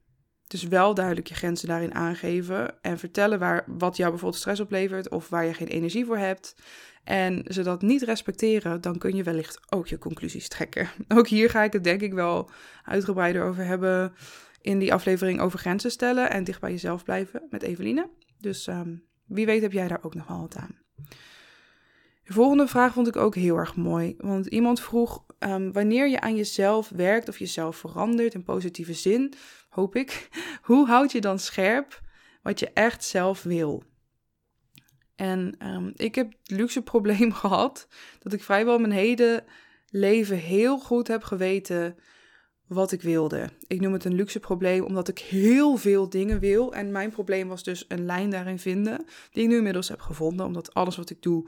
dus 0.46 0.62
wel 0.62 0.94
duidelijk 0.94 1.26
je 1.26 1.34
grenzen 1.34 1.68
daarin 1.68 1.94
aangeven 1.94 2.82
en 2.82 2.98
vertellen 2.98 3.38
waar, 3.38 3.64
wat 3.66 3.96
jou 3.96 4.10
bijvoorbeeld 4.10 4.40
stress 4.40 4.60
oplevert 4.60 5.08
of 5.08 5.28
waar 5.28 5.44
je 5.44 5.54
geen 5.54 5.68
energie 5.68 6.04
voor 6.04 6.18
hebt. 6.18 6.54
En 7.04 7.44
ze 7.48 7.62
dat 7.62 7.82
niet 7.82 8.02
respecteren, 8.02 8.80
dan 8.80 8.98
kun 8.98 9.16
je 9.16 9.22
wellicht 9.22 9.60
ook 9.72 9.86
je 9.86 9.98
conclusies 9.98 10.48
trekken. 10.48 10.88
Ook 11.16 11.28
hier 11.28 11.50
ga 11.50 11.62
ik 11.62 11.72
het 11.72 11.84
denk 11.84 12.00
ik 12.00 12.12
wel 12.12 12.50
uitgebreider 12.84 13.44
over 13.44 13.64
hebben 13.64 14.12
in 14.60 14.78
die 14.78 14.92
aflevering 14.92 15.40
over 15.40 15.58
grenzen 15.58 15.90
stellen 15.90 16.30
en 16.30 16.44
dicht 16.44 16.60
bij 16.60 16.70
jezelf 16.70 17.04
blijven 17.04 17.46
met 17.50 17.62
Eveline. 17.62 18.10
Dus 18.38 18.66
um, 18.66 19.04
wie 19.24 19.46
weet 19.46 19.62
heb 19.62 19.72
jij 19.72 19.88
daar 19.88 20.02
ook 20.02 20.14
nog 20.14 20.26
wel 20.26 20.40
wat 20.40 20.56
aan. 20.56 20.78
De 22.24 22.32
volgende 22.32 22.66
vraag 22.66 22.92
vond 22.92 23.08
ik 23.08 23.16
ook 23.16 23.34
heel 23.34 23.56
erg 23.56 23.76
mooi. 23.76 24.14
Want 24.18 24.46
iemand 24.46 24.80
vroeg: 24.80 25.24
um, 25.38 25.72
wanneer 25.72 26.08
je 26.08 26.20
aan 26.20 26.36
jezelf 26.36 26.88
werkt 26.88 27.28
of 27.28 27.38
jezelf 27.38 27.76
verandert 27.76 28.34
in 28.34 28.42
positieve 28.42 28.94
zin, 28.94 29.34
hoop 29.68 29.96
ik, 29.96 30.28
hoe 30.62 30.86
houd 30.86 31.12
je 31.12 31.20
dan 31.20 31.38
scherp 31.38 32.00
wat 32.42 32.58
je 32.58 32.70
echt 32.70 33.04
zelf 33.04 33.42
wil? 33.42 33.82
En 35.16 35.56
um, 35.66 35.92
ik 35.96 36.14
heb 36.14 36.32
het 36.42 36.50
luxe 36.50 36.82
probleem 36.92 37.32
gehad 37.32 37.88
dat 38.18 38.32
ik 38.32 38.42
vrijwel 38.42 38.78
mijn 38.78 38.92
hele 38.92 39.44
leven 39.90 40.36
heel 40.36 40.78
goed 40.78 41.08
heb 41.08 41.22
geweten 41.22 41.96
wat 42.66 42.92
ik 42.92 43.02
wilde. 43.02 43.48
Ik 43.66 43.80
noem 43.80 43.92
het 43.92 44.04
een 44.04 44.14
luxe 44.14 44.40
probleem 44.40 44.84
omdat 44.84 45.08
ik 45.08 45.18
heel 45.18 45.76
veel 45.76 46.08
dingen 46.08 46.38
wil. 46.38 46.74
En 46.74 46.92
mijn 46.92 47.10
probleem 47.10 47.48
was 47.48 47.62
dus 47.62 47.84
een 47.88 48.04
lijn 48.04 48.30
daarin 48.30 48.58
vinden, 48.58 49.04
die 49.30 49.42
ik 49.42 49.48
nu 49.48 49.56
inmiddels 49.56 49.88
heb 49.88 50.00
gevonden, 50.00 50.46
omdat 50.46 50.74
alles 50.74 50.96
wat 50.96 51.10
ik 51.10 51.22
doe 51.22 51.46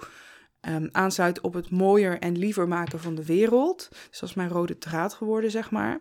um, 0.69 0.89
aansluit 0.93 1.41
op 1.41 1.55
het 1.55 1.71
mooier 1.71 2.19
en 2.19 2.39
liever 2.39 2.69
maken 2.69 3.01
van 3.01 3.15
de 3.15 3.25
wereld. 3.25 3.89
Dus 4.11 4.21
dat 4.21 4.29
is 4.29 4.35
mijn 4.35 4.49
rode 4.49 4.79
draad 4.79 5.15
geworden, 5.15 5.51
zeg 5.51 5.71
maar. 5.71 6.01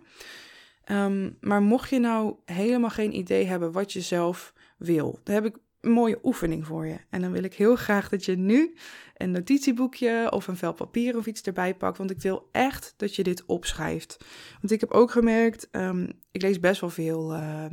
Um, 0.92 1.38
maar 1.42 1.62
mocht 1.62 1.90
je 1.90 2.00
nou 2.00 2.36
helemaal 2.46 2.90
geen 2.90 3.16
idee 3.16 3.46
hebben 3.46 3.72
wat 3.72 3.94
je 3.94 4.02
zelf 4.02 4.54
wil, 4.78 5.20
daar 5.24 5.36
heb 5.36 5.46
ik 5.46 5.58
een 5.86 5.92
mooie 5.92 6.20
oefening 6.24 6.66
voor 6.66 6.86
je. 6.86 6.98
En 7.10 7.22
dan 7.22 7.32
wil 7.32 7.44
ik 7.44 7.54
heel 7.54 7.76
graag 7.76 8.10
dat 8.10 8.26
je 8.26 8.36
nu 8.36 8.76
een 9.18 9.32
notitieboekje 9.32 10.32
of 10.32 10.48
een 10.48 10.58
vel 10.58 10.74
papier 10.74 11.18
of 11.18 11.26
iets 11.26 11.42
erbij 11.42 11.76
pakt. 11.76 11.98
Want 11.98 12.12
ik 12.12 12.22
wil 12.22 12.50
echt 12.52 12.94
dat 12.98 13.16
je 13.16 13.24
dit 13.24 13.46
opschrijft. 13.46 14.18
Want 14.62 14.72
ik 14.72 14.80
heb 14.80 14.92
ook 14.92 15.12
gemerkt, 15.12 15.68
um, 15.72 16.12
ik 16.32 16.42
lees 16.42 16.60
best 16.60 16.82
wel 16.82 16.90
veel 16.90 17.34
uh, 17.34 17.66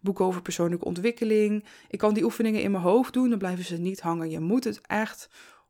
boeken 0.00 0.24
over 0.24 0.42
persoonlijke 0.42 0.84
ontwikkeling. 0.84 1.64
Ik 1.88 1.98
kan 1.98 2.14
die 2.14 2.24
oefeningen 2.24 2.62
in 2.62 2.70
mijn 2.70 2.82
hoofd 2.82 3.12
doen, 3.12 3.28
dan 3.28 3.38
blijven 3.38 3.64
ze 3.64 3.76
niet 3.76 4.00
hangen. 4.00 4.30
Je 4.30 4.40
moet 4.40 4.64
het 4.64 4.80
echt 4.86 5.28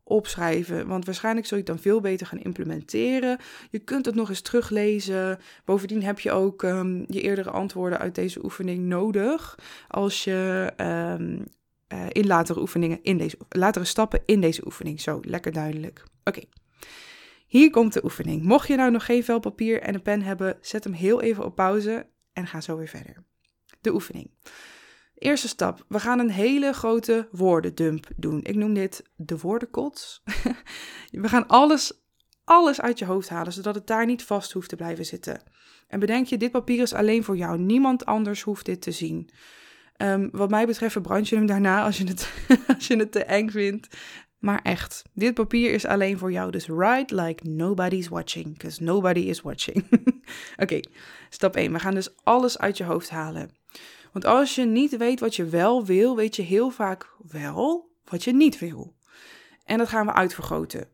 opschrijven. 0.09 0.87
Want 0.87 1.05
waarschijnlijk 1.05 1.47
zul 1.47 1.57
je 1.57 1.63
het 1.63 1.73
dan 1.73 1.83
veel 1.83 2.01
beter 2.01 2.27
gaan 2.27 2.39
implementeren. 2.39 3.39
Je 3.71 3.79
kunt 3.79 4.07
het 4.07 4.15
nog 4.15 4.29
eens 4.29 4.41
teruglezen. 4.41 5.39
Bovendien 5.65 6.03
heb 6.03 6.21
je 6.21 6.33
ook 6.33 6.63
um, 6.63 7.05
je 7.09 7.21
eerdere 7.21 7.51
antwoorden 7.51 7.99
uit 7.99 8.15
deze 8.15 8.45
oefening 8.45 8.85
nodig. 8.85 9.59
Als 9.89 10.25
je 10.25 10.73
um, 11.21 11.45
uh, 11.93 12.07
in 12.09 12.27
latere 12.27 12.61
oefeningen, 12.61 12.99
in 13.03 13.19
deze, 13.19 13.37
latere 13.49 13.85
stappen 13.85 14.23
in 14.27 14.41
deze 14.41 14.67
oefening. 14.67 15.01
Zo, 15.01 15.21
lekker 15.23 15.53
duidelijk. 15.53 16.05
Oké. 16.25 16.41
Hier 17.47 17.71
komt 17.71 17.93
de 17.93 18.05
oefening. 18.05 18.43
Mocht 18.43 18.69
je 18.69 18.77
nou 18.77 18.91
nog 18.91 19.05
geen 19.05 19.25
vel 19.25 19.39
papier 19.39 19.81
en 19.83 19.95
een 19.95 20.03
pen 20.03 20.23
hebben, 20.23 20.59
zet 20.61 20.85
hem 20.85 20.93
heel 20.93 21.21
even 21.23 21.45
op 21.45 21.55
pauze 21.55 22.07
en 22.33 22.47
ga 22.47 22.61
zo 22.61 22.77
weer 22.77 22.89
verder. 22.89 23.17
De 23.81 23.93
oefening. 23.93 24.31
Eerste 25.19 25.49
stap. 25.49 25.85
We 25.89 26.01
gaan 26.01 26.19
een 26.19 26.31
hele 26.31 26.73
grote 26.73 27.29
woordendump 27.31 28.07
doen. 28.17 28.41
Ik 28.43 28.55
noem 28.55 28.75
dit 28.75 29.03
de 29.17 29.39
woordenkots. 29.39 30.23
we 31.11 31.29
gaan 31.29 31.47
alles, 31.47 31.93
alles 32.45 32.81
uit 32.81 32.99
je 32.99 33.05
hoofd 33.05 33.29
halen, 33.29 33.53
zodat 33.53 33.75
het 33.75 33.87
daar 33.87 34.07
niet 34.07 34.23
vast 34.23 34.53
hoeft 34.53 34.69
te 34.69 34.77
blijven 34.77 35.05
zitten. 35.05 35.43
En 35.89 36.01
bedenk 36.01 36.27
je, 36.27 36.37
dit 36.37 36.51
papier 36.51 36.83
is 36.83 36.93
alleen 36.93 37.25
voor 37.25 37.37
jou. 37.37 37.59
Niemand 37.59 38.05
anders 38.05 38.43
hoeft 38.43 38.67
dit 38.67 38.83
te 38.83 38.91
zien. 38.91 39.31
Um, 39.97 40.29
wat 40.33 40.51
mij 40.51 40.67
betreft 40.67 40.93
verbrand 40.93 41.29
je 41.29 41.37
hem 41.37 41.47
daarna 41.47 41.85
als 41.85 41.99
je, 41.99 42.05
het, 42.05 42.33
als 42.77 42.87
je 42.87 42.97
het 42.97 43.13
te 43.13 43.25
eng 43.25 43.51
vindt. 43.51 43.97
Maar 44.39 44.61
echt, 44.63 45.03
dit 45.13 45.35
papier 45.35 45.73
is 45.73 45.87
alleen 45.87 46.19
voor 46.19 46.33
jou. 46.33 46.51
Dus 46.51 46.67
write 46.67 47.15
like 47.15 47.49
nobody's 47.49 48.09
watching, 48.09 48.53
because 48.53 48.83
nobody 48.83 49.21
is 49.21 49.41
watching. 49.41 49.85
Oké, 50.63 50.81
stap 51.29 51.57
1. 51.57 51.73
We 51.73 51.79
gaan 51.79 51.95
dus 51.95 52.15
alles 52.23 52.59
uit 52.59 52.77
je 52.77 52.85
hoofd 52.85 53.11
halen. 53.11 53.58
Want 54.13 54.25
als 54.25 54.55
je 54.55 54.65
niet 54.65 54.97
weet 54.97 55.21
wat 55.21 55.37
je 55.37 55.45
wel 55.45 55.85
wil, 55.85 56.17
weet 56.17 56.37
je 56.37 56.43
heel 56.43 56.71
vaak 56.71 57.15
wel 57.31 57.91
wat 58.05 58.25
je 58.25 58.33
niet 58.33 58.59
wil. 58.59 58.95
En 59.65 59.79
dat 59.79 59.89
gaan 59.89 60.07
we 60.07 60.13
uitvergroten. 60.13 60.89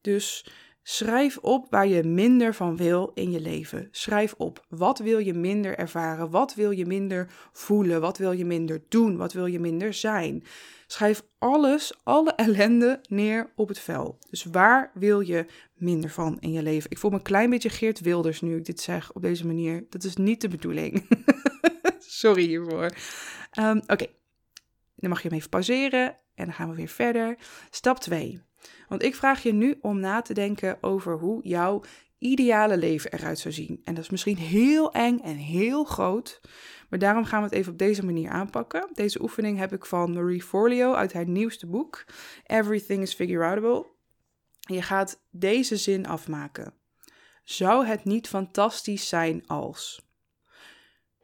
Dus 0.00 0.46
schrijf 0.82 1.38
op 1.38 1.66
waar 1.70 1.86
je 1.86 2.04
minder 2.04 2.54
van 2.54 2.76
wil 2.76 3.10
in 3.14 3.30
je 3.30 3.40
leven. 3.40 3.88
Schrijf 3.90 4.34
op 4.36 4.64
wat 4.68 4.98
wil 4.98 5.18
je 5.18 5.34
minder 5.34 5.78
ervaren, 5.78 6.30
wat 6.30 6.54
wil 6.54 6.70
je 6.70 6.86
minder 6.86 7.30
voelen, 7.52 8.00
wat 8.00 8.18
wil 8.18 8.32
je 8.32 8.44
minder 8.44 8.82
doen, 8.88 9.16
wat 9.16 9.32
wil 9.32 9.46
je 9.46 9.60
minder 9.60 9.94
zijn. 9.94 10.44
Schrijf 10.86 11.22
alles, 11.38 11.92
alle 12.02 12.32
ellende 12.32 13.00
neer 13.08 13.52
op 13.56 13.68
het 13.68 13.78
vel. 13.78 14.18
Dus 14.30 14.44
waar 14.44 14.90
wil 14.94 15.20
je 15.20 15.46
minder 15.74 16.10
van 16.10 16.36
in 16.40 16.52
je 16.52 16.62
leven? 16.62 16.90
Ik 16.90 16.98
voel 16.98 17.10
me 17.10 17.16
een 17.16 17.22
klein 17.22 17.50
beetje 17.50 17.70
Geert 17.70 18.00
Wilders 18.00 18.40
nu 18.40 18.56
ik 18.56 18.64
dit 18.64 18.80
zeg 18.80 19.12
op 19.12 19.22
deze 19.22 19.46
manier. 19.46 19.86
Dat 19.88 20.04
is 20.04 20.16
niet 20.16 20.40
de 20.40 20.48
bedoeling. 20.48 21.06
Sorry 22.10 22.42
hiervoor. 22.42 22.90
Um, 23.58 23.82
Oké, 23.86 24.06
dan 24.96 25.10
mag 25.10 25.22
je 25.22 25.28
hem 25.28 25.36
even 25.36 25.50
pauzeren 25.50 26.16
en 26.34 26.44
dan 26.44 26.54
gaan 26.54 26.68
we 26.68 26.74
weer 26.74 26.88
verder. 26.88 27.38
Stap 27.70 27.98
2. 27.98 28.42
Want 28.88 29.02
ik 29.02 29.14
vraag 29.14 29.42
je 29.42 29.52
nu 29.52 29.78
om 29.80 30.00
na 30.00 30.22
te 30.22 30.34
denken 30.34 30.78
over 30.80 31.18
hoe 31.18 31.42
jouw 31.42 31.82
ideale 32.18 32.76
leven 32.76 33.12
eruit 33.12 33.38
zou 33.38 33.54
zien. 33.54 33.80
En 33.84 33.94
dat 33.94 34.04
is 34.04 34.10
misschien 34.10 34.36
heel 34.36 34.92
eng 34.92 35.18
en 35.18 35.36
heel 35.36 35.84
groot, 35.84 36.40
maar 36.88 36.98
daarom 36.98 37.24
gaan 37.24 37.38
we 37.38 37.48
het 37.48 37.54
even 37.54 37.72
op 37.72 37.78
deze 37.78 38.04
manier 38.04 38.30
aanpakken. 38.30 38.88
Deze 38.92 39.22
oefening 39.22 39.58
heb 39.58 39.72
ik 39.72 39.86
van 39.86 40.12
Marie 40.12 40.42
Forleo 40.42 40.92
uit 40.92 41.12
haar 41.12 41.26
nieuwste 41.28 41.66
boek, 41.66 42.04
Everything 42.46 43.02
is 43.02 43.14
Figureoutable. 43.14 43.86
Je 44.60 44.82
gaat 44.82 45.22
deze 45.30 45.76
zin 45.76 46.06
afmaken. 46.06 46.74
Zou 47.44 47.86
het 47.86 48.04
niet 48.04 48.28
fantastisch 48.28 49.08
zijn 49.08 49.46
als? 49.46 50.09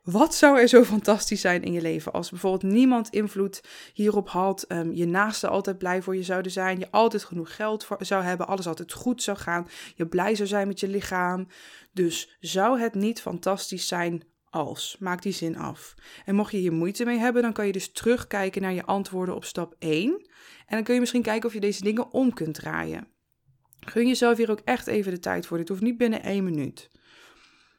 Wat 0.06 0.34
zou 0.34 0.60
er 0.60 0.68
zo 0.68 0.84
fantastisch 0.84 1.40
zijn 1.40 1.62
in 1.62 1.72
je 1.72 1.80
leven 1.80 2.12
als 2.12 2.30
bijvoorbeeld 2.30 2.72
niemand 2.72 3.08
invloed 3.08 3.60
hierop 3.92 4.28
had, 4.28 4.64
um, 4.68 4.92
je 4.92 5.06
naasten 5.06 5.50
altijd 5.50 5.78
blij 5.78 6.02
voor 6.02 6.16
je 6.16 6.22
zouden 6.22 6.52
zijn, 6.52 6.78
je 6.78 6.90
altijd 6.90 7.24
genoeg 7.24 7.56
geld 7.56 7.86
zou 7.98 8.22
hebben, 8.24 8.46
alles 8.46 8.66
altijd 8.66 8.92
goed 8.92 9.22
zou 9.22 9.38
gaan, 9.38 9.68
je 9.94 10.06
blij 10.06 10.34
zou 10.34 10.48
zijn 10.48 10.68
met 10.68 10.80
je 10.80 10.88
lichaam. 10.88 11.46
Dus 11.92 12.36
zou 12.40 12.80
het 12.80 12.94
niet 12.94 13.20
fantastisch 13.20 13.88
zijn 13.88 14.22
als? 14.50 14.96
Maak 14.98 15.22
die 15.22 15.32
zin 15.32 15.56
af. 15.56 15.94
En 16.24 16.34
mocht 16.34 16.52
je 16.52 16.58
hier 16.58 16.72
moeite 16.72 17.04
mee 17.04 17.18
hebben, 17.18 17.42
dan 17.42 17.52
kan 17.52 17.66
je 17.66 17.72
dus 17.72 17.92
terugkijken 17.92 18.62
naar 18.62 18.74
je 18.74 18.84
antwoorden 18.84 19.34
op 19.34 19.44
stap 19.44 19.74
1. 19.78 20.10
En 20.66 20.76
dan 20.76 20.82
kun 20.82 20.94
je 20.94 21.00
misschien 21.00 21.22
kijken 21.22 21.48
of 21.48 21.54
je 21.54 21.60
deze 21.60 21.82
dingen 21.82 22.12
om 22.12 22.34
kunt 22.34 22.54
draaien. 22.54 23.08
Gun 23.80 24.06
jezelf 24.06 24.36
hier 24.36 24.50
ook 24.50 24.62
echt 24.64 24.86
even 24.86 25.12
de 25.12 25.18
tijd 25.18 25.46
voor. 25.46 25.56
Dit 25.58 25.68
hoeft 25.68 25.82
niet 25.82 25.98
binnen 25.98 26.22
één 26.22 26.44
minuut. 26.44 26.90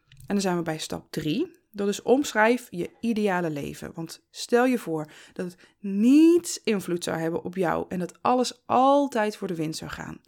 En 0.10 0.36
dan 0.36 0.42
zijn 0.42 0.58
we 0.58 0.64
bij 0.64 0.78
stap 0.78 1.12
3. 1.12 1.56
Dat 1.78 1.88
is 1.88 2.02
omschrijf 2.02 2.68
je 2.70 2.90
ideale 3.00 3.50
leven. 3.50 3.92
Want 3.94 4.26
stel 4.32 4.66
je 4.66 4.78
voor 4.78 5.06
dat 5.34 5.46
het 5.46 5.58
niets 5.80 6.62
invloed 6.64 7.04
zou 7.04 7.18
hebben 7.18 7.44
op 7.44 7.56
jou 7.56 7.86
en 7.90 8.00
dat 8.00 8.14
alles 8.22 8.62
altijd 8.66 9.36
voor 9.38 9.48
de 9.48 9.56
wind 9.56 9.76
zou 9.76 9.92
gaan. 9.92 10.22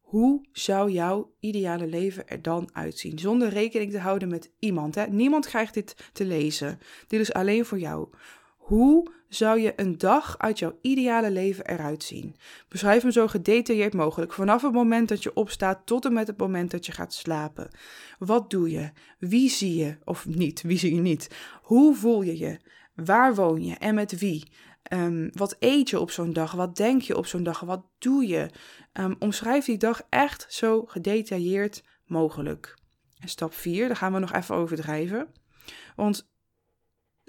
Hoe 0.00 0.46
zou 0.52 0.90
jouw 0.90 1.34
ideale 1.40 1.86
leven 1.86 2.28
er 2.28 2.42
dan 2.42 2.68
uitzien? 2.72 3.18
Zonder 3.18 3.48
rekening 3.48 3.90
te 3.90 3.98
houden 3.98 4.28
met 4.28 4.50
iemand. 4.58 4.94
Hè? 4.94 5.06
Niemand 5.06 5.46
krijgt 5.46 5.74
dit 5.74 6.10
te 6.12 6.24
lezen. 6.24 6.78
Dit 7.06 7.20
is 7.20 7.32
alleen 7.32 7.64
voor 7.64 7.78
jou. 7.78 8.08
Hoe 8.56 9.12
zou 9.30 9.60
je 9.60 9.72
een 9.76 9.98
dag 9.98 10.38
uit 10.38 10.58
jouw 10.58 10.78
ideale 10.80 11.30
leven 11.30 11.66
eruit 11.66 12.04
zien? 12.04 12.36
Beschrijf 12.68 13.02
hem 13.02 13.10
zo 13.10 13.26
gedetailleerd 13.28 13.94
mogelijk, 13.94 14.32
vanaf 14.32 14.62
het 14.62 14.72
moment 14.72 15.08
dat 15.08 15.22
je 15.22 15.34
opstaat 15.34 15.86
tot 15.86 16.04
en 16.04 16.12
met 16.12 16.26
het 16.26 16.38
moment 16.38 16.70
dat 16.70 16.86
je 16.86 16.92
gaat 16.92 17.14
slapen. 17.14 17.70
Wat 18.18 18.50
doe 18.50 18.70
je? 18.70 18.90
Wie 19.18 19.50
zie 19.50 19.74
je? 19.76 19.96
Of 20.04 20.26
niet, 20.26 20.62
wie 20.62 20.78
zie 20.78 20.94
je 20.94 21.00
niet? 21.00 21.30
Hoe 21.62 21.94
voel 21.94 22.22
je 22.22 22.38
je? 22.38 22.60
Waar 22.94 23.34
woon 23.34 23.64
je 23.64 23.74
en 23.74 23.94
met 23.94 24.18
wie? 24.18 24.52
Um, 24.92 25.30
wat 25.32 25.56
eet 25.58 25.90
je 25.90 26.00
op 26.00 26.10
zo'n 26.10 26.32
dag? 26.32 26.52
Wat 26.52 26.76
denk 26.76 27.02
je 27.02 27.16
op 27.16 27.26
zo'n 27.26 27.42
dag? 27.42 27.60
Wat 27.60 27.84
doe 27.98 28.26
je? 28.26 28.50
Um, 28.92 29.16
omschrijf 29.18 29.64
die 29.64 29.78
dag 29.78 30.02
echt 30.08 30.46
zo 30.48 30.84
gedetailleerd 30.86 31.82
mogelijk. 32.06 32.78
En 33.18 33.28
stap 33.28 33.54
4, 33.54 33.86
daar 33.86 33.96
gaan 33.96 34.12
we 34.12 34.18
nog 34.18 34.32
even 34.32 34.54
overdrijven. 34.54 35.28
Want 35.96 36.28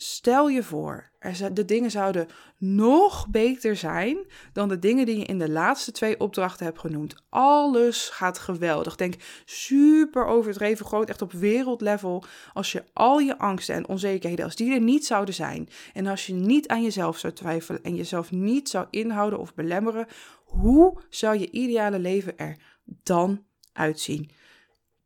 Stel 0.03 0.49
je 0.49 0.63
voor, 0.63 1.10
er, 1.21 1.53
de 1.53 1.65
dingen 1.65 1.91
zouden 1.91 2.27
nog 2.57 3.27
beter 3.27 3.75
zijn 3.75 4.17
dan 4.53 4.69
de 4.69 4.79
dingen 4.79 5.05
die 5.05 5.17
je 5.17 5.25
in 5.25 5.39
de 5.39 5.49
laatste 5.49 5.91
twee 5.91 6.19
opdrachten 6.19 6.65
hebt 6.65 6.79
genoemd. 6.79 7.15
Alles 7.29 8.09
gaat 8.09 8.39
geweldig. 8.39 8.95
Denk 8.95 9.15
super 9.45 10.25
overdreven 10.25 10.85
groot, 10.85 11.09
echt 11.09 11.21
op 11.21 11.31
wereldlevel. 11.31 12.23
Als 12.53 12.71
je 12.71 12.83
al 12.93 13.19
je 13.19 13.37
angsten 13.37 13.75
en 13.75 13.87
onzekerheden, 13.87 14.45
als 14.45 14.55
die 14.55 14.73
er 14.73 14.81
niet 14.81 15.05
zouden 15.05 15.33
zijn. 15.33 15.69
En 15.93 16.07
als 16.07 16.25
je 16.25 16.33
niet 16.33 16.67
aan 16.67 16.83
jezelf 16.83 17.17
zou 17.17 17.33
twijfelen 17.33 17.83
en 17.83 17.95
jezelf 17.95 18.31
niet 18.31 18.69
zou 18.69 18.87
inhouden 18.89 19.39
of 19.39 19.53
belemmeren. 19.53 20.07
Hoe 20.43 21.01
zou 21.09 21.39
je 21.39 21.51
ideale 21.51 21.99
leven 21.99 22.37
er 22.37 22.57
dan 23.03 23.43
uitzien? 23.73 24.31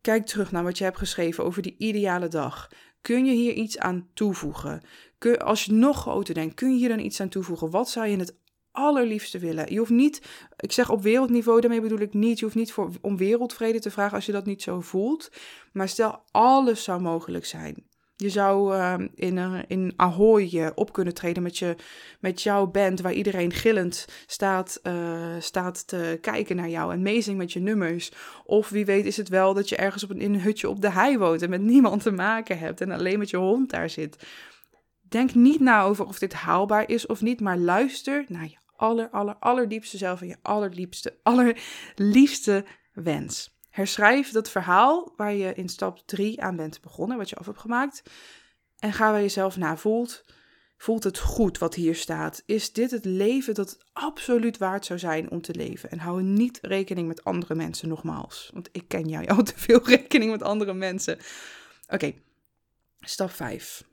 Kijk 0.01 0.25
terug 0.25 0.51
naar 0.51 0.63
wat 0.63 0.77
je 0.77 0.83
hebt 0.83 0.97
geschreven 0.97 1.43
over 1.43 1.61
die 1.61 1.75
ideale 1.77 2.27
dag. 2.27 2.69
Kun 3.05 3.25
je 3.25 3.33
hier 3.33 3.53
iets 3.53 3.77
aan 3.77 4.07
toevoegen? 4.13 4.81
Kun, 5.17 5.39
als 5.39 5.65
je 5.65 5.71
nog 5.71 5.97
groter 5.97 6.33
denkt, 6.33 6.55
kun 6.55 6.71
je 6.71 6.77
hier 6.77 6.89
dan 6.89 6.99
iets 6.99 7.21
aan 7.21 7.29
toevoegen? 7.29 7.69
Wat 7.69 7.89
zou 7.89 8.07
je 8.07 8.17
het 8.17 8.35
allerliefste 8.71 9.39
willen? 9.39 9.71
Je 9.71 9.77
hoeft 9.77 9.91
niet, 9.91 10.21
ik 10.57 10.71
zeg 10.71 10.89
op 10.89 11.01
wereldniveau, 11.01 11.61
daarmee 11.61 11.81
bedoel 11.81 11.99
ik 11.99 12.13
niet, 12.13 12.39
je 12.39 12.45
hoeft 12.45 12.57
niet 12.57 12.71
voor, 12.71 12.91
om 13.01 13.17
wereldvrede 13.17 13.79
te 13.79 13.91
vragen 13.91 14.15
als 14.15 14.25
je 14.25 14.31
dat 14.31 14.45
niet 14.45 14.61
zo 14.61 14.81
voelt. 14.81 15.31
Maar 15.73 15.89
stel, 15.89 16.23
alles 16.31 16.83
zou 16.83 17.01
mogelijk 17.01 17.45
zijn. 17.45 17.87
Je 18.17 18.29
zou 18.29 18.75
uh, 18.75 18.95
in, 19.15 19.37
uh, 19.37 19.59
in 19.67 19.93
Ahoy 19.95 20.49
uh, 20.53 20.67
op 20.75 20.93
kunnen 20.93 21.13
treden 21.13 21.43
met, 21.43 21.57
je, 21.57 21.75
met 22.19 22.41
jouw 22.41 22.67
band, 22.67 23.01
waar 23.01 23.13
iedereen 23.13 23.51
gillend 23.51 24.05
staat, 24.27 24.79
uh, 24.83 25.35
staat 25.39 25.87
te 25.87 26.17
kijken 26.21 26.55
naar 26.55 26.69
jou 26.69 26.93
en 26.93 27.01
meezing 27.01 27.37
met 27.37 27.53
je 27.53 27.59
nummers. 27.59 28.11
Of 28.45 28.69
wie 28.69 28.85
weet 28.85 29.05
is 29.05 29.17
het 29.17 29.29
wel 29.29 29.53
dat 29.53 29.69
je 29.69 29.75
ergens 29.75 30.03
op 30.03 30.09
een, 30.09 30.21
in 30.21 30.33
een 30.33 30.41
hutje 30.41 30.69
op 30.69 30.81
de 30.81 30.91
hei 30.91 31.17
woont 31.17 31.41
en 31.41 31.49
met 31.49 31.61
niemand 31.73 32.03
te 32.03 32.11
maken 32.11 32.59
hebt 32.59 32.81
en 32.81 32.91
alleen 32.91 33.19
met 33.19 33.29
je 33.29 33.37
hond 33.37 33.69
daar 33.69 33.89
zit. 33.89 34.27
Denk 35.01 35.33
niet 35.33 35.59
na 35.59 35.83
over 35.83 36.05
of 36.05 36.19
dit 36.19 36.33
haalbaar 36.33 36.89
is 36.89 37.05
of 37.05 37.21
niet, 37.21 37.41
maar 37.41 37.57
luister 37.57 38.25
naar 38.27 38.47
je 38.47 38.57
aller, 38.75 39.09
aller, 39.09 39.35
allerdiepste 39.39 39.97
zelf 39.97 40.21
en 40.21 40.27
je 40.27 40.37
allerliefste, 40.41 41.17
allerliefste 41.23 42.65
wens. 42.93 43.54
Herschrijf 43.75 44.31
dat 44.31 44.49
verhaal 44.49 45.13
waar 45.15 45.33
je 45.33 45.53
in 45.53 45.69
stap 45.69 46.01
3 46.05 46.41
aan 46.41 46.55
bent 46.55 46.81
begonnen, 46.81 47.17
wat 47.17 47.29
je 47.29 47.35
af 47.35 47.45
hebt 47.45 47.59
gemaakt. 47.59 48.03
En 48.79 48.93
ga 48.93 49.11
bij 49.11 49.21
jezelf 49.21 49.57
na. 49.57 49.77
Voelt, 49.77 50.25
voelt 50.77 51.03
het 51.03 51.19
goed 51.19 51.57
wat 51.57 51.75
hier 51.75 51.95
staat? 51.95 52.43
Is 52.45 52.73
dit 52.73 52.91
het 52.91 53.05
leven 53.05 53.53
dat 53.53 53.77
absoluut 53.93 54.57
waard 54.57 54.85
zou 54.85 54.99
zijn 54.99 55.31
om 55.31 55.41
te 55.41 55.55
leven? 55.55 55.91
En 55.91 55.99
hou 55.99 56.23
niet 56.23 56.59
rekening 56.61 57.07
met 57.07 57.23
andere 57.23 57.55
mensen, 57.55 57.87
nogmaals. 57.87 58.49
Want 58.53 58.69
ik 58.71 58.87
ken 58.87 59.07
jou, 59.07 59.23
jou 59.23 59.43
te 59.53 59.53
veel 59.55 59.81
rekening 59.83 60.31
met 60.31 60.43
andere 60.43 60.73
mensen. 60.73 61.17
Oké, 61.87 62.13
stap 62.99 63.31
5. 63.31 63.83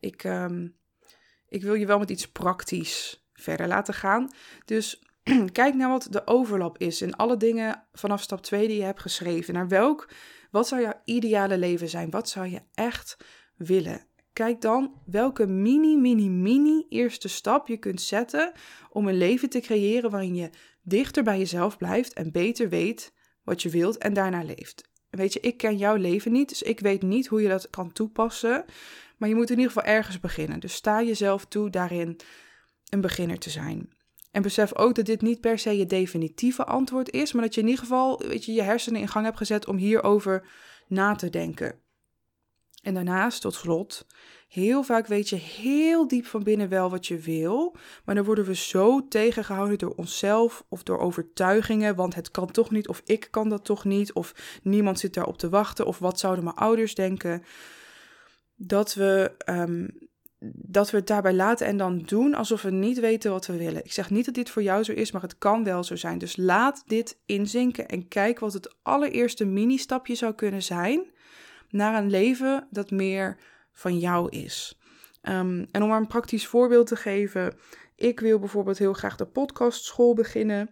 Ik, 0.00 0.24
um, 0.24 0.76
ik 1.48 1.62
wil 1.62 1.74
je 1.74 1.86
wel 1.86 1.98
met 1.98 2.10
iets 2.10 2.28
praktisch 2.28 3.26
verder 3.32 3.66
laten 3.66 3.94
gaan. 3.94 4.30
Dus 4.64 5.02
kijk 5.52 5.74
naar 5.74 5.88
wat 5.88 6.06
de 6.10 6.26
overlap 6.26 6.78
is 6.78 7.02
in 7.02 7.16
alle 7.16 7.36
dingen 7.36 7.84
vanaf 7.92 8.22
stap 8.22 8.42
2 8.42 8.68
die 8.68 8.76
je 8.76 8.82
hebt 8.82 9.00
geschreven. 9.00 9.54
Naar 9.54 9.68
welk, 9.68 10.08
wat 10.50 10.68
zou 10.68 10.80
jouw 10.80 11.00
ideale 11.04 11.58
leven 11.58 11.88
zijn? 11.88 12.10
Wat 12.10 12.28
zou 12.28 12.46
je 12.46 12.62
echt 12.74 13.16
willen? 13.56 14.06
Kijk 14.32 14.60
dan 14.60 15.00
welke 15.06 15.46
mini, 15.46 15.96
mini, 15.96 16.28
mini 16.28 16.86
eerste 16.88 17.28
stap 17.28 17.68
je 17.68 17.76
kunt 17.76 18.00
zetten 18.00 18.52
om 18.90 19.08
een 19.08 19.18
leven 19.18 19.50
te 19.50 19.60
creëren 19.60 20.10
waarin 20.10 20.34
je 20.34 20.50
dichter 20.82 21.22
bij 21.22 21.38
jezelf 21.38 21.76
blijft 21.76 22.12
en 22.12 22.32
beter 22.32 22.68
weet 22.68 23.12
wat 23.42 23.62
je 23.62 23.68
wilt 23.68 23.98
en 23.98 24.12
daarna 24.12 24.42
leeft. 24.42 24.90
Weet 25.10 25.32
je, 25.32 25.40
ik 25.40 25.56
ken 25.56 25.76
jouw 25.76 25.96
leven 25.96 26.32
niet, 26.32 26.48
dus 26.48 26.62
ik 26.62 26.80
weet 26.80 27.02
niet 27.02 27.26
hoe 27.26 27.42
je 27.42 27.48
dat 27.48 27.70
kan 27.70 27.92
toepassen. 27.92 28.64
Maar 29.16 29.28
je 29.28 29.34
moet 29.34 29.50
in 29.50 29.56
ieder 29.58 29.72
geval 29.72 29.88
ergens 29.88 30.20
beginnen. 30.20 30.60
Dus 30.60 30.74
sta 30.74 31.02
jezelf 31.02 31.44
toe 31.44 31.70
daarin 31.70 32.16
een 32.88 33.00
beginner 33.00 33.38
te 33.38 33.50
zijn. 33.50 33.90
En 34.32 34.42
besef 34.42 34.74
ook 34.74 34.94
dat 34.94 35.06
dit 35.06 35.22
niet 35.22 35.40
per 35.40 35.58
se 35.58 35.76
je 35.76 35.86
definitieve 35.86 36.64
antwoord 36.64 37.10
is, 37.10 37.32
maar 37.32 37.42
dat 37.42 37.54
je 37.54 37.60
in 37.60 37.66
ieder 37.66 37.82
geval 37.82 38.18
weet 38.18 38.44
je, 38.44 38.52
je 38.52 38.62
hersenen 38.62 39.00
in 39.00 39.08
gang 39.08 39.24
hebt 39.24 39.36
gezet 39.36 39.66
om 39.66 39.76
hierover 39.76 40.48
na 40.86 41.14
te 41.14 41.30
denken. 41.30 41.80
En 42.82 42.94
daarnaast, 42.94 43.40
tot 43.40 43.54
slot, 43.54 44.06
heel 44.48 44.82
vaak 44.82 45.06
weet 45.06 45.28
je 45.28 45.36
heel 45.36 46.08
diep 46.08 46.26
van 46.26 46.42
binnen 46.42 46.68
wel 46.68 46.90
wat 46.90 47.06
je 47.06 47.18
wil, 47.18 47.76
maar 48.04 48.14
dan 48.14 48.24
worden 48.24 48.44
we 48.44 48.54
zo 48.54 49.08
tegengehouden 49.08 49.78
door 49.78 49.94
onszelf 49.94 50.64
of 50.68 50.82
door 50.82 50.98
overtuigingen, 50.98 51.94
want 51.94 52.14
het 52.14 52.30
kan 52.30 52.50
toch 52.50 52.70
niet, 52.70 52.88
of 52.88 53.02
ik 53.04 53.28
kan 53.30 53.48
dat 53.48 53.64
toch 53.64 53.84
niet, 53.84 54.12
of 54.12 54.58
niemand 54.62 54.98
zit 54.98 55.14
daarop 55.14 55.38
te 55.38 55.48
wachten, 55.48 55.86
of 55.86 55.98
wat 55.98 56.18
zouden 56.18 56.44
mijn 56.44 56.56
ouders 56.56 56.94
denken, 56.94 57.42
dat 58.54 58.94
we, 58.94 59.32
um, 59.46 60.10
dat 60.54 60.90
we 60.90 60.96
het 60.96 61.06
daarbij 61.06 61.34
laten 61.34 61.66
en 61.66 61.76
dan 61.76 61.98
doen 61.98 62.34
alsof 62.34 62.62
we 62.62 62.70
niet 62.70 63.00
weten 63.00 63.30
wat 63.30 63.46
we 63.46 63.56
willen. 63.56 63.84
Ik 63.84 63.92
zeg 63.92 64.10
niet 64.10 64.24
dat 64.24 64.34
dit 64.34 64.50
voor 64.50 64.62
jou 64.62 64.82
zo 64.82 64.92
is, 64.92 65.12
maar 65.12 65.22
het 65.22 65.38
kan 65.38 65.64
wel 65.64 65.84
zo 65.84 65.96
zijn. 65.96 66.18
Dus 66.18 66.36
laat 66.36 66.82
dit 66.86 67.18
inzinken 67.26 67.88
en 67.88 68.08
kijk 68.08 68.38
wat 68.38 68.52
het 68.52 68.74
allereerste 68.82 69.44
mini-stapje 69.44 70.14
zou 70.14 70.34
kunnen 70.34 70.62
zijn 70.62 71.10
naar 71.68 72.02
een 72.02 72.10
leven 72.10 72.66
dat 72.70 72.90
meer 72.90 73.36
van 73.72 73.98
jou 73.98 74.28
is. 74.30 74.78
Um, 75.22 75.66
en 75.70 75.82
om 75.82 75.88
maar 75.88 76.00
een 76.00 76.06
praktisch 76.06 76.46
voorbeeld 76.46 76.86
te 76.86 76.96
geven, 76.96 77.54
ik 77.96 78.20
wil 78.20 78.38
bijvoorbeeld 78.38 78.78
heel 78.78 78.92
graag 78.92 79.16
de 79.16 79.26
podcastschool 79.26 80.14
beginnen. 80.14 80.70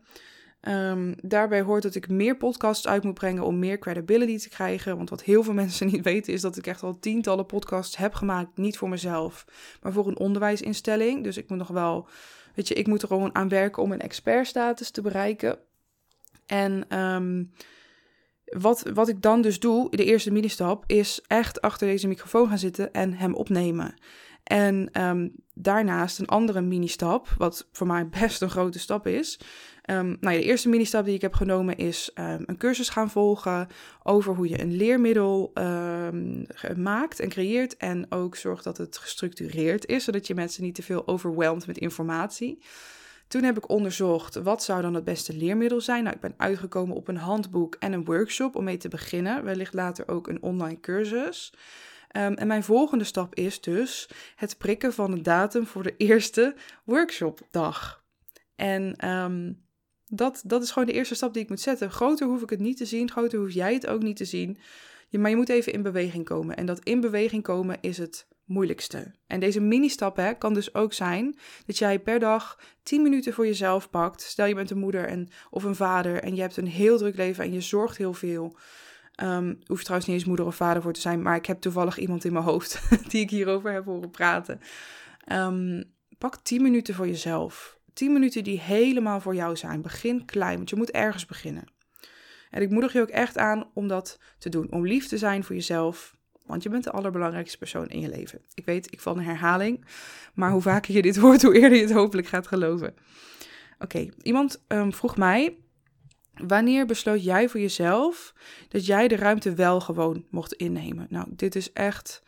Um, 0.68 1.14
daarbij 1.22 1.62
hoort 1.62 1.82
dat 1.82 1.94
ik 1.94 2.08
meer 2.08 2.36
podcasts 2.36 2.86
uit 2.86 3.04
moet 3.04 3.14
brengen 3.14 3.44
om 3.44 3.58
meer 3.58 3.78
credibility 3.78 4.38
te 4.38 4.48
krijgen. 4.48 4.96
Want 4.96 5.10
wat 5.10 5.22
heel 5.22 5.42
veel 5.42 5.52
mensen 5.62 5.86
niet 5.86 6.04
weten 6.04 6.32
is 6.32 6.40
dat 6.40 6.56
ik 6.56 6.66
echt 6.66 6.82
al 6.82 6.98
tientallen 6.98 7.46
podcasts 7.46 7.96
heb 7.96 8.14
gemaakt. 8.14 8.56
Niet 8.56 8.78
voor 8.78 8.88
mezelf, 8.88 9.46
maar 9.82 9.92
voor 9.92 10.08
een 10.08 10.18
onderwijsinstelling. 10.18 11.24
Dus 11.24 11.36
ik 11.36 11.48
moet 11.48 11.58
nog 11.58 11.68
wel, 11.68 12.08
weet 12.54 12.68
je, 12.68 12.74
ik 12.74 12.86
moet 12.86 13.02
er 13.02 13.08
gewoon 13.08 13.34
aan 13.34 13.48
werken 13.48 13.82
om 13.82 13.92
een 13.92 14.00
expertstatus 14.00 14.90
te 14.90 15.02
bereiken. 15.02 15.58
En 16.46 16.98
um, 16.98 17.52
wat, 18.44 18.90
wat 18.94 19.08
ik 19.08 19.22
dan 19.22 19.42
dus 19.42 19.60
doe, 19.60 19.90
de 19.96 20.04
eerste 20.04 20.32
mini-stap, 20.32 20.84
is 20.86 21.24
echt 21.26 21.60
achter 21.60 21.86
deze 21.86 22.08
microfoon 22.08 22.48
gaan 22.48 22.58
zitten 22.58 22.92
en 22.92 23.12
hem 23.12 23.34
opnemen. 23.34 23.94
En 24.42 25.02
um, 25.02 25.32
daarnaast 25.54 26.18
een 26.18 26.26
andere 26.26 26.60
mini-stap, 26.60 27.28
wat 27.38 27.68
voor 27.72 27.86
mij 27.86 28.08
best 28.20 28.42
een 28.42 28.50
grote 28.50 28.78
stap 28.78 29.06
is. 29.06 29.40
Um, 29.90 30.16
nou 30.20 30.36
de 30.36 30.42
eerste 30.42 30.68
mini-stap 30.68 31.04
die 31.04 31.14
ik 31.14 31.20
heb 31.20 31.34
genomen 31.34 31.76
is 31.76 32.10
um, 32.14 32.42
een 32.46 32.56
cursus 32.56 32.88
gaan 32.88 33.10
volgen 33.10 33.68
over 34.02 34.34
hoe 34.34 34.48
je 34.48 34.60
een 34.60 34.76
leermiddel 34.76 35.52
maakt 36.76 37.20
en 37.20 37.28
creëert. 37.28 37.76
En 37.76 38.06
ook 38.08 38.36
zorgt 38.36 38.64
dat 38.64 38.76
het 38.76 38.98
gestructureerd 38.98 39.86
is, 39.86 40.04
zodat 40.04 40.26
je 40.26 40.34
mensen 40.34 40.62
niet 40.62 40.74
te 40.74 40.82
veel 40.82 41.06
overweldigt 41.06 41.66
met 41.66 41.78
informatie. 41.78 42.62
Toen 43.28 43.42
heb 43.42 43.56
ik 43.56 43.70
onderzocht 43.70 44.34
wat 44.34 44.62
zou 44.62 44.82
dan 44.82 44.94
het 44.94 45.04
beste 45.04 45.36
leermiddel 45.36 45.80
zijn. 45.80 46.02
Nou, 46.02 46.14
ik 46.14 46.20
ben 46.20 46.34
uitgekomen 46.36 46.96
op 46.96 47.08
een 47.08 47.16
handboek 47.16 47.74
en 47.78 47.92
een 47.92 48.04
workshop 48.04 48.56
om 48.56 48.64
mee 48.64 48.76
te 48.76 48.88
beginnen. 48.88 49.44
Wellicht 49.44 49.74
later 49.74 50.08
ook 50.08 50.28
een 50.28 50.42
online 50.42 50.80
cursus. 50.80 51.52
En 52.08 52.46
mijn 52.46 52.64
volgende 52.64 53.04
stap 53.04 53.34
is 53.34 53.60
dus 53.60 54.08
het 54.36 54.58
prikken 54.58 54.92
van 54.92 55.10
de 55.10 55.20
datum 55.20 55.66
voor 55.66 55.82
de 55.82 55.94
eerste 55.96 56.54
workshopdag. 56.84 58.04
En 58.56 58.96
dat, 60.10 60.42
dat 60.44 60.62
is 60.62 60.70
gewoon 60.70 60.88
de 60.88 60.94
eerste 60.94 61.14
stap 61.14 61.32
die 61.32 61.42
ik 61.42 61.48
moet 61.48 61.60
zetten. 61.60 61.90
Groter 61.90 62.26
hoef 62.26 62.42
ik 62.42 62.50
het 62.50 62.60
niet 62.60 62.76
te 62.76 62.84
zien, 62.84 63.10
groter 63.10 63.38
hoef 63.38 63.52
jij 63.52 63.74
het 63.74 63.86
ook 63.86 64.02
niet 64.02 64.16
te 64.16 64.24
zien. 64.24 64.58
maar 65.10 65.30
je 65.30 65.36
moet 65.36 65.48
even 65.48 65.72
in 65.72 65.82
beweging 65.82 66.24
komen. 66.24 66.56
En 66.56 66.66
dat 66.66 66.80
in 66.84 67.00
beweging 67.00 67.42
komen 67.42 67.78
is 67.80 67.98
het 67.98 68.26
moeilijkste. 68.44 69.14
En 69.26 69.40
deze 69.40 69.60
mini-stap 69.60 70.34
kan 70.38 70.54
dus 70.54 70.74
ook 70.74 70.92
zijn 70.92 71.38
dat 71.66 71.78
jij 71.78 71.98
per 71.98 72.18
dag 72.18 72.58
10 72.82 73.02
minuten 73.02 73.32
voor 73.32 73.46
jezelf 73.46 73.90
pakt. 73.90 74.22
Stel 74.22 74.46
je 74.46 74.54
bent 74.54 74.70
een 74.70 74.78
moeder 74.78 75.06
en, 75.06 75.28
of 75.50 75.64
een 75.64 75.74
vader 75.74 76.22
en 76.22 76.34
je 76.34 76.40
hebt 76.40 76.56
een 76.56 76.66
heel 76.66 76.98
druk 76.98 77.16
leven 77.16 77.44
en 77.44 77.52
je 77.52 77.60
zorgt 77.60 77.96
heel 77.96 78.14
veel. 78.14 78.56
Um, 79.22 79.58
hoeft 79.66 79.82
trouwens 79.82 80.10
niet 80.10 80.18
eens 80.18 80.28
moeder 80.28 80.46
of 80.46 80.56
vader 80.56 80.82
voor 80.82 80.92
te 80.92 81.00
zijn, 81.00 81.22
maar 81.22 81.36
ik 81.36 81.46
heb 81.46 81.60
toevallig 81.60 81.98
iemand 81.98 82.24
in 82.24 82.32
mijn 82.32 82.44
hoofd 82.44 82.80
die 83.10 83.20
ik 83.20 83.30
hierover 83.30 83.72
heb 83.72 83.84
horen 83.84 84.10
praten. 84.10 84.60
Um, 85.32 85.84
pak 86.18 86.36
10 86.36 86.62
minuten 86.62 86.94
voor 86.94 87.06
jezelf. 87.06 87.79
10 87.92 88.12
minuten 88.12 88.44
die 88.44 88.60
helemaal 88.60 89.20
voor 89.20 89.34
jou 89.34 89.56
zijn. 89.56 89.82
Begin 89.82 90.24
klein, 90.24 90.56
want 90.56 90.70
je 90.70 90.76
moet 90.76 90.90
ergens 90.90 91.26
beginnen. 91.26 91.64
En 92.50 92.62
ik 92.62 92.70
moedig 92.70 92.92
je 92.92 93.00
ook 93.00 93.08
echt 93.08 93.38
aan 93.38 93.70
om 93.74 93.88
dat 93.88 94.18
te 94.38 94.48
doen. 94.48 94.72
Om 94.72 94.86
lief 94.86 95.08
te 95.08 95.18
zijn 95.18 95.44
voor 95.44 95.54
jezelf. 95.54 96.16
Want 96.46 96.62
je 96.62 96.68
bent 96.68 96.84
de 96.84 96.90
allerbelangrijkste 96.90 97.58
persoon 97.58 97.88
in 97.88 98.00
je 98.00 98.08
leven. 98.08 98.40
Ik 98.54 98.64
weet, 98.64 98.92
ik 98.92 99.00
val 99.00 99.16
een 99.16 99.24
herhaling. 99.24 99.84
Maar 100.34 100.50
hoe 100.50 100.62
vaker 100.62 100.94
je 100.94 101.02
dit 101.02 101.16
hoort, 101.16 101.42
hoe 101.42 101.54
eerder 101.54 101.78
je 101.78 101.84
het 101.84 101.92
hopelijk 101.92 102.28
gaat 102.28 102.46
geloven. 102.46 102.94
Oké, 103.78 104.08
iemand 104.22 104.62
um, 104.68 104.92
vroeg 104.92 105.16
mij. 105.16 105.56
Wanneer 106.34 106.86
besloot 106.86 107.24
jij 107.24 107.48
voor 107.48 107.60
jezelf 107.60 108.34
dat 108.68 108.86
jij 108.86 109.08
de 109.08 109.16
ruimte 109.16 109.54
wel 109.54 109.80
gewoon 109.80 110.26
mocht 110.30 110.52
innemen? 110.52 111.06
Nou, 111.10 111.26
dit 111.30 111.54
is 111.54 111.72
echt 111.72 112.22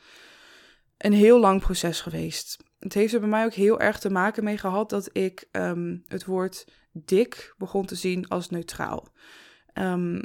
een 0.99 1.13
heel 1.13 1.41
lang 1.41 1.61
proces 1.61 2.01
geweest. 2.01 2.57
Het 2.83 2.95
heeft 2.95 3.15
er 3.15 3.21
bij 3.21 3.29
mij 3.29 3.45
ook 3.45 3.53
heel 3.53 3.81
erg 3.81 3.99
te 3.99 4.11
maken 4.11 4.45
mee 4.45 4.59
gehad 4.59 4.91
dat 4.91 5.09
ik 5.13 5.49
um, 5.53 6.03
het 6.07 6.25
woord 6.25 6.67
dik 6.93 7.55
begon 7.59 7.87
te 7.87 7.95
zien 7.95 8.29
als 8.29 8.51
neutraal. 8.51 9.09
Um, 9.75 10.21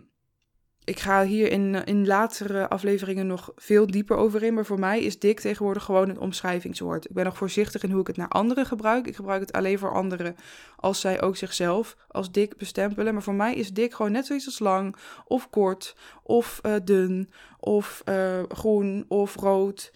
ik 0.87 0.99
ga 0.99 1.25
hier 1.25 1.51
in, 1.51 1.85
in 1.85 2.07
latere 2.07 2.69
afleveringen 2.69 3.27
nog 3.27 3.51
veel 3.55 3.87
dieper 3.87 4.17
over 4.17 4.43
in. 4.43 4.53
Maar 4.53 4.65
voor 4.65 4.79
mij 4.79 5.01
is 5.01 5.19
dik 5.19 5.39
tegenwoordig 5.39 5.83
gewoon 5.83 6.09
een 6.09 6.19
omschrijvingswoord. 6.19 7.05
Ik 7.05 7.13
ben 7.13 7.25
nog 7.25 7.37
voorzichtig 7.37 7.83
in 7.83 7.91
hoe 7.91 8.01
ik 8.01 8.07
het 8.07 8.17
naar 8.17 8.27
anderen 8.27 8.65
gebruik. 8.65 9.07
Ik 9.07 9.15
gebruik 9.15 9.41
het 9.41 9.51
alleen 9.51 9.79
voor 9.79 9.93
anderen 9.93 10.35
als 10.75 10.99
zij 10.99 11.21
ook 11.21 11.35
zichzelf 11.35 11.97
als 12.07 12.31
dik 12.31 12.57
bestempelen. 12.57 13.13
Maar 13.13 13.23
voor 13.23 13.33
mij 13.33 13.55
is 13.55 13.73
dik 13.73 13.93
gewoon 13.93 14.11
net 14.11 14.25
zoiets 14.25 14.45
als 14.45 14.59
lang, 14.59 14.95
of 15.25 15.49
kort, 15.49 15.95
of 16.23 16.59
uh, 16.65 16.75
dun, 16.83 17.29
of 17.59 18.01
uh, 18.09 18.43
groen, 18.47 19.05
of 19.07 19.35
rood. 19.35 19.91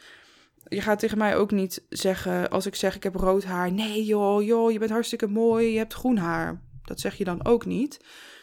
Je 0.73 0.81
gaat 0.81 0.99
tegen 0.99 1.17
mij 1.17 1.35
ook 1.35 1.51
niet 1.51 1.83
zeggen, 1.89 2.49
als 2.49 2.65
ik 2.65 2.75
zeg 2.75 2.95
ik 2.95 3.03
heb 3.03 3.15
rood 3.15 3.43
haar. 3.43 3.71
Nee 3.71 4.05
joh, 4.05 4.43
joh, 4.43 4.71
je 4.71 4.79
bent 4.79 4.91
hartstikke 4.91 5.27
mooi, 5.27 5.71
je 5.71 5.77
hebt 5.77 5.93
groen 5.93 6.17
haar. 6.17 6.61
Dat 6.83 6.99
zeg 6.99 7.15
je 7.15 7.23
dan 7.23 7.45
ook 7.45 7.65
niet. 7.65 7.99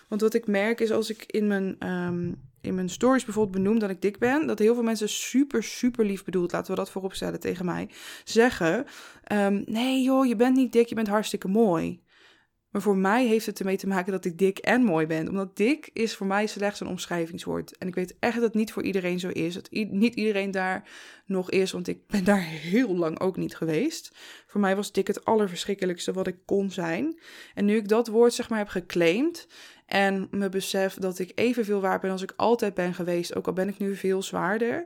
Want 0.08 0.20
wat 0.20 0.34
ik 0.34 0.46
merk 0.46 0.80
is 0.80 0.90
als 0.90 1.10
ik 1.10 1.24
in 1.26 1.46
mijn, 1.46 1.88
um, 1.88 2.42
in 2.60 2.74
mijn 2.74 2.88
stories 2.88 3.24
bijvoorbeeld 3.24 3.62
benoem 3.62 3.78
dat 3.78 3.90
ik 3.90 4.02
dik 4.02 4.18
ben, 4.18 4.46
dat 4.46 4.58
heel 4.58 4.74
veel 4.74 4.82
mensen 4.82 5.08
super, 5.08 5.62
super 5.62 6.04
lief 6.04 6.24
bedoeld, 6.24 6.52
laten 6.52 6.70
we 6.70 6.76
dat 6.76 6.90
voorop 6.90 7.14
stellen 7.14 7.40
tegen 7.40 7.64
mij, 7.64 7.88
zeggen: 8.24 8.86
um, 9.32 9.62
Nee 9.66 10.02
joh, 10.02 10.26
je 10.26 10.36
bent 10.36 10.56
niet 10.56 10.72
dik, 10.72 10.88
je 10.88 10.94
bent 10.94 11.08
hartstikke 11.08 11.48
mooi. 11.48 12.00
Maar 12.78 12.86
voor 12.86 12.96
mij 12.96 13.26
heeft 13.26 13.46
het 13.46 13.58
ermee 13.58 13.76
te 13.76 13.86
maken 13.86 14.12
dat 14.12 14.24
ik 14.24 14.38
dik 14.38 14.58
en 14.58 14.82
mooi 14.82 15.06
ben. 15.06 15.28
Omdat 15.28 15.56
dik 15.56 15.90
is 15.92 16.14
voor 16.14 16.26
mij 16.26 16.46
slechts 16.46 16.80
een 16.80 16.86
omschrijvingswoord. 16.86 17.78
En 17.78 17.88
ik 17.88 17.94
weet 17.94 18.16
echt 18.18 18.34
dat 18.34 18.42
het 18.42 18.54
niet 18.54 18.72
voor 18.72 18.82
iedereen 18.82 19.18
zo 19.18 19.28
is. 19.28 19.54
Dat 19.54 19.70
niet 19.70 20.14
iedereen 20.14 20.50
daar 20.50 20.88
nog 21.26 21.50
is, 21.50 21.72
want 21.72 21.88
ik 21.88 22.06
ben 22.06 22.24
daar 22.24 22.40
heel 22.42 22.96
lang 22.96 23.20
ook 23.20 23.36
niet 23.36 23.56
geweest. 23.56 24.12
Voor 24.46 24.60
mij 24.60 24.76
was 24.76 24.92
dik 24.92 25.06
het 25.06 25.24
allerverschrikkelijkste 25.24 26.12
wat 26.12 26.26
ik 26.26 26.36
kon 26.44 26.70
zijn. 26.70 27.18
En 27.54 27.64
nu 27.64 27.76
ik 27.76 27.88
dat 27.88 28.08
woord 28.08 28.32
zeg 28.32 28.48
maar 28.48 28.58
heb 28.58 28.68
geclaimd 28.68 29.46
en 29.86 30.28
me 30.30 30.48
besef 30.48 30.94
dat 30.94 31.18
ik 31.18 31.32
evenveel 31.34 31.80
waard 31.80 32.00
ben 32.00 32.10
als 32.10 32.22
ik 32.22 32.32
altijd 32.36 32.74
ben 32.74 32.94
geweest, 32.94 33.34
ook 33.34 33.46
al 33.46 33.52
ben 33.52 33.68
ik 33.68 33.78
nu 33.78 33.96
veel 33.96 34.22
zwaarder. 34.22 34.84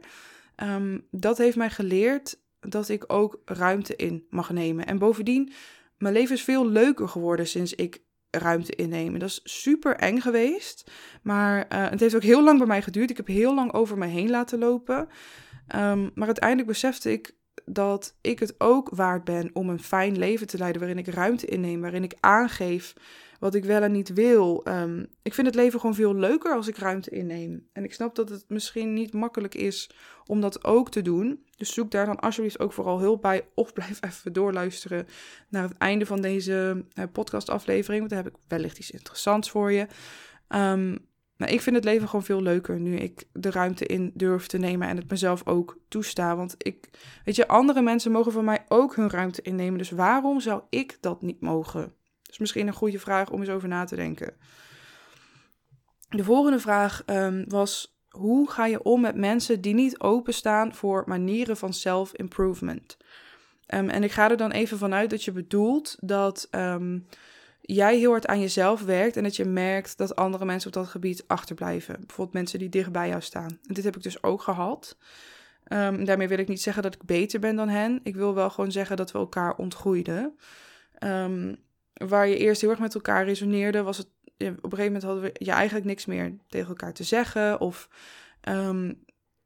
Um, 0.56 1.06
dat 1.10 1.38
heeft 1.38 1.56
mij 1.56 1.70
geleerd 1.70 2.38
dat 2.60 2.88
ik 2.88 3.04
ook 3.06 3.40
ruimte 3.44 3.96
in 3.96 4.26
mag 4.30 4.50
nemen. 4.50 4.86
En 4.86 4.98
bovendien, 4.98 5.52
mijn 6.02 6.14
leven 6.14 6.34
is 6.34 6.42
veel 6.42 6.68
leuker 6.68 7.08
geworden 7.08 7.46
sinds 7.46 7.74
ik 7.74 8.02
ruimte 8.30 8.74
innemen. 8.74 9.20
Dat 9.20 9.28
is 9.28 9.40
super 9.44 9.96
eng 9.96 10.20
geweest. 10.20 10.90
Maar 11.22 11.56
uh, 11.72 11.90
het 11.90 12.00
heeft 12.00 12.14
ook 12.14 12.22
heel 12.22 12.42
lang 12.42 12.58
bij 12.58 12.66
mij 12.66 12.82
geduurd. 12.82 13.10
Ik 13.10 13.16
heb 13.16 13.26
heel 13.26 13.54
lang 13.54 13.72
over 13.72 13.98
me 13.98 14.06
heen 14.06 14.30
laten 14.30 14.58
lopen. 14.58 15.08
Um, 15.76 16.10
maar 16.14 16.26
uiteindelijk 16.26 16.68
besefte 16.68 17.12
ik 17.12 17.34
dat 17.64 18.16
ik 18.20 18.38
het 18.38 18.54
ook 18.60 18.90
waard 18.94 19.24
ben 19.24 19.50
om 19.52 19.68
een 19.68 19.82
fijn 19.82 20.18
leven 20.18 20.46
te 20.46 20.58
leiden 20.58 20.80
waarin 20.80 20.98
ik 20.98 21.06
ruimte 21.06 21.46
inneem, 21.46 21.80
waarin 21.80 22.04
ik 22.04 22.14
aangeef 22.20 22.92
wat 23.42 23.54
ik 23.54 23.64
wel 23.64 23.82
en 23.82 23.92
niet 23.92 24.12
wil. 24.12 24.64
Ehm, 24.64 25.04
ik 25.22 25.34
vind 25.34 25.46
het 25.46 25.56
leven 25.56 25.80
gewoon 25.80 25.94
veel 25.94 26.14
leuker 26.14 26.54
als 26.54 26.68
ik 26.68 26.76
ruimte 26.76 27.10
inneem. 27.10 27.68
En 27.72 27.84
ik 27.84 27.94
snap 27.94 28.14
dat 28.14 28.28
het 28.28 28.44
misschien 28.48 28.92
niet 28.92 29.12
makkelijk 29.12 29.54
is 29.54 29.90
om 30.26 30.40
dat 30.40 30.64
ook 30.64 30.90
te 30.90 31.02
doen. 31.02 31.44
Dus 31.56 31.74
zoek 31.74 31.90
daar 31.90 32.06
dan 32.06 32.20
alsjeblieft 32.20 32.58
ook 32.60 32.72
vooral 32.72 33.00
hulp 33.00 33.22
bij. 33.22 33.48
Of 33.54 33.72
blijf 33.72 33.98
even 34.08 34.32
doorluisteren 34.32 35.06
naar 35.48 35.62
het 35.62 35.78
einde 35.78 36.06
van 36.06 36.20
deze 36.20 36.84
uh, 36.94 37.04
podcastaflevering. 37.12 37.98
Want 37.98 38.10
daar 38.12 38.24
heb 38.24 38.34
ik 38.34 38.40
wellicht 38.48 38.78
iets 38.78 38.90
interessants 38.90 39.50
voor 39.50 39.72
je. 39.72 39.86
Um, 40.48 41.10
nou, 41.36 41.52
ik 41.52 41.60
vind 41.60 41.76
het 41.76 41.84
leven 41.84 42.08
gewoon 42.08 42.24
veel 42.24 42.42
leuker 42.42 42.80
nu 42.80 42.96
ik 42.96 43.24
de 43.32 43.50
ruimte 43.50 43.86
in 43.86 44.10
durf 44.14 44.46
te 44.46 44.58
nemen 44.58 44.88
en 44.88 44.96
het 44.96 45.10
mezelf 45.10 45.46
ook 45.46 45.78
toesta. 45.88 46.36
Want 46.36 46.54
ik, 46.58 46.90
weet 47.24 47.36
je, 47.36 47.48
andere 47.48 47.82
mensen 47.82 48.12
mogen 48.12 48.32
van 48.32 48.44
mij 48.44 48.64
ook 48.68 48.96
hun 48.96 49.10
ruimte 49.10 49.42
innemen. 49.42 49.78
Dus 49.78 49.90
waarom 49.90 50.40
zou 50.40 50.62
ik 50.70 50.98
dat 51.00 51.22
niet 51.22 51.40
mogen? 51.40 52.00
Is 52.32 52.38
misschien 52.38 52.66
een 52.66 52.72
goede 52.72 52.98
vraag 52.98 53.30
om 53.30 53.40
eens 53.40 53.50
over 53.50 53.68
na 53.68 53.84
te 53.84 53.96
denken. 53.96 54.34
De 56.08 56.24
volgende 56.24 56.58
vraag 56.58 57.02
um, 57.06 57.44
was: 57.48 57.98
hoe 58.08 58.50
ga 58.50 58.66
je 58.66 58.82
om 58.82 59.00
met 59.00 59.16
mensen 59.16 59.60
die 59.60 59.74
niet 59.74 60.00
openstaan 60.00 60.74
voor 60.74 61.02
manieren 61.06 61.56
van 61.56 61.72
self-improvement? 61.72 62.96
Um, 63.74 63.88
en 63.88 64.02
ik 64.02 64.12
ga 64.12 64.30
er 64.30 64.36
dan 64.36 64.50
even 64.50 64.78
vanuit 64.78 65.10
dat 65.10 65.24
je 65.24 65.32
bedoelt 65.32 65.96
dat. 66.00 66.48
Um, 66.50 67.06
jij 67.64 67.98
heel 67.98 68.10
hard 68.10 68.26
aan 68.26 68.40
jezelf 68.40 68.82
werkt 68.82 69.16
en 69.16 69.22
dat 69.22 69.36
je 69.36 69.44
merkt 69.44 69.96
dat 69.96 70.16
andere 70.16 70.44
mensen 70.44 70.68
op 70.68 70.74
dat 70.74 70.88
gebied 70.88 71.24
achterblijven. 71.26 71.94
Bijvoorbeeld 71.98 72.32
mensen 72.32 72.58
die 72.58 72.68
dicht 72.68 72.92
bij 72.92 73.08
jou 73.08 73.20
staan. 73.20 73.58
En 73.66 73.74
dit 73.74 73.84
heb 73.84 73.96
ik 73.96 74.02
dus 74.02 74.22
ook 74.22 74.42
gehad. 74.42 74.96
Daarmee 76.04 76.28
wil 76.28 76.38
ik 76.38 76.48
niet 76.48 76.62
zeggen 76.62 76.82
dat 76.82 76.94
ik 76.94 77.02
beter 77.02 77.40
ben 77.40 77.56
dan 77.56 77.68
hen. 77.68 78.00
Ik 78.02 78.14
wil 78.14 78.34
wel 78.34 78.50
gewoon 78.50 78.72
zeggen 78.72 78.96
dat 78.96 79.12
we 79.12 79.18
elkaar 79.18 79.56
ontgroeiden. 79.56 80.36
Waar 81.92 82.28
je 82.28 82.36
eerst 82.36 82.60
heel 82.60 82.70
erg 82.70 82.78
met 82.78 82.94
elkaar 82.94 83.24
resoneerde, 83.24 83.82
was 83.82 83.98
het. 83.98 84.06
Op 84.38 84.48
een 84.48 84.54
gegeven 84.62 84.84
moment 84.84 85.02
hadden 85.02 85.22
we 85.22 85.30
ja, 85.32 85.54
eigenlijk 85.54 85.86
niks 85.86 86.06
meer 86.06 86.36
tegen 86.48 86.68
elkaar 86.68 86.92
te 86.92 87.04
zeggen. 87.04 87.60
Of 87.60 87.88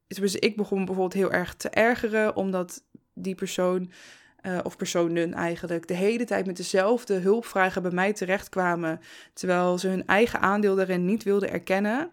dus 0.07 0.35
ik 0.35 0.57
begon 0.57 0.79
bijvoorbeeld 0.85 1.13
heel 1.13 1.33
erg 1.33 1.55
te 1.55 1.69
ergeren, 1.69 2.37
omdat 2.37 2.85
die 3.15 3.35
persoon 3.35 3.91
uh, 4.43 4.59
of 4.63 4.77
personen 4.77 5.35
eigenlijk, 5.35 5.89
de 5.89 5.95
hele 5.95 6.25
tijd 6.25 6.47
met 6.47 6.57
dezelfde 6.57 7.15
hulpvragen 7.15 7.83
bij 7.83 7.91
mij 7.91 8.13
terechtkwamen, 8.13 9.01
terwijl 9.33 9.79
ze 9.79 9.89
hun 9.89 10.07
eigen 10.07 10.41
aandeel 10.41 10.75
daarin 10.75 11.05
niet 11.05 11.23
wilden 11.23 11.51
erkennen. 11.51 12.11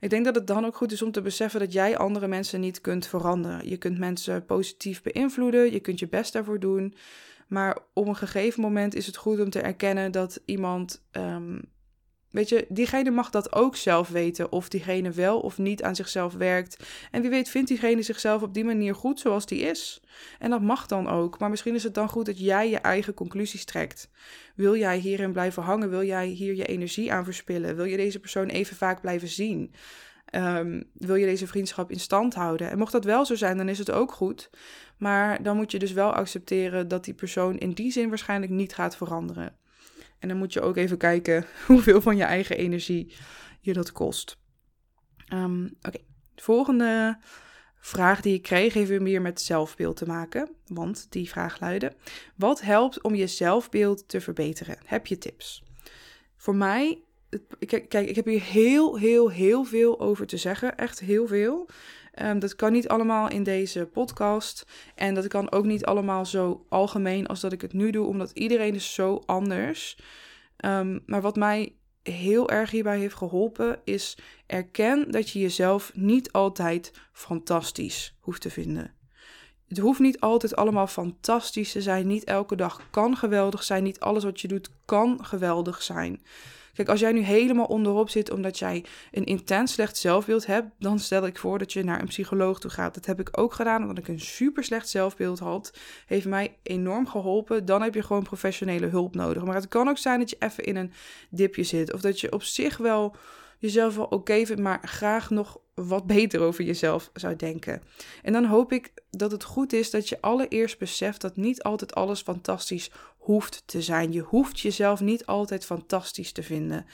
Ik 0.00 0.10
denk 0.10 0.24
dat 0.24 0.34
het 0.34 0.46
dan 0.46 0.66
ook 0.66 0.76
goed 0.76 0.92
is 0.92 1.02
om 1.02 1.12
te 1.12 1.22
beseffen 1.22 1.60
dat 1.60 1.72
jij 1.72 1.96
andere 1.96 2.26
mensen 2.26 2.60
niet 2.60 2.80
kunt 2.80 3.06
veranderen. 3.06 3.68
Je 3.68 3.76
kunt 3.76 3.98
mensen 3.98 4.44
positief 4.44 5.02
beïnvloeden, 5.02 5.72
je 5.72 5.80
kunt 5.80 5.98
je 5.98 6.08
best 6.08 6.32
daarvoor 6.32 6.60
doen. 6.60 6.94
Maar 7.48 7.78
op 7.92 8.06
een 8.06 8.16
gegeven 8.16 8.62
moment 8.62 8.94
is 8.94 9.06
het 9.06 9.16
goed 9.16 9.40
om 9.40 9.50
te 9.50 9.60
erkennen 9.60 10.12
dat 10.12 10.40
iemand 10.44 11.02
um, 11.12 11.60
Weet 12.30 12.48
je, 12.48 12.66
diegene 12.68 13.10
mag 13.10 13.30
dat 13.30 13.52
ook 13.54 13.76
zelf 13.76 14.08
weten 14.08 14.52
of 14.52 14.68
diegene 14.68 15.10
wel 15.10 15.40
of 15.40 15.58
niet 15.58 15.82
aan 15.82 15.96
zichzelf 15.96 16.34
werkt. 16.34 16.86
En 17.10 17.20
wie 17.20 17.30
weet 17.30 17.48
vindt 17.48 17.68
diegene 17.68 18.02
zichzelf 18.02 18.42
op 18.42 18.54
die 18.54 18.64
manier 18.64 18.94
goed 18.94 19.20
zoals 19.20 19.46
die 19.46 19.60
is. 19.60 20.00
En 20.38 20.50
dat 20.50 20.60
mag 20.60 20.86
dan 20.86 21.08
ook, 21.08 21.38
maar 21.38 21.50
misschien 21.50 21.74
is 21.74 21.82
het 21.82 21.94
dan 21.94 22.08
goed 22.08 22.26
dat 22.26 22.38
jij 22.38 22.70
je 22.70 22.78
eigen 22.78 23.14
conclusies 23.14 23.64
trekt. 23.64 24.10
Wil 24.54 24.76
jij 24.76 24.98
hierin 24.98 25.32
blijven 25.32 25.62
hangen? 25.62 25.90
Wil 25.90 26.04
jij 26.04 26.26
hier 26.26 26.54
je 26.54 26.66
energie 26.66 27.12
aan 27.12 27.24
verspillen? 27.24 27.76
Wil 27.76 27.84
je 27.84 27.96
deze 27.96 28.20
persoon 28.20 28.48
even 28.48 28.76
vaak 28.76 29.00
blijven 29.00 29.28
zien? 29.28 29.72
Um, 30.30 30.84
wil 30.92 31.14
je 31.14 31.26
deze 31.26 31.46
vriendschap 31.46 31.90
in 31.90 32.00
stand 32.00 32.34
houden? 32.34 32.70
En 32.70 32.78
mocht 32.78 32.92
dat 32.92 33.04
wel 33.04 33.24
zo 33.24 33.34
zijn, 33.34 33.56
dan 33.56 33.68
is 33.68 33.78
het 33.78 33.90
ook 33.90 34.12
goed. 34.12 34.50
Maar 34.96 35.42
dan 35.42 35.56
moet 35.56 35.70
je 35.70 35.78
dus 35.78 35.92
wel 35.92 36.12
accepteren 36.12 36.88
dat 36.88 37.04
die 37.04 37.14
persoon 37.14 37.58
in 37.58 37.72
die 37.72 37.92
zin 37.92 38.08
waarschijnlijk 38.08 38.52
niet 38.52 38.74
gaat 38.74 38.96
veranderen. 38.96 39.56
En 40.18 40.28
dan 40.28 40.36
moet 40.36 40.52
je 40.52 40.60
ook 40.60 40.76
even 40.76 40.98
kijken 40.98 41.44
hoeveel 41.66 42.00
van 42.00 42.16
je 42.16 42.24
eigen 42.24 42.56
energie 42.56 43.14
je 43.60 43.72
dat 43.72 43.92
kost. 43.92 44.38
Um, 45.32 45.74
Oké, 45.82 45.98
de 46.34 46.42
volgende 46.42 47.18
vraag 47.80 48.20
die 48.20 48.34
ik 48.34 48.42
kreeg 48.42 48.74
heeft 48.74 48.88
weer 48.88 49.02
meer 49.02 49.22
met 49.22 49.40
zelfbeeld 49.40 49.96
te 49.96 50.06
maken. 50.06 50.50
Want 50.66 51.06
die 51.10 51.28
vraag 51.28 51.60
luidde: 51.60 51.92
Wat 52.36 52.60
helpt 52.60 53.02
om 53.02 53.14
je 53.14 53.26
zelfbeeld 53.26 54.08
te 54.08 54.20
verbeteren? 54.20 54.78
Heb 54.84 55.06
je 55.06 55.18
tips? 55.18 55.62
Voor 56.36 56.54
mij, 56.54 57.02
kijk, 57.66 57.94
ik 57.94 58.16
heb 58.16 58.24
hier 58.24 58.42
heel, 58.42 58.96
heel, 58.96 59.30
heel 59.30 59.64
veel 59.64 60.00
over 60.00 60.26
te 60.26 60.36
zeggen. 60.36 60.76
Echt 60.76 61.00
heel 61.00 61.26
veel. 61.26 61.68
Um, 62.22 62.38
dat 62.38 62.56
kan 62.56 62.72
niet 62.72 62.88
allemaal 62.88 63.28
in 63.28 63.42
deze 63.42 63.86
podcast. 63.86 64.66
En 64.94 65.14
dat 65.14 65.26
kan 65.26 65.52
ook 65.52 65.64
niet 65.64 65.84
allemaal 65.84 66.26
zo 66.26 66.64
algemeen 66.68 67.26
als 67.26 67.40
dat 67.40 67.52
ik 67.52 67.60
het 67.60 67.72
nu 67.72 67.90
doe, 67.90 68.06
omdat 68.06 68.30
iedereen 68.30 68.74
is 68.74 68.94
zo 68.94 69.22
anders. 69.26 69.98
Um, 70.64 71.02
maar 71.06 71.20
wat 71.20 71.36
mij 71.36 71.72
heel 72.02 72.50
erg 72.50 72.70
hierbij 72.70 72.98
heeft 72.98 73.14
geholpen, 73.14 73.80
is 73.84 74.18
erken 74.46 75.10
dat 75.10 75.30
je 75.30 75.38
jezelf 75.38 75.92
niet 75.94 76.32
altijd 76.32 76.92
fantastisch 77.12 78.16
hoeft 78.20 78.40
te 78.40 78.50
vinden. 78.50 78.94
Het 79.68 79.78
hoeft 79.78 80.00
niet 80.00 80.20
altijd 80.20 80.56
allemaal 80.56 80.86
fantastisch 80.86 81.72
te 81.72 81.82
zijn. 81.82 82.06
Niet 82.06 82.24
elke 82.24 82.56
dag 82.56 82.82
kan 82.90 83.16
geweldig 83.16 83.62
zijn. 83.62 83.82
Niet 83.82 84.00
alles 84.00 84.24
wat 84.24 84.40
je 84.40 84.48
doet 84.48 84.70
kan 84.84 85.24
geweldig 85.24 85.82
zijn. 85.82 86.22
Kijk, 86.78 86.90
als 86.90 87.00
jij 87.00 87.12
nu 87.12 87.20
helemaal 87.20 87.66
onderop 87.66 88.10
zit 88.10 88.30
omdat 88.30 88.58
jij 88.58 88.84
een 89.10 89.24
intens 89.24 89.72
slecht 89.72 89.96
zelfbeeld 89.96 90.46
hebt, 90.46 90.68
dan 90.78 90.98
stel 90.98 91.26
ik 91.26 91.38
voor 91.38 91.58
dat 91.58 91.72
je 91.72 91.84
naar 91.84 92.00
een 92.00 92.06
psycholoog 92.06 92.60
toe 92.60 92.70
gaat. 92.70 92.94
Dat 92.94 93.06
heb 93.06 93.20
ik 93.20 93.38
ook 93.38 93.52
gedaan 93.52 93.82
omdat 93.82 93.98
ik 93.98 94.08
een 94.08 94.20
super 94.20 94.64
slecht 94.64 94.88
zelfbeeld 94.88 95.38
had. 95.38 95.78
Heeft 96.06 96.26
mij 96.26 96.56
enorm 96.62 97.06
geholpen. 97.06 97.64
Dan 97.64 97.82
heb 97.82 97.94
je 97.94 98.02
gewoon 98.02 98.22
professionele 98.22 98.86
hulp 98.86 99.14
nodig. 99.14 99.44
Maar 99.44 99.54
het 99.54 99.68
kan 99.68 99.88
ook 99.88 99.98
zijn 99.98 100.18
dat 100.18 100.30
je 100.30 100.36
even 100.38 100.64
in 100.64 100.76
een 100.76 100.92
dipje 101.30 101.62
zit. 101.62 101.92
Of 101.92 102.00
dat 102.00 102.20
je 102.20 102.32
op 102.32 102.42
zich 102.42 102.76
wel 102.76 103.16
jezelf 103.58 103.96
wel 103.96 104.04
oké 104.04 104.46
vindt, 104.46 104.62
maar 104.62 104.80
graag 104.82 105.30
nog 105.30 105.60
wat 105.74 106.06
beter 106.06 106.40
over 106.40 106.64
jezelf 106.64 107.10
zou 107.14 107.36
denken. 107.36 107.82
En 108.22 108.32
dan 108.32 108.44
hoop 108.44 108.72
ik 108.72 108.92
dat 109.10 109.30
het 109.30 109.44
goed 109.44 109.72
is 109.72 109.90
dat 109.90 110.08
je 110.08 110.20
allereerst 110.20 110.78
beseft 110.78 111.20
dat 111.20 111.36
niet 111.36 111.62
altijd 111.62 111.94
alles 111.94 112.22
fantastisch 112.22 112.90
hoeft 113.16 113.62
te 113.66 113.82
zijn. 113.82 114.12
Je 114.12 114.20
hoeft 114.20 114.60
jezelf 114.60 115.00
niet 115.00 115.26
altijd 115.26 115.64
fantastisch 115.64 116.32
te 116.32 116.42
vinden. 116.42 116.86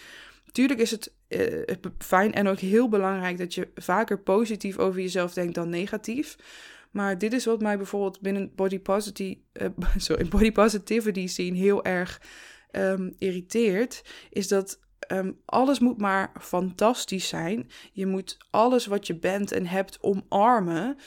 Tuurlijk 0.53 0.81
is 0.81 0.90
het 0.90 1.12
uh, 1.29 1.74
fijn 1.98 2.33
en 2.33 2.48
ook 2.48 2.59
heel 2.59 2.88
belangrijk 2.88 3.38
dat 3.38 3.55
je 3.55 3.68
vaker 3.74 4.18
positief 4.18 4.79
over 4.79 5.00
jezelf 5.00 5.33
denkt 5.33 5.55
dan 5.55 5.68
negatief. 5.68 6.37
Maar 6.90 7.18
dit 7.18 7.33
is 7.33 7.44
wat 7.44 7.61
mij 7.61 7.77
bijvoorbeeld 7.77 8.20
binnen 8.20 8.53
body, 8.55 8.79
positivity, 8.79 9.38
uh, 9.53 9.68
sorry, 9.96 10.29
body 10.29 10.53
positivity 10.53 11.27
scene 11.27 11.57
heel 11.57 11.85
erg 11.85 12.20
um, 12.72 13.14
irriteert. 13.18 14.03
Is 14.31 14.48
dat 14.48 14.79
um, 15.09 15.40
alles 15.45 15.79
moet 15.79 15.99
maar 15.99 16.33
fantastisch 16.40 17.29
zijn. 17.29 17.71
Je 17.93 18.07
moet 18.07 18.38
alles 18.51 18.87
wat 18.87 19.07
je 19.07 19.14
bent 19.14 19.53
en 19.53 19.67
hebt 19.67 19.99
omarmen. 20.01 20.99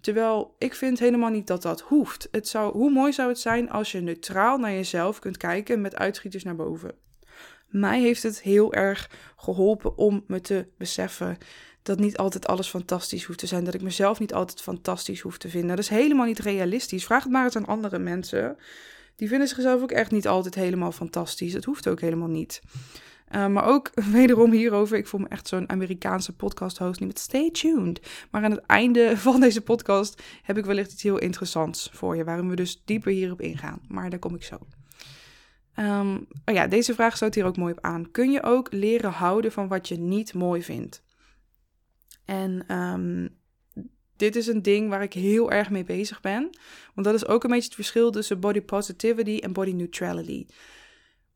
Terwijl 0.00 0.54
ik 0.58 0.74
vind 0.74 0.98
helemaal 0.98 1.30
niet 1.30 1.46
dat 1.46 1.62
dat 1.62 1.80
hoeft. 1.80 2.28
Het 2.30 2.48
zou, 2.48 2.72
hoe 2.72 2.90
mooi 2.90 3.12
zou 3.12 3.28
het 3.28 3.38
zijn 3.38 3.70
als 3.70 3.92
je 3.92 4.00
neutraal 4.00 4.58
naar 4.58 4.72
jezelf 4.72 5.18
kunt 5.18 5.36
kijken 5.36 5.80
met 5.80 5.96
uitschieters 5.96 6.44
naar 6.44 6.56
boven. 6.56 6.94
Mij 7.66 8.00
heeft 8.00 8.22
het 8.22 8.42
heel 8.42 8.72
erg 8.72 9.10
geholpen 9.36 9.96
om 9.96 10.24
me 10.26 10.40
te 10.40 10.66
beseffen 10.78 11.38
dat 11.86 11.98
niet 11.98 12.16
altijd 12.16 12.46
alles 12.46 12.68
fantastisch 12.68 13.24
hoeft 13.24 13.38
te 13.38 13.46
zijn. 13.46 13.64
Dat 13.64 13.74
ik 13.74 13.82
mezelf 13.82 14.18
niet 14.18 14.34
altijd 14.34 14.62
fantastisch 14.62 15.20
hoef 15.20 15.38
te 15.38 15.48
vinden. 15.48 15.68
Dat 15.68 15.78
is 15.78 15.88
helemaal 15.88 16.26
niet 16.26 16.38
realistisch. 16.38 17.04
Vraag 17.04 17.22
het 17.22 17.32
maar 17.32 17.44
eens 17.44 17.56
aan 17.56 17.66
andere 17.66 17.98
mensen. 17.98 18.56
Die 19.16 19.28
vinden 19.28 19.48
zichzelf 19.48 19.82
ook 19.82 19.90
echt 19.90 20.10
niet 20.10 20.28
altijd 20.28 20.54
helemaal 20.54 20.92
fantastisch. 20.92 21.52
Dat 21.52 21.64
hoeft 21.64 21.88
ook 21.88 22.00
helemaal 22.00 22.28
niet. 22.28 22.60
Uh, 23.34 23.46
maar 23.46 23.64
ook 23.64 23.90
wederom 24.18 24.52
hierover, 24.52 24.96
ik 24.96 25.06
voel 25.06 25.20
me 25.20 25.28
echt 25.28 25.48
zo'n 25.48 25.68
Amerikaanse 25.68 26.36
podcast 26.36 26.78
host, 26.78 27.00
niet 27.00 27.08
met 27.08 27.18
stay 27.18 27.50
tuned. 27.50 28.26
Maar 28.30 28.44
aan 28.44 28.50
het 28.50 28.66
einde 28.66 29.16
van 29.26 29.40
deze 29.40 29.60
podcast 29.60 30.22
heb 30.42 30.58
ik 30.58 30.64
wellicht 30.64 30.92
iets 30.92 31.02
heel 31.02 31.18
interessants 31.18 31.90
voor 31.92 32.16
je, 32.16 32.24
waarin 32.24 32.48
we 32.48 32.56
dus 32.56 32.82
dieper 32.84 33.12
hierop 33.12 33.40
ingaan. 33.40 33.80
Maar 33.88 34.10
daar 34.10 34.18
kom 34.18 34.34
ik 34.34 34.42
zo. 34.42 34.58
Um, 35.78 36.26
oh 36.44 36.54
ja, 36.54 36.66
deze 36.66 36.94
vraag 36.94 37.16
sluit 37.16 37.34
hier 37.34 37.44
ook 37.44 37.56
mooi 37.56 37.72
op 37.72 37.84
aan. 37.84 38.10
Kun 38.10 38.30
je 38.30 38.42
ook 38.42 38.72
leren 38.72 39.10
houden 39.10 39.52
van 39.52 39.68
wat 39.68 39.88
je 39.88 39.98
niet 39.98 40.34
mooi 40.34 40.62
vindt? 40.62 41.02
En 42.24 42.76
um, 42.76 43.28
dit 44.16 44.36
is 44.36 44.46
een 44.46 44.62
ding 44.62 44.88
waar 44.88 45.02
ik 45.02 45.12
heel 45.12 45.50
erg 45.50 45.70
mee 45.70 45.84
bezig 45.84 46.20
ben. 46.20 46.50
Want 46.94 47.06
dat 47.06 47.14
is 47.14 47.26
ook 47.26 47.44
een 47.44 47.50
beetje 47.50 47.64
het 47.64 47.74
verschil 47.74 48.10
tussen 48.10 48.40
body 48.40 48.60
positivity 48.60 49.38
en 49.38 49.52
body 49.52 49.72
neutrality. 49.72 50.46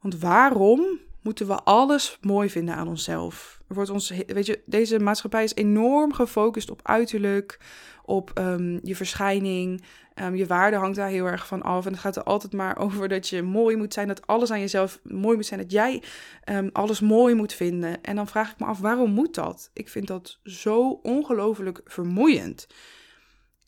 Want 0.00 0.18
waarom 0.18 0.98
moeten 1.22 1.46
we 1.46 1.54
alles 1.54 2.18
mooi 2.20 2.50
vinden 2.50 2.74
aan 2.74 2.88
onszelf. 2.88 3.61
Er 3.68 3.74
wordt 3.74 3.90
ons, 3.90 4.12
weet 4.26 4.46
je, 4.46 4.62
deze 4.66 4.98
maatschappij 4.98 5.44
is 5.44 5.54
enorm 5.54 6.12
gefocust 6.12 6.70
op 6.70 6.80
uiterlijk, 6.83 7.59
op 8.04 8.30
um, 8.38 8.80
je 8.83 8.96
verschijning. 8.96 9.83
Um, 10.14 10.35
je 10.37 10.46
waarde 10.46 10.76
hangt 10.76 10.96
daar 10.96 11.09
heel 11.09 11.26
erg 11.26 11.46
van 11.46 11.62
af. 11.62 11.87
En 11.87 11.92
het 11.92 12.00
gaat 12.00 12.16
er 12.16 12.22
altijd 12.22 12.52
maar 12.52 12.78
over 12.85 13.09
dat 13.09 13.28
je 13.28 13.42
mooi 13.42 13.76
moet 13.76 13.94
zijn, 13.94 14.09
dat 14.09 14.26
alles 14.26 14.50
aan 14.50 14.61
jezelf 14.61 15.00
mooi 15.02 15.37
moet 15.37 15.46
zijn, 15.46 15.61
dat 15.61 15.72
jij 15.72 16.02
um, 16.50 16.70
alles 16.72 17.00
mooi 17.00 17.35
moet 17.35 17.52
vinden. 17.52 18.02
En 18.02 18.16
dan 18.16 18.28
vraag 18.28 18.50
ik 18.50 18.59
me 18.59 18.66
af, 18.66 18.78
waarom 18.78 19.11
moet 19.11 19.35
dat? 19.35 19.70
Ik 19.72 19.88
vind 19.88 20.06
dat 20.06 20.38
zo 20.44 21.00
ongelooflijk 21.02 21.80
vermoeiend. 21.85 22.66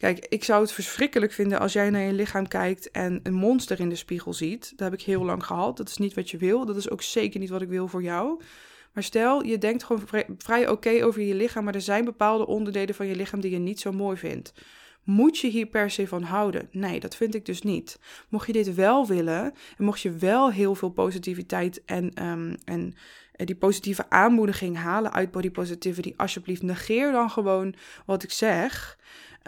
Kijk, 0.02 0.26
ik 0.28 0.44
zou 0.44 0.62
het 0.62 0.72
verschrikkelijk 0.72 1.32
vinden 1.32 1.58
als 1.58 1.72
jij 1.72 1.90
naar 1.90 2.02
je 2.02 2.12
lichaam 2.12 2.48
kijkt 2.48 2.90
en 2.90 3.20
een 3.22 3.34
monster 3.34 3.80
in 3.80 3.88
de 3.88 3.96
spiegel 3.96 4.32
ziet. 4.32 4.72
Dat 4.76 4.90
heb 4.90 5.00
ik 5.00 5.06
heel 5.06 5.24
lang 5.24 5.44
gehad. 5.46 5.76
Dat 5.76 5.88
is 5.88 5.96
niet 5.96 6.14
wat 6.14 6.30
je 6.30 6.36
wil. 6.36 6.66
Dat 6.66 6.76
is 6.76 6.90
ook 6.90 7.02
zeker 7.02 7.40
niet 7.40 7.50
wat 7.50 7.62
ik 7.62 7.68
wil 7.68 7.88
voor 7.88 8.02
jou. 8.02 8.42
Maar 8.92 9.02
stel, 9.02 9.44
je 9.44 9.58
denkt 9.58 9.84
gewoon 9.84 10.02
vrij, 10.38 10.68
oké 10.68 11.04
over 11.04 11.22
je 11.22 11.34
lichaam, 11.34 11.64
maar 11.64 11.74
er 11.74 11.80
zijn 11.80 12.04
bepaalde 12.04 12.46
onderdelen 12.46 12.94
van 12.94 13.06
je 13.06 13.16
lichaam 13.16 13.40
die 13.40 13.50
je 13.50 13.58
niet 13.58 13.80
zo 13.80 13.92
mooi 13.92 14.16
vindt. 14.16 14.52
Moet 15.04 15.38
je 15.38 15.48
hier 15.48 15.66
per 15.66 15.90
se 15.90 16.08
van 16.08 16.22
houden? 16.22 16.68
Nee, 16.70 17.00
dat 17.00 17.16
vind 17.16 17.34
ik 17.34 17.46
dus 17.46 17.62
niet. 17.62 17.98
Mocht 18.28 18.46
je 18.46 18.52
dit 18.52 18.74
wel 18.74 19.06
willen 19.06 19.54
en 19.78 19.84
mocht 19.84 20.00
je 20.00 20.12
wel 20.12 20.50
heel 20.50 20.74
veel 20.74 20.90
positiviteit 20.90 21.84
en, 21.84 22.26
um, 22.26 22.56
en 22.64 22.94
eh, 23.32 23.46
die 23.46 23.56
positieve 23.56 24.10
aanmoediging 24.10 24.76
halen 24.76 25.12
uit 25.12 25.30
body 25.30 25.50
positivity, 25.50 26.12
alsjeblieft 26.16 26.62
negeer 26.62 27.12
dan 27.12 27.30
gewoon 27.30 27.74
wat 28.06 28.22
ik 28.22 28.32
zeg. 28.32 28.98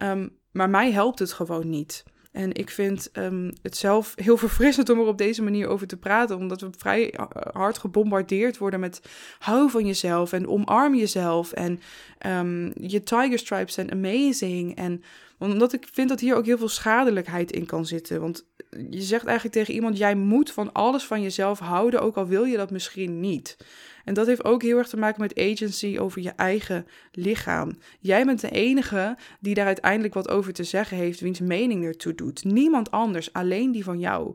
Um, 0.03 0.43
maar 0.55 0.71
mij 0.71 0.93
helpt 0.93 1.19
het 1.19 1.33
gewoon 1.33 1.69
niet. 1.69 2.05
En 2.33 2.55
ik 2.55 2.71
vind 2.71 3.11
um, 3.13 3.53
het 3.63 3.77
zelf 3.77 4.13
heel 4.17 4.37
verfrissend 4.47 4.89
om 4.89 4.99
er 4.99 5.07
op 5.07 5.19
deze 5.19 5.43
manier 5.43 5.69
over 5.69 5.87
te 5.87 5.97
praten, 5.97 6.37
omdat 6.37 6.61
we 6.61 6.69
vrij 6.79 7.13
eh, 7.13 7.27
hard 7.53 7.79
gebombardeerd 7.79 8.59
worden 8.59 8.81
met 8.81 9.01
hou 9.39 9.71
van 9.71 9.87
jezelf 9.87 10.33
en 10.33 10.49
omarm 10.49 10.95
jezelf 10.95 11.53
en 11.53 11.81
um, 12.27 12.73
je 12.81 13.03
tiger 13.03 13.39
stripes 13.39 13.75
zijn 13.75 13.93
amazing. 13.93 14.77
En 14.77 15.03
omdat 15.39 15.73
ik 15.73 15.89
vind 15.93 16.09
dat 16.09 16.21
hier 16.21 16.37
ook 16.37 16.47
heel 16.47 16.59
veel 16.59 16.69
schadelijkheid 16.69 17.53
in 17.53 17.67
kan 17.67 17.87
zitten. 17.87 18.21
Want 18.21 18.47
je 18.91 19.03
zegt 19.03 19.25
eigenlijk 19.25 19.57
tegen 19.57 19.75
iemand: 19.75 19.99
jij 19.99 20.15
moet 20.15 20.51
van 20.51 20.73
alles 20.73 21.05
van 21.05 21.23
jezelf 21.23 21.59
houden, 21.59 22.01
ook 22.01 22.17
al 22.17 22.27
wil 22.27 22.45
je 22.45 22.57
dat 22.57 22.71
misschien 22.71 23.21
niet. 23.21 23.57
En 24.05 24.15
dat 24.15 24.27
heeft 24.27 24.45
ook 24.45 24.63
heel 24.63 24.79
erg 24.79 24.89
te 24.89 24.97
maken 24.97 25.21
met 25.21 25.39
agency 25.39 25.99
over 25.99 26.23
je 26.23 26.31
eigen 26.31 26.87
lichaam. 27.13 27.79
Jij 28.01 28.25
bent 28.25 28.41
de 28.41 28.51
enige 28.51 29.17
die 29.41 29.55
daar 29.55 29.67
uiteindelijk 29.67 30.15
wat 30.15 30.29
over 30.29 30.53
te 30.53 30.65
zeggen 30.65 30.97
heeft, 30.97 31.21
wiens 31.21 31.41
mening 31.41 31.85
ertoe 31.85 32.15
doet. 32.15 32.45
Niemand 32.45 32.91
anders, 32.91 33.33
alleen 33.33 33.73
die 33.73 33.85
van 33.85 33.99
jou. 33.99 34.35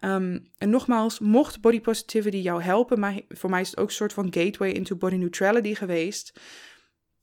Um, 0.00 0.48
en 0.58 0.70
nogmaals, 0.70 1.18
mocht 1.18 1.60
body 1.60 1.80
positivity 1.80 2.36
jou 2.36 2.62
helpen, 2.62 3.00
maar 3.00 3.20
voor 3.28 3.50
mij 3.50 3.60
is 3.60 3.70
het 3.70 3.78
ook 3.78 3.88
een 3.88 3.94
soort 3.94 4.12
van 4.12 4.32
gateway 4.32 4.70
into 4.70 4.96
body 4.96 5.16
neutrality 5.16 5.74
geweest. 5.74 6.40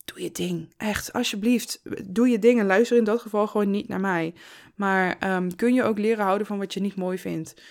Doe 0.06 0.22
je 0.22 0.32
ding. 0.32 0.74
Echt, 0.78 1.14
alsjeblieft. 1.14 1.82
Doe 2.06 2.28
je 2.28 2.40
ding 2.40 2.60
en 2.60 2.66
luister 2.66 2.98
in 2.98 3.04
dat 3.04 3.22
geval 3.22 3.48
gewoon 3.48 3.72
niet 3.72 3.88
naar 3.88 4.00
mij. 4.00 4.34
Maar 4.76 5.36
um, 5.36 5.56
kun 5.56 5.74
je 5.74 5.84
ook 5.84 5.98
leren 5.98 6.26
houden 6.26 6.48
van 6.48 6.58
wat 6.58 6.74
je 6.74 6.80
niet 6.80 6.96
mooi 6.96 7.18
vindt? 7.18 7.62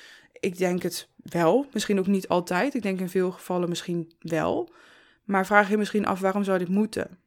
Ik 0.40 0.58
denk 0.58 0.82
het 0.82 1.08
wel. 1.16 1.66
Misschien 1.72 1.98
ook 1.98 2.06
niet 2.06 2.28
altijd. 2.28 2.74
Ik 2.74 2.82
denk 2.82 3.00
in 3.00 3.08
veel 3.08 3.30
gevallen 3.30 3.68
misschien 3.68 4.12
wel. 4.18 4.72
Maar 5.24 5.46
vraag 5.46 5.70
je 5.70 5.76
misschien 5.76 6.06
af 6.06 6.20
waarom 6.20 6.44
zou 6.44 6.58
dit 6.58 6.68
moeten? 6.68 7.18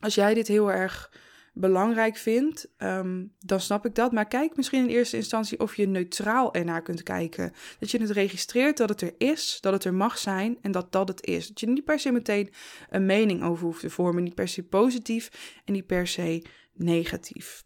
Als 0.00 0.14
jij 0.14 0.34
dit 0.34 0.48
heel 0.48 0.72
erg 0.72 1.12
belangrijk 1.60 2.16
vindt, 2.16 2.68
ehm, 2.76 3.24
dan 3.38 3.60
snap 3.60 3.86
ik 3.86 3.94
dat. 3.94 4.12
Maar 4.12 4.28
kijk 4.28 4.56
misschien 4.56 4.82
in 4.82 4.94
eerste 4.94 5.16
instantie 5.16 5.60
of 5.60 5.76
je 5.76 5.86
neutraal 5.86 6.54
ernaar 6.54 6.82
kunt 6.82 7.02
kijken. 7.02 7.52
Dat 7.78 7.90
je 7.90 8.00
het 8.00 8.10
registreert 8.10 8.76
dat 8.76 8.88
het 8.88 9.00
er 9.00 9.14
is, 9.18 9.58
dat 9.60 9.72
het 9.72 9.84
er 9.84 9.94
mag 9.94 10.18
zijn 10.18 10.58
en 10.62 10.72
dat 10.72 10.92
dat 10.92 11.08
het 11.08 11.26
is. 11.26 11.48
Dat 11.48 11.60
je 11.60 11.66
niet 11.66 11.84
per 11.84 11.98
se 11.98 12.12
meteen 12.12 12.50
een 12.90 13.06
mening 13.06 13.42
over 13.42 13.64
hoeft 13.64 13.80
te 13.80 13.90
vormen. 13.90 14.22
Niet 14.22 14.34
per 14.34 14.48
se 14.48 14.62
positief 14.62 15.60
en 15.64 15.72
niet 15.72 15.86
per 15.86 16.06
se 16.06 16.44
negatief. 16.72 17.64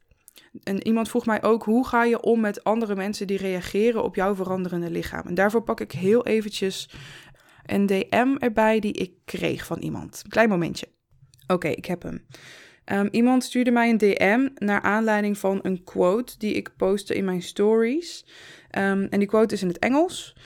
En 0.62 0.86
iemand 0.86 1.08
vroeg 1.08 1.26
mij 1.26 1.42
ook, 1.42 1.64
hoe 1.64 1.86
ga 1.86 2.04
je 2.04 2.20
om 2.20 2.40
met 2.40 2.64
andere 2.64 2.94
mensen 2.94 3.26
die 3.26 3.36
reageren 3.36 4.04
op 4.04 4.14
jouw 4.14 4.34
veranderende 4.34 4.90
lichaam? 4.90 5.26
En 5.26 5.34
daarvoor 5.34 5.62
pak 5.62 5.80
ik 5.80 5.92
heel 5.92 6.26
eventjes 6.26 6.90
een 7.66 7.86
DM 7.86 8.36
erbij 8.38 8.80
die 8.80 8.92
ik 8.92 9.12
kreeg 9.24 9.66
van 9.66 9.78
iemand. 9.78 10.22
Klein 10.28 10.48
momentje. 10.48 10.88
Oké, 11.46 11.68
ik 11.68 11.84
heb 11.84 12.02
hem. 12.02 12.26
Um, 12.84 13.08
iemand 13.10 13.44
stuurde 13.44 13.70
mij 13.70 13.90
een 13.90 13.98
DM 13.98 14.48
naar 14.54 14.80
aanleiding 14.80 15.38
van 15.38 15.58
een 15.62 15.84
quote 15.84 16.38
die 16.38 16.54
ik 16.54 16.70
postte 16.76 17.14
in 17.14 17.24
mijn 17.24 17.42
stories. 17.42 18.24
Um, 18.78 19.06
en 19.10 19.18
die 19.18 19.28
quote 19.28 19.54
is 19.54 19.62
in 19.62 19.68
het 19.68 19.78
Engels. 19.78 20.36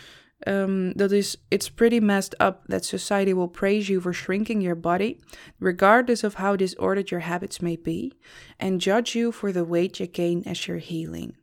Um, 0.48 0.92
dat 0.96 1.10
is: 1.10 1.44
It's 1.48 1.70
pretty 1.70 1.98
messed 1.98 2.42
up 2.42 2.58
that 2.66 2.84
society 2.84 3.34
will 3.34 3.48
praise 3.48 3.90
you 3.90 4.00
for 4.00 4.14
shrinking 4.14 4.62
your 4.62 4.80
body, 4.80 5.16
regardless 5.58 6.24
of 6.24 6.34
how 6.34 6.56
disordered 6.56 7.08
your 7.08 7.24
habits 7.24 7.58
may 7.58 7.78
be, 7.82 8.12
and 8.56 8.82
judge 8.82 9.18
you 9.18 9.32
for 9.32 9.52
the 9.52 9.66
weight 9.66 9.96
you 9.96 10.08
gain 10.12 10.44
as 10.44 10.64
you're 10.64 10.84
healing. 10.86 11.34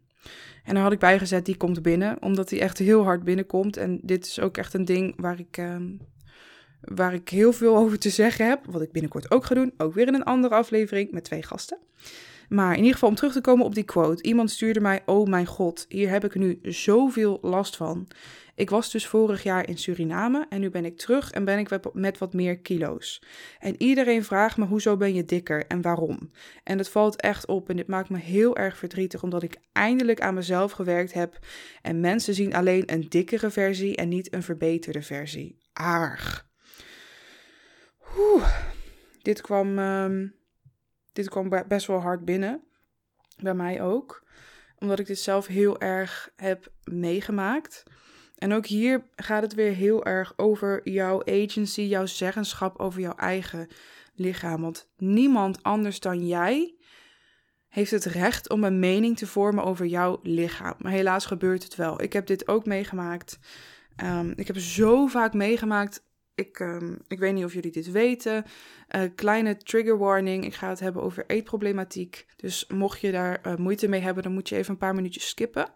En 0.64 0.74
daar 0.74 0.84
had 0.84 0.92
ik 0.92 1.00
bijgezet, 1.00 1.46
die 1.46 1.58
komt 1.58 1.82
binnen, 1.82 2.22
omdat 2.22 2.50
die 2.50 2.60
echt 2.60 2.78
heel 2.78 3.04
hard 3.04 3.24
binnenkomt. 3.24 3.78
En 3.78 4.00
dit 4.02 4.26
is 4.26 4.40
ook 4.40 4.58
echt 4.58 4.74
een 4.74 4.86
ding 4.86 5.14
waar 5.18 5.40
ik 5.40 5.58
um, 5.58 6.00
waar 6.84 7.14
ik 7.14 7.30
heel 7.30 7.54
veel 7.54 7.78
over 7.78 8.00
te 8.00 8.10
zeggen 8.10 8.48
heb. 8.48 8.66
Wat 8.66 8.82
ik 8.82 8.92
binnenkort 8.92 9.32
ook 9.32 9.46
ga 9.46 9.56
doen. 9.56 9.74
Ook 9.78 9.94
weer 9.94 10.08
in 10.08 10.14
een 10.14 10.24
andere 10.24 10.56
aflevering 10.56 11.12
met 11.12 11.24
twee 11.24 11.44
gasten. 11.44 11.78
Maar 12.50 12.72
in 12.72 12.78
ieder 12.78 12.94
geval 12.94 13.10
om 13.10 13.16
terug 13.16 13.34
te 13.34 13.42
komen 13.42 13.66
op 13.66 13.76
die 13.76 13.84
quote. 13.84 14.24
Iemand 14.24 14.52
stuurde 14.52 14.80
mij: 14.80 15.02
Oh 15.06 15.28
mijn 15.28 15.46
god, 15.46 15.86
hier 15.90 16.10
heb 16.10 16.24
ik 16.24 16.36
nu 16.36 16.60
zoveel 16.62 17.38
last 17.42 17.76
van. 17.76 18.08
Ik 18.56 18.70
was 18.70 18.92
dus 18.92 19.08
vorig 19.08 19.44
jaar 19.44 19.68
in 19.68 19.78
Suriname 19.78 20.46
en 20.50 20.60
nu 20.60 20.70
ben 20.70 20.86
ik 20.86 20.98
terug 20.98 21.32
en 21.32 21.46
ben 21.46 21.60
ik 21.60 21.94
met 21.94 22.18
wat 22.18 22.34
meer 22.34 22.58
kilo's. 22.58 23.22
En 23.60 23.76
iedereen 23.78 24.24
vraagt 24.24 24.58
me: 24.58 24.66
hoezo 24.66 24.98
ben 24.98 25.14
je 25.14 25.26
dikker 25.26 25.68
en 25.68 25.82
waarom? 25.82 26.32
En 26.64 26.78
het 26.78 26.90
valt 26.90 27.22
echt 27.22 27.48
op 27.48 27.70
en 27.70 27.76
dit 27.76 27.88
maakt 27.88 28.10
me 28.10 28.18
heel 28.18 28.58
erg 28.58 28.78
verdrietig 28.78 29.24
omdat 29.24 29.44
ik 29.44 29.58
eindelijk 29.72 30.22
aan 30.22 30.34
mezelf 30.34 30.72
gewerkt 30.72 31.14
heb. 31.14 31.40
En 31.82 32.00
mensen 32.00 32.34
zien 32.34 32.56
alleen 32.56 32.84
een 32.86 33.06
dikkere 33.10 33.50
versie 33.50 33.96
en 33.96 34.10
niet 34.10 34.34
een 34.34 34.44
verbeterde 34.44 35.02
versie. 35.02 35.58
Aardig. 35.74 36.52
Oeh, 38.18 38.48
dit 39.22 39.42
kwam, 39.42 39.80
um, 39.80 40.36
dit 41.14 41.30
kwam 41.30 41.50
best 41.68 41.88
wel 41.88 42.00
hard 42.00 42.26
binnen. 42.26 42.64
Bij 43.42 43.54
mij 43.54 43.82
ook. 43.82 44.24
Omdat 44.80 45.00
ik 45.00 45.06
dit 45.06 45.20
zelf 45.20 45.48
heel 45.48 45.80
erg 45.80 46.32
heb 46.36 46.72
meegemaakt. 46.84 47.84
En 48.38 48.54
ook 48.54 48.66
hier 48.66 49.06
gaat 49.16 49.42
het 49.42 49.54
weer 49.54 49.74
heel 49.74 50.06
erg 50.06 50.34
over 50.36 50.90
jouw 50.90 51.24
agency, 51.26 51.82
jouw 51.82 52.06
zeggenschap 52.06 52.80
over 52.80 53.02
jouw 53.02 53.16
eigen 53.16 53.68
lichaam. 54.14 54.62
Want 54.62 54.90
niemand 54.98 55.64
anders 55.64 56.00
dan 56.00 56.28
jij 56.28 56.76
heeft 57.68 57.92
het 57.92 58.06
recht 58.06 58.50
om 58.50 58.64
een 58.64 58.80
mening 58.80 59.18
te 59.18 59.28
vormen 59.28 59.64
over 59.64 59.86
jouw 59.86 60.20
lichaam. 60.24 60.76
Maar 60.78 60.92
helaas 60.92 61.26
gebeurt 61.26 61.64
het 61.64 61.76
wel. 61.76 62.02
Ik 62.02 62.14
heb 62.14 62.28
dit 62.28 62.48
ook 62.48 62.66
meegemaakt. 62.66 63.40
Um, 64.04 64.34
ik 64.36 64.48
heb 64.48 64.58
zo 64.58 65.08
vaak 65.08 65.34
meegemaakt 65.34 66.06
ik, 66.36 66.60
um, 66.60 67.00
ik 67.08 67.20
weet 67.20 67.34
niet 67.34 67.46
of 67.46 67.54
jullie 67.54 67.72
dit 67.72 67.92
weten. 67.92 68.46
Uh, 68.96 69.02
kleine 69.16 69.58
trigger 69.58 69.98
warning. 69.98 70.46
Ik 70.46 70.54
ga 70.54 70.70
het 70.70 70.80
hebben 70.80 71.02
over 71.02 71.24
eetproblematiek. 71.28 72.26
Dus 72.36 72.68
mocht 72.68 73.02
je 73.02 73.12
daar 73.12 73.40
uh, 73.48 73.56
moeite 73.56 73.88
mee 73.88 74.02
hebben, 74.02 74.24
dan 74.24 74.34
moet 74.34 74.50
je 74.50 74.56
even 74.56 74.72
een 74.72 74.78
paar 74.78 74.96
minuutjes 74.96 75.30
skippen. 75.30 75.72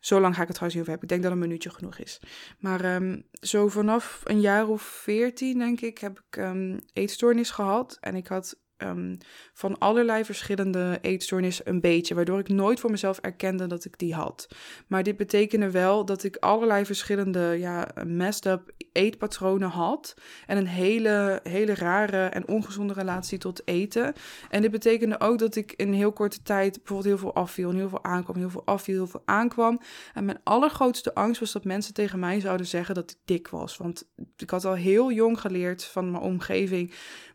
Zo 0.00 0.20
lang 0.20 0.34
ga 0.34 0.40
ik 0.40 0.48
het 0.48 0.56
trouwens 0.56 0.74
niet 0.74 0.88
over 0.88 0.98
hebben. 0.98 1.02
Ik 1.02 1.08
denk 1.08 1.22
dat 1.22 1.32
een 1.32 1.48
minuutje 1.48 1.70
genoeg 1.70 1.98
is. 1.98 2.20
Maar 2.58 2.94
um, 2.94 3.26
zo 3.32 3.68
vanaf 3.68 4.20
een 4.24 4.40
jaar 4.40 4.68
of 4.68 4.82
veertien, 4.82 5.58
denk 5.58 5.80
ik, 5.80 5.98
heb 5.98 6.22
ik 6.28 6.36
um, 6.36 6.78
eetstoornis 6.92 7.50
gehad. 7.50 7.96
En 8.00 8.14
ik 8.14 8.26
had 8.26 8.58
um, 8.82 9.18
van 9.52 9.78
allerlei 9.78 10.24
verschillende 10.24 10.98
eetstoornissen 11.00 11.68
een 11.68 11.80
beetje, 11.80 12.14
waardoor 12.14 12.38
ik 12.38 12.48
nooit 12.48 12.80
voor 12.80 12.90
mezelf 12.90 13.18
erkende 13.18 13.66
dat 13.66 13.84
ik 13.84 13.98
die 13.98 14.14
had. 14.14 14.48
Maar 14.86 15.02
dit 15.02 15.16
betekende 15.16 15.70
wel 15.70 16.04
dat 16.04 16.24
ik 16.24 16.36
allerlei 16.36 16.84
verschillende 16.84 17.56
ja, 17.58 17.88
messed 18.06 18.46
up 18.46 18.72
eetpatronen 18.92 19.68
had 19.68 20.14
en 20.46 20.56
een 20.56 20.66
hele, 20.66 21.40
hele 21.42 21.74
rare 21.74 22.26
en 22.26 22.48
ongezonde 22.48 22.92
relatie 22.92 23.38
tot 23.38 23.62
eten. 23.64 24.12
En 24.50 24.62
dit 24.62 24.70
betekende 24.70 25.20
ook 25.20 25.38
dat 25.38 25.56
ik 25.56 25.72
in 25.72 25.92
heel 25.92 26.12
korte 26.12 26.42
tijd 26.42 26.76
bijvoorbeeld 26.76 27.08
heel 27.08 27.18
veel 27.18 27.34
afviel 27.34 27.70
en 27.70 27.76
heel 27.76 27.88
veel 27.88 28.04
aankwam, 28.04 28.36
heel 28.36 28.50
veel 28.50 28.66
afviel, 28.66 28.94
heel 28.94 29.06
veel 29.06 29.22
aankwam. 29.24 29.80
En 30.14 30.24
mijn 30.24 30.40
allergrootste 30.44 31.14
angst 31.14 31.40
was 31.40 31.52
dat 31.52 31.64
mensen 31.64 31.94
tegen 31.94 32.18
mij 32.18 32.40
zouden 32.40 32.66
zeggen 32.66 32.94
dat 32.94 33.10
ik 33.10 33.16
dik 33.24 33.48
was. 33.48 33.76
Want 33.76 34.10
ik 34.36 34.50
had 34.50 34.64
al 34.64 34.74
heel 34.74 35.12
jong 35.12 35.40
geleerd 35.40 35.84
van 35.84 36.10
mijn 36.10 36.22
omgeving, 36.22 36.92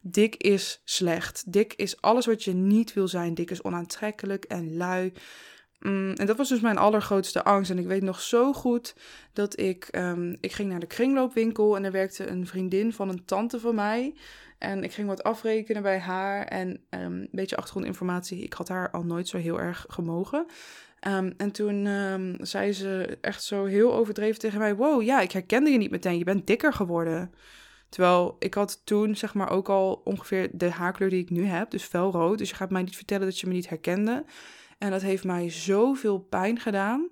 dik 0.07 0.35
is 0.35 0.81
slecht. 0.83 1.43
Dik 1.53 1.73
is 1.73 2.01
alles 2.01 2.25
wat 2.25 2.43
je 2.43 2.53
niet 2.53 2.93
wil 2.93 3.07
zijn. 3.07 3.33
Dik 3.33 3.51
is 3.51 3.61
onaantrekkelijk 3.61 4.43
en 4.43 4.77
lui. 4.77 5.13
Mm, 5.79 6.13
en 6.13 6.25
dat 6.25 6.37
was 6.37 6.49
dus 6.49 6.59
mijn 6.59 6.77
allergrootste 6.77 7.43
angst. 7.43 7.71
En 7.71 7.79
ik 7.79 7.85
weet 7.85 8.01
nog 8.01 8.21
zo 8.21 8.53
goed 8.53 8.95
dat 9.33 9.59
ik, 9.59 9.87
um, 9.91 10.37
ik 10.39 10.51
ging 10.51 10.69
naar 10.69 10.79
de 10.79 10.85
kringloopwinkel 10.85 11.75
en 11.75 11.83
er 11.83 11.91
werkte 11.91 12.27
een 12.27 12.47
vriendin 12.47 12.93
van 12.93 13.09
een 13.09 13.25
tante 13.25 13.59
van 13.59 13.75
mij. 13.75 14.13
En 14.57 14.83
ik 14.83 14.91
ging 14.91 15.07
wat 15.07 15.23
afrekenen 15.23 15.81
bij 15.81 15.99
haar 15.99 16.45
en 16.45 16.67
um, 16.69 16.79
een 16.89 17.29
beetje 17.31 17.55
achtergrondinformatie. 17.55 18.43
Ik 18.43 18.53
had 18.53 18.67
haar 18.67 18.91
al 18.91 19.03
nooit 19.03 19.27
zo 19.27 19.37
heel 19.37 19.59
erg 19.59 19.85
gemogen. 19.89 20.45
Um, 21.07 21.33
en 21.37 21.51
toen 21.51 21.87
zei 22.39 22.73
ze 22.73 23.17
echt 23.21 23.43
zo 23.43 23.65
heel 23.65 23.93
overdreven 23.93 24.39
tegen 24.39 24.59
mij: 24.59 24.75
Wow, 24.75 25.01
ja, 25.01 25.21
ik 25.21 25.31
herkende 25.31 25.69
je 25.69 25.77
niet 25.77 25.91
meteen. 25.91 26.17
Je 26.17 26.23
bent 26.23 26.47
dikker 26.47 26.73
geworden. 26.73 27.31
Terwijl 27.89 28.35
ik 28.39 28.53
had 28.53 28.81
toen 28.85 29.15
zeg 29.15 29.33
maar 29.33 29.49
ook 29.49 29.69
al 29.69 30.01
ongeveer 30.03 30.49
de 30.51 30.69
haarkleur 30.69 31.09
die 31.09 31.21
ik 31.21 31.29
nu 31.29 31.45
heb, 31.45 31.69
dus 31.69 31.83
felrood. 31.83 32.37
Dus 32.37 32.49
je 32.49 32.55
gaat 32.55 32.69
mij 32.69 32.83
niet 32.83 32.95
vertellen 32.95 33.25
dat 33.25 33.39
je 33.39 33.47
me 33.47 33.53
niet 33.53 33.69
herkende. 33.69 34.25
En 34.77 34.91
dat 34.91 35.01
heeft 35.01 35.23
mij 35.23 35.49
zoveel 35.49 36.19
pijn 36.19 36.59
gedaan. 36.59 37.09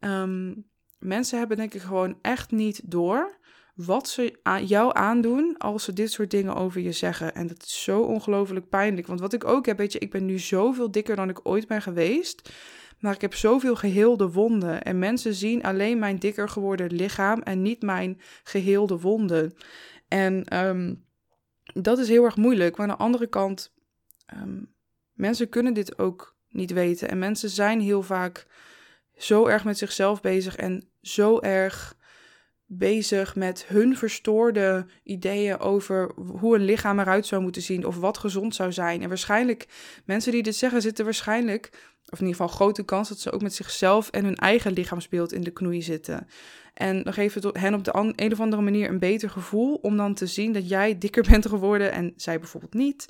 Um, 0.00 0.66
mensen 0.98 1.38
hebben 1.38 1.56
denk 1.56 1.74
ik 1.74 1.80
gewoon 1.80 2.18
echt 2.22 2.50
niet 2.50 2.80
door 2.84 3.38
wat 3.74 4.08
ze 4.08 4.38
jou 4.64 4.90
aandoen 4.94 5.54
als 5.58 5.84
ze 5.84 5.92
dit 5.92 6.12
soort 6.12 6.30
dingen 6.30 6.54
over 6.54 6.80
je 6.80 6.92
zeggen. 6.92 7.34
En 7.34 7.46
dat 7.46 7.62
is 7.62 7.82
zo 7.82 8.00
ongelooflijk 8.00 8.68
pijnlijk. 8.68 9.06
Want 9.06 9.20
wat 9.20 9.32
ik 9.32 9.44
ook 9.44 9.66
heb, 9.66 9.78
weet 9.78 9.92
je, 9.92 9.98
ik 9.98 10.10
ben 10.10 10.24
nu 10.24 10.38
zoveel 10.38 10.90
dikker 10.90 11.16
dan 11.16 11.28
ik 11.28 11.40
ooit 11.42 11.66
ben 11.66 11.82
geweest. 11.82 12.50
Maar 13.00 13.14
ik 13.14 13.20
heb 13.20 13.34
zoveel 13.34 13.76
geheelde 13.76 14.30
wonden. 14.30 14.82
En 14.82 14.98
mensen 14.98 15.34
zien 15.34 15.62
alleen 15.62 15.98
mijn 15.98 16.18
dikker 16.18 16.48
geworden 16.48 16.92
lichaam 16.92 17.40
en 17.40 17.62
niet 17.62 17.82
mijn 17.82 18.20
geheelde 18.42 18.98
wonden. 18.98 19.54
En 20.08 20.44
ehm, 20.44 20.94
dat 21.74 21.98
is 21.98 22.08
heel 22.08 22.24
erg 22.24 22.36
moeilijk. 22.36 22.76
Maar 22.76 22.88
aan 22.88 22.96
de 22.96 23.02
andere 23.02 23.26
kant, 23.26 23.72
um, 24.34 24.72
mensen 25.12 25.48
kunnen 25.48 25.74
dit 25.74 25.98
ook 25.98 26.36
niet 26.48 26.72
weten. 26.72 27.08
En 27.08 27.18
mensen 27.18 27.50
zijn 27.50 27.80
heel 27.80 28.02
vaak 28.02 28.46
zo 29.16 29.46
erg 29.46 29.64
met 29.64 29.78
zichzelf 29.78 30.20
bezig 30.20 30.56
en 30.56 30.88
zo 31.02 31.40
erg 31.40 31.96
bezig 32.66 33.34
met 33.34 33.64
hun 33.66 33.96
verstoorde 33.96 34.86
ideeën 35.02 35.58
over 35.58 36.12
hoe 36.14 36.54
een 36.54 36.64
lichaam 36.64 36.98
eruit 36.98 37.26
zou 37.26 37.42
moeten 37.42 37.62
zien 37.62 37.86
of 37.86 37.96
wat 37.96 38.18
gezond 38.18 38.54
zou 38.54 38.72
zijn. 38.72 39.02
En 39.02 39.08
waarschijnlijk, 39.08 39.66
mensen 40.04 40.32
die 40.32 40.42
dit 40.42 40.56
zeggen, 40.56 40.82
zitten 40.82 41.04
waarschijnlijk, 41.04 41.70
of 42.08 42.20
in 42.20 42.26
ieder 42.26 42.40
geval 42.40 42.56
grote 42.56 42.84
kans 42.84 43.08
dat 43.08 43.18
ze 43.18 43.32
ook 43.32 43.42
met 43.42 43.54
zichzelf 43.54 44.10
en 44.10 44.24
hun 44.24 44.36
eigen 44.36 44.72
lichaamsbeeld 44.72 45.32
in 45.32 45.42
de 45.42 45.50
knoei 45.50 45.82
zitten. 45.82 46.28
En 46.76 47.02
dan 47.02 47.12
geeft 47.12 47.34
het 47.34 47.56
hen 47.56 47.74
op 47.74 47.84
de 47.84 48.12
een 48.16 48.32
of 48.32 48.40
andere 48.40 48.62
manier 48.62 48.88
een 48.88 48.98
beter 48.98 49.30
gevoel 49.30 49.74
om 49.74 49.96
dan 49.96 50.14
te 50.14 50.26
zien 50.26 50.52
dat 50.52 50.68
jij 50.68 50.98
dikker 50.98 51.22
bent 51.30 51.46
geworden 51.46 51.92
en 51.92 52.12
zij 52.16 52.38
bijvoorbeeld 52.38 52.74
niet. 52.74 53.08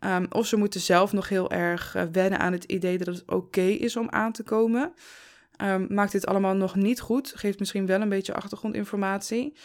Um, 0.00 0.26
of 0.30 0.46
ze 0.46 0.56
moeten 0.56 0.80
zelf 0.80 1.12
nog 1.12 1.28
heel 1.28 1.50
erg 1.50 1.96
uh, 1.96 2.02
wennen 2.12 2.38
aan 2.38 2.52
het 2.52 2.64
idee 2.64 2.98
dat 2.98 3.06
het 3.06 3.30
oké 3.30 3.60
is 3.60 3.96
om 3.96 4.10
aan 4.10 4.32
te 4.32 4.42
komen. 4.42 4.92
Um, 5.62 5.86
maakt 5.88 6.12
dit 6.12 6.26
allemaal 6.26 6.54
nog 6.54 6.74
niet 6.74 7.00
goed. 7.00 7.32
Geeft 7.36 7.58
misschien 7.58 7.86
wel 7.86 8.00
een 8.00 8.08
beetje 8.08 8.34
achtergrondinformatie. 8.34 9.56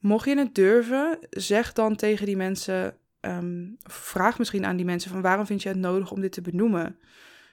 Mocht 0.00 0.28
je 0.28 0.38
het 0.38 0.54
durven, 0.54 1.18
zeg 1.30 1.72
dan 1.72 1.96
tegen 1.96 2.26
die 2.26 2.36
mensen. 2.36 2.96
Um, 3.20 3.76
vraag 3.82 4.38
misschien 4.38 4.66
aan 4.66 4.76
die 4.76 4.86
mensen 4.86 5.10
van 5.10 5.20
waarom 5.20 5.46
vind 5.46 5.62
je 5.62 5.68
het 5.68 5.78
nodig 5.78 6.10
om 6.10 6.20
dit 6.20 6.32
te 6.32 6.40
benoemen. 6.40 6.98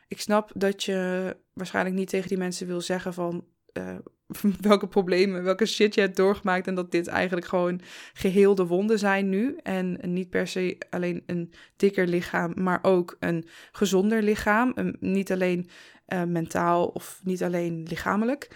Ik 0.07 0.21
snap 0.21 0.51
dat 0.55 0.83
je 0.83 1.35
waarschijnlijk 1.53 1.95
niet 1.95 2.09
tegen 2.09 2.27
die 2.29 2.37
mensen 2.37 2.67
wil 2.67 2.81
zeggen 2.81 3.13
van 3.13 3.45
uh, 3.77 3.95
welke 4.61 4.87
problemen, 4.87 5.43
welke 5.43 5.65
shit 5.65 5.95
je 5.95 6.01
hebt 6.01 6.15
doorgemaakt. 6.15 6.67
En 6.67 6.75
dat 6.75 6.91
dit 6.91 7.07
eigenlijk 7.07 7.47
gewoon 7.47 7.81
geheelde 8.13 8.65
wonden 8.65 8.99
zijn 8.99 9.29
nu. 9.29 9.57
En 9.63 9.99
niet 10.01 10.29
per 10.29 10.47
se 10.47 10.77
alleen 10.89 11.23
een 11.25 11.53
dikker 11.75 12.07
lichaam, 12.07 12.53
maar 12.55 12.79
ook 12.81 13.15
een 13.19 13.47
gezonder 13.71 14.23
lichaam. 14.23 14.73
niet 14.99 15.31
alleen 15.31 15.69
uh, 16.07 16.23
mentaal 16.23 16.85
of 16.85 17.19
niet 17.23 17.43
alleen 17.43 17.85
lichamelijk, 17.87 18.47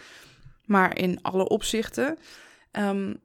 maar 0.65 0.97
in 0.97 1.21
alle 1.21 1.47
opzichten. 1.47 2.17
Um, 2.71 3.19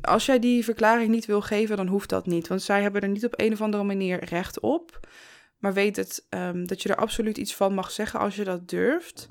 als 0.00 0.26
jij 0.26 0.38
die 0.38 0.64
verklaring 0.64 1.10
niet 1.10 1.26
wil 1.26 1.40
geven, 1.40 1.76
dan 1.76 1.86
hoeft 1.86 2.08
dat 2.08 2.26
niet. 2.26 2.48
Want 2.48 2.62
zij 2.62 2.82
hebben 2.82 3.00
er 3.00 3.08
niet 3.08 3.24
op 3.24 3.34
een 3.36 3.52
of 3.52 3.60
andere 3.60 3.82
manier 3.82 4.24
recht 4.24 4.60
op. 4.60 5.00
Maar 5.62 5.72
weet 5.72 5.96
het, 5.96 6.26
um, 6.30 6.66
dat 6.66 6.82
je 6.82 6.88
er 6.88 6.96
absoluut 6.96 7.38
iets 7.38 7.54
van 7.54 7.74
mag 7.74 7.90
zeggen 7.90 8.20
als 8.20 8.36
je 8.36 8.44
dat 8.44 8.68
durft. 8.68 9.28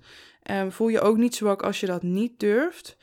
Um, 0.52 0.72
voel 0.72 0.88
je 0.88 1.02
ook 1.02 1.18
niet 1.18 1.36
zwak 1.36 1.64
als 1.64 1.80
je 1.80 1.86
dat 1.86 2.04
niet 2.04 2.40
durft. 2.40 2.98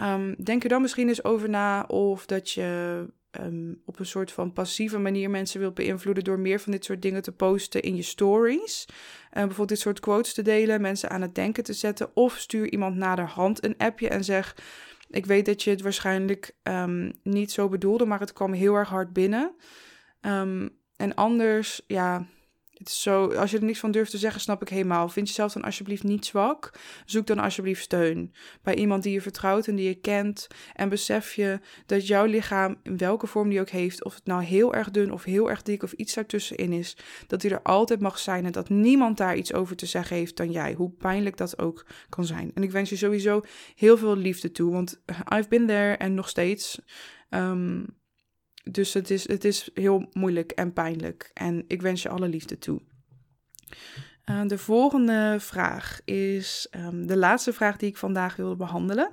Um, 0.00 0.34
denk 0.44 0.62
er 0.62 0.68
dan 0.68 0.82
misschien 0.82 1.08
eens 1.08 1.24
over 1.24 1.48
na 1.48 1.82
of 1.82 2.26
dat 2.26 2.50
je 2.50 3.06
op 3.84 3.98
een 3.98 4.06
soort 4.06 4.32
van 4.32 4.52
passieve 4.52 4.98
manier 4.98 5.30
mensen 5.30 5.60
wilt 5.60 5.74
beïnvloeden 5.74 6.24
door 6.24 6.38
meer 6.38 6.60
van 6.60 6.72
dit 6.72 6.84
soort 6.84 7.02
dingen 7.02 7.22
te 7.22 7.32
posten 7.32 7.82
in 7.82 7.96
je 7.96 8.02
stories. 8.02 8.88
Bijvoorbeeld 9.32 9.68
dit 9.68 9.78
soort 9.78 10.00
quotes 10.00 10.34
te 10.34 10.42
delen, 10.42 10.80
mensen 10.80 11.10
aan 11.10 11.22
het 11.22 11.34
denken 11.34 11.64
te 11.64 11.72
zetten. 11.72 12.10
Of 12.14 12.36
stuur 12.36 12.70
iemand 12.70 12.96
naderhand 12.96 13.64
een 13.64 13.76
appje 13.76 14.08
en 14.08 14.24
zeg: 14.24 14.56
Ik 15.10 15.26
weet 15.26 15.46
dat 15.46 15.62
je 15.62 15.70
het 15.70 15.80
waarschijnlijk 15.80 16.54
niet 17.22 17.52
zo 17.52 17.68
bedoelde, 17.68 18.04
maar 18.04 18.20
het 18.20 18.32
kwam 18.32 18.52
heel 18.52 18.74
erg 18.74 18.88
hard 18.88 19.12
binnen. 19.12 19.54
en 20.96 21.14
anders, 21.14 21.82
ja 21.86 22.26
is 22.86 23.02
zo, 23.02 23.32
als 23.32 23.50
je 23.50 23.58
er 23.58 23.64
niks 23.64 23.78
van 23.78 23.90
durft 23.90 24.10
te 24.10 24.18
zeggen, 24.18 24.40
snap 24.40 24.62
ik 24.62 24.68
helemaal. 24.68 25.08
Vind 25.08 25.28
jezelf 25.28 25.52
dan 25.52 25.62
alsjeblieft 25.62 26.02
niet 26.02 26.26
zwak. 26.26 26.72
Zoek 27.04 27.26
dan 27.26 27.38
alsjeblieft 27.38 27.82
steun 27.82 28.32
bij 28.62 28.74
iemand 28.74 29.02
die 29.02 29.12
je 29.12 29.20
vertrouwt 29.20 29.66
en 29.66 29.76
die 29.76 29.88
je 29.88 29.94
kent. 29.94 30.46
En 30.74 30.88
besef 30.88 31.34
je 31.34 31.60
dat 31.86 32.06
jouw 32.06 32.24
lichaam, 32.24 32.76
in 32.82 32.96
welke 32.96 33.26
vorm 33.26 33.48
die 33.48 33.60
ook 33.60 33.68
heeft, 33.68 34.04
of 34.04 34.14
het 34.14 34.26
nou 34.26 34.42
heel 34.42 34.74
erg 34.74 34.90
dun 34.90 35.12
of 35.12 35.24
heel 35.24 35.50
erg 35.50 35.62
dik 35.62 35.82
of 35.82 35.92
iets 35.92 36.14
daartussenin 36.14 36.72
is, 36.72 36.96
dat 37.26 37.40
die 37.40 37.50
er 37.50 37.62
altijd 37.62 38.00
mag 38.00 38.18
zijn 38.18 38.44
en 38.44 38.52
dat 38.52 38.68
niemand 38.68 39.16
daar 39.16 39.36
iets 39.36 39.52
over 39.52 39.76
te 39.76 39.86
zeggen 39.86 40.16
heeft 40.16 40.36
dan 40.36 40.50
jij. 40.50 40.72
Hoe 40.72 40.90
pijnlijk 40.90 41.36
dat 41.36 41.58
ook 41.58 41.86
kan 42.08 42.24
zijn. 42.24 42.50
En 42.54 42.62
ik 42.62 42.70
wens 42.70 42.90
je 42.90 42.96
sowieso 42.96 43.42
heel 43.74 43.96
veel 43.96 44.16
liefde 44.16 44.50
toe, 44.50 44.72
want 44.72 45.02
I've 45.34 45.48
been 45.48 45.66
there 45.66 45.96
en 45.96 46.14
nog 46.14 46.28
steeds. 46.28 46.80
Um, 47.30 47.97
dus 48.70 48.94
het 48.94 49.10
is, 49.10 49.28
het 49.28 49.44
is 49.44 49.70
heel 49.74 50.08
moeilijk 50.12 50.50
en 50.50 50.72
pijnlijk. 50.72 51.30
En 51.34 51.64
ik 51.66 51.82
wens 51.82 52.02
je 52.02 52.08
alle 52.08 52.28
liefde 52.28 52.58
toe. 52.58 52.80
Uh, 54.30 54.42
de 54.46 54.58
volgende 54.58 55.36
vraag 55.38 56.00
is 56.04 56.68
um, 56.76 57.06
de 57.06 57.16
laatste 57.16 57.52
vraag 57.52 57.76
die 57.76 57.88
ik 57.88 57.96
vandaag 57.96 58.36
wilde 58.36 58.56
behandelen. 58.56 59.10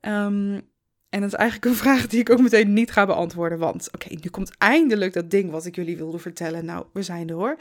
Um, 0.00 0.70
en 1.08 1.20
dat 1.20 1.32
is 1.32 1.38
eigenlijk 1.38 1.64
een 1.70 1.82
vraag 1.86 2.06
die 2.06 2.20
ik 2.20 2.30
ook 2.30 2.40
meteen 2.40 2.72
niet 2.72 2.90
ga 2.90 3.06
beantwoorden. 3.06 3.58
Want 3.58 3.88
oké, 3.92 4.08
nu 4.08 4.30
komt 4.30 4.58
eindelijk 4.58 5.12
dat 5.12 5.30
ding 5.30 5.50
wat 5.50 5.66
ik 5.66 5.74
jullie 5.74 5.96
wilde 5.96 6.18
vertellen. 6.18 6.64
Nou, 6.64 6.86
we 6.92 7.02
zijn 7.02 7.28
er 7.28 7.34
hoor. 7.34 7.56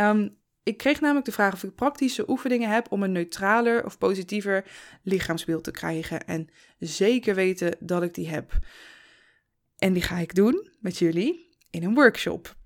Um, 0.00 0.36
ik 0.62 0.76
kreeg 0.76 1.00
namelijk 1.00 1.26
de 1.26 1.32
vraag 1.32 1.52
of 1.52 1.62
ik 1.62 1.74
praktische 1.74 2.28
oefeningen 2.30 2.70
heb 2.70 2.92
om 2.92 3.02
een 3.02 3.12
neutraler 3.12 3.84
of 3.84 3.98
positiever 3.98 4.64
lichaamsbeeld 5.02 5.64
te 5.64 5.70
krijgen. 5.70 6.26
En 6.26 6.48
zeker 6.78 7.34
weten 7.34 7.76
dat 7.80 8.02
ik 8.02 8.14
die 8.14 8.28
heb. 8.28 8.58
En 9.84 9.92
die 9.92 10.02
ga 10.02 10.18
ik 10.18 10.34
doen 10.34 10.68
met 10.80 10.98
jullie 10.98 11.56
in 11.70 11.84
een 11.84 11.94
workshop. 11.94 12.56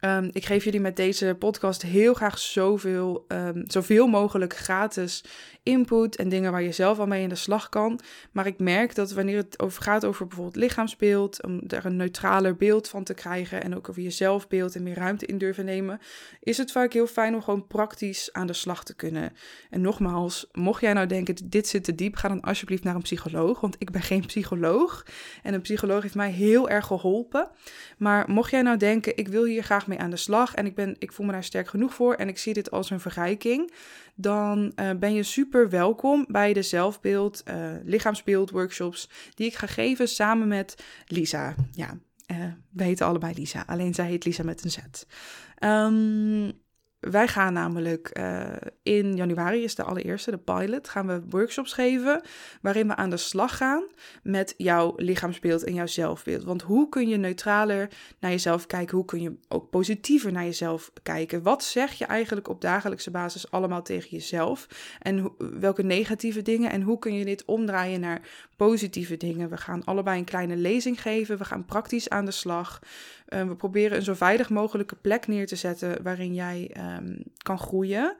Um, 0.00 0.30
ik 0.32 0.44
geef 0.44 0.64
jullie 0.64 0.80
met 0.80 0.96
deze 0.96 1.36
podcast 1.38 1.82
heel 1.82 2.14
graag 2.14 2.38
zoveel, 2.38 3.24
um, 3.28 3.64
zoveel 3.66 4.06
mogelijk 4.06 4.56
gratis 4.56 5.24
input 5.66 6.16
en 6.16 6.28
dingen 6.28 6.52
waar 6.52 6.62
je 6.62 6.72
zelf 6.72 6.98
al 6.98 7.06
mee 7.06 7.22
in 7.22 7.28
de 7.28 7.34
slag 7.34 7.68
kan. 7.68 8.00
Maar 8.32 8.46
ik 8.46 8.58
merk 8.58 8.94
dat 8.94 9.12
wanneer 9.12 9.36
het 9.36 9.60
over 9.60 9.82
gaat 9.82 10.04
over 10.04 10.26
bijvoorbeeld 10.26 10.56
lichaamsbeeld, 10.56 11.42
om 11.42 11.60
er 11.68 11.86
een 11.86 11.96
neutraler 11.96 12.56
beeld 12.56 12.88
van 12.88 13.04
te 13.04 13.14
krijgen 13.14 13.62
en 13.62 13.76
ook 13.76 13.88
over 13.88 14.02
je 14.02 14.10
zelfbeeld 14.10 14.76
en 14.76 14.82
meer 14.82 14.94
ruimte 14.94 15.26
in 15.26 15.38
durven 15.38 15.64
nemen, 15.64 16.00
is 16.40 16.56
het 16.56 16.72
vaak 16.72 16.92
heel 16.92 17.06
fijn 17.06 17.34
om 17.34 17.42
gewoon 17.42 17.66
praktisch 17.66 18.32
aan 18.32 18.46
de 18.46 18.52
slag 18.52 18.84
te 18.84 18.94
kunnen. 18.94 19.32
En 19.70 19.80
nogmaals, 19.80 20.46
mocht 20.52 20.80
jij 20.80 20.92
nou 20.92 21.06
denken, 21.06 21.34
dit 21.44 21.68
zit 21.68 21.84
te 21.84 21.94
diep, 21.94 22.16
ga 22.16 22.28
dan 22.28 22.40
alsjeblieft 22.40 22.84
naar 22.84 22.94
een 22.94 23.02
psycholoog, 23.02 23.60
want 23.60 23.76
ik 23.78 23.90
ben 23.90 24.02
geen 24.02 24.26
psycholoog. 24.26 25.06
En 25.42 25.54
een 25.54 25.60
psycholoog 25.60 26.02
heeft 26.02 26.14
mij 26.14 26.30
heel 26.30 26.68
erg 26.68 26.86
geholpen. 26.86 27.50
Maar 27.98 28.30
mocht 28.30 28.50
jij 28.50 28.62
nou 28.62 28.76
denken, 28.76 29.16
ik 29.16 29.28
wil 29.28 29.44
hier 29.44 29.62
graag 29.62 29.86
mee 29.86 29.98
aan 29.98 30.10
de 30.10 30.16
slag 30.16 30.54
en 30.54 30.66
ik, 30.66 30.74
ben, 30.74 30.96
ik 30.98 31.12
voel 31.12 31.26
me 31.26 31.32
daar 31.32 31.44
sterk 31.44 31.68
genoeg 31.68 31.94
voor 31.94 32.14
en 32.14 32.28
ik 32.28 32.38
zie 32.38 32.52
dit 32.52 32.70
als 32.70 32.90
een 32.90 33.00
verrijking, 33.00 33.72
dan 34.16 34.72
uh, 34.76 34.90
ben 34.90 35.14
je 35.14 35.22
super 35.22 35.70
welkom 35.70 36.26
bij 36.28 36.52
de 36.52 36.62
zelfbeeld, 36.62 37.42
uh, 37.48 37.70
lichaamsbeeld 37.84 38.50
workshops 38.50 39.08
die 39.34 39.46
ik 39.46 39.54
ga 39.54 39.66
geven 39.66 40.08
samen 40.08 40.48
met 40.48 40.84
Lisa. 41.06 41.54
Ja, 41.72 41.98
uh, 42.30 42.44
we 42.72 42.84
heten 42.84 43.06
allebei 43.06 43.34
Lisa, 43.34 43.64
alleen 43.66 43.94
zij 43.94 44.06
heet 44.06 44.24
Lisa 44.24 44.42
met 44.42 44.64
een 44.64 44.70
Z. 44.70 44.78
Um, 45.60 46.64
wij 47.10 47.28
gaan 47.28 47.52
namelijk 47.52 48.18
uh, 48.18 48.44
in 48.82 49.16
januari, 49.16 49.62
is 49.62 49.74
de 49.74 49.82
allereerste, 49.82 50.30
de 50.30 50.38
pilot, 50.38 50.88
gaan 50.88 51.06
we 51.06 51.22
workshops 51.28 51.72
geven 51.72 52.20
waarin 52.60 52.88
we 52.88 52.96
aan 52.96 53.10
de 53.10 53.16
slag 53.16 53.56
gaan 53.56 53.84
met 54.22 54.54
jouw 54.56 54.92
lichaamsbeeld 54.96 55.64
en 55.64 55.74
jouw 55.74 55.86
zelfbeeld. 55.86 56.44
Want 56.44 56.62
hoe 56.62 56.88
kun 56.88 57.08
je 57.08 57.16
neutraler 57.16 57.88
naar 58.20 58.30
jezelf 58.30 58.66
kijken? 58.66 58.96
Hoe 58.96 59.04
kun 59.04 59.20
je 59.20 59.36
ook 59.48 59.70
positiever 59.70 60.32
naar 60.32 60.44
jezelf 60.44 60.92
kijken? 61.02 61.42
Wat 61.42 61.64
zeg 61.64 61.92
je 61.92 62.04
eigenlijk 62.04 62.48
op 62.48 62.60
dagelijkse 62.60 63.10
basis 63.10 63.50
allemaal 63.50 63.82
tegen 63.82 64.10
jezelf? 64.10 64.66
En 64.98 65.30
welke 65.60 65.82
negatieve 65.82 66.42
dingen? 66.42 66.70
En 66.70 66.82
hoe 66.82 66.98
kun 66.98 67.14
je 67.14 67.24
dit 67.24 67.44
omdraaien 67.44 68.00
naar 68.00 68.20
positieve 68.56 69.16
dingen? 69.16 69.48
We 69.48 69.56
gaan 69.56 69.84
allebei 69.84 70.18
een 70.18 70.24
kleine 70.24 70.56
lezing 70.56 71.02
geven. 71.02 71.38
We 71.38 71.44
gaan 71.44 71.64
praktisch 71.64 72.08
aan 72.08 72.24
de 72.24 72.30
slag. 72.30 72.80
Uh, 73.28 73.42
we 73.42 73.56
proberen 73.56 73.96
een 73.96 74.02
zo 74.02 74.14
veilig 74.14 74.50
mogelijke 74.50 74.96
plek 74.96 75.26
neer 75.26 75.46
te 75.46 75.56
zetten 75.56 76.02
waarin 76.02 76.34
jij 76.34 76.70
um, 76.96 77.22
kan 77.42 77.58
groeien. 77.58 78.16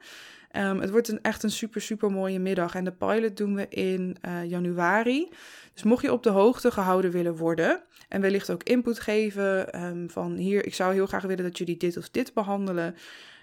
Um, 0.57 0.79
het 0.79 0.89
wordt 0.89 1.07
een, 1.07 1.21
echt 1.21 1.43
een 1.43 1.51
super, 1.51 1.81
super 1.81 2.11
mooie 2.11 2.39
middag. 2.39 2.75
En 2.75 2.83
de 2.83 2.91
pilot 2.91 3.37
doen 3.37 3.55
we 3.55 3.67
in 3.67 4.17
uh, 4.27 4.49
januari. 4.49 5.29
Dus 5.73 5.83
mocht 5.83 6.01
je 6.01 6.11
op 6.11 6.23
de 6.23 6.29
hoogte 6.29 6.71
gehouden 6.71 7.11
willen 7.11 7.35
worden 7.35 7.83
en 8.09 8.21
wellicht 8.21 8.49
ook 8.49 8.63
input 8.63 8.99
geven 8.99 9.83
um, 9.83 10.09
van 10.09 10.35
hier, 10.35 10.65
ik 10.65 10.73
zou 10.73 10.93
heel 10.93 11.05
graag 11.05 11.23
willen 11.23 11.43
dat 11.43 11.57
jullie 11.57 11.77
dit 11.77 11.97
of 11.97 12.09
dit 12.09 12.33
behandelen. 12.33 12.95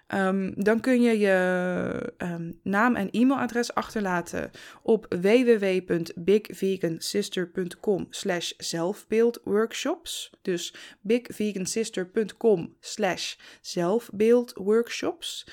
Ehm, 0.06 0.52
dan 0.54 0.80
kun 0.80 1.02
je 1.02 1.18
je 1.18 2.12
ehm, 2.16 2.52
naam 2.62 2.96
en 2.96 3.10
e-mailadres 3.10 3.74
achterlaten 3.74 4.50
op 4.82 5.06
www.bigvegansister.com 5.20 8.06
slash 8.10 8.52
zelfbeeldworkshops. 8.56 10.30
Dus 10.42 10.74
bigvegansister.com 11.00 12.76
slash 12.80 13.34
zelfbeeldworkshops. 13.60 15.46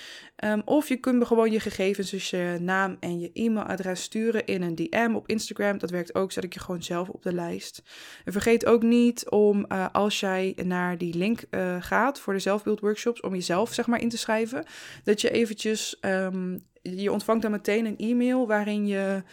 Um, 0.45 0.61
of 0.65 0.87
je 0.87 0.97
kunt 0.97 1.25
gewoon 1.25 1.51
je 1.51 1.59
gegevens, 1.59 2.09
dus 2.09 2.29
je 2.29 2.57
naam 2.59 2.97
en 2.99 3.19
je 3.19 3.29
e-mailadres 3.33 4.01
sturen 4.01 4.45
in 4.45 4.61
een 4.61 4.75
DM 4.75 5.15
op 5.15 5.27
Instagram. 5.27 5.77
Dat 5.77 5.89
werkt 5.89 6.15
ook, 6.15 6.31
zet 6.31 6.43
ik 6.43 6.53
je 6.53 6.59
gewoon 6.59 6.83
zelf 6.83 7.09
op 7.09 7.23
de 7.23 7.33
lijst. 7.33 7.83
En 8.25 8.31
vergeet 8.31 8.65
ook 8.65 8.81
niet 8.81 9.29
om, 9.29 9.65
uh, 9.69 9.85
als 9.91 10.19
jij 10.19 10.57
naar 10.63 10.97
die 10.97 11.17
link 11.17 11.43
uh, 11.51 11.75
gaat 11.79 12.19
voor 12.19 12.33
de 12.33 12.39
zelfbeeldworkshops, 12.39 13.21
om 13.21 13.33
jezelf 13.33 13.73
zeg 13.73 13.87
maar 13.87 14.01
in 14.01 14.09
te 14.09 14.17
schrijven, 14.17 14.40
dat 15.03 15.21
je 15.21 15.31
eventjes, 15.31 15.97
um, 16.01 16.63
je 16.81 17.11
ontvangt 17.11 17.41
dan 17.41 17.51
meteen 17.51 17.85
een 17.85 17.97
e-mail 17.97 18.47
waarin 18.47 18.87
je 18.87 19.23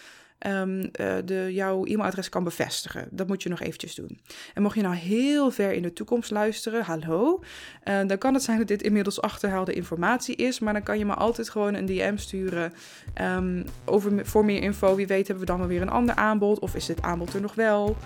um, 0.47 0.79
uh, 0.79 1.17
de, 1.25 1.49
jouw 1.51 1.85
e-mailadres 1.85 2.29
kan 2.29 2.45
bevestigen. 2.45 3.09
Dat 3.11 3.27
moet 3.27 3.43
je 3.43 3.49
nog 3.49 3.61
eventjes 3.61 3.95
doen. 3.95 4.21
En 4.55 4.63
mocht 4.63 4.75
je 4.75 4.83
nou 4.83 4.95
heel 4.95 5.51
ver 5.51 5.73
in 5.73 5.83
de 5.83 5.93
toekomst 5.93 6.31
luisteren, 6.31 6.85
hallo, 6.85 7.43
uh, 7.85 8.01
dan 8.07 8.19
kan 8.19 8.35
het 8.35 8.43
zijn 8.43 8.59
dat 8.59 8.69
dit 8.69 8.83
inmiddels 8.83 9.21
achterhaalde 9.21 9.73
informatie 9.73 10.37
is, 10.37 10.59
maar 10.59 10.73
dan 10.73 10.83
kan 10.83 10.99
je 10.99 11.07
me 11.07 11.15
altijd 11.15 11.49
gewoon 11.51 11.75
een 11.75 11.87
DM 11.87 12.17
sturen 12.17 12.73
um, 13.21 13.65
over, 13.85 14.27
voor 14.27 14.45
meer 14.45 14.63
info. 14.63 14.95
Wie 14.95 15.07
weet 15.07 15.27
hebben 15.27 15.47
we 15.47 15.51
dan 15.51 15.59
wel 15.59 15.69
weer 15.69 15.83
een 15.83 15.89
ander 15.89 16.15
aanbod 16.15 16.59
of 16.59 16.75
is 16.75 16.87
dit 16.87 17.03
aanbod 17.03 17.35
er 17.35 17.41
nog 17.41 17.55
wel? 17.55 17.97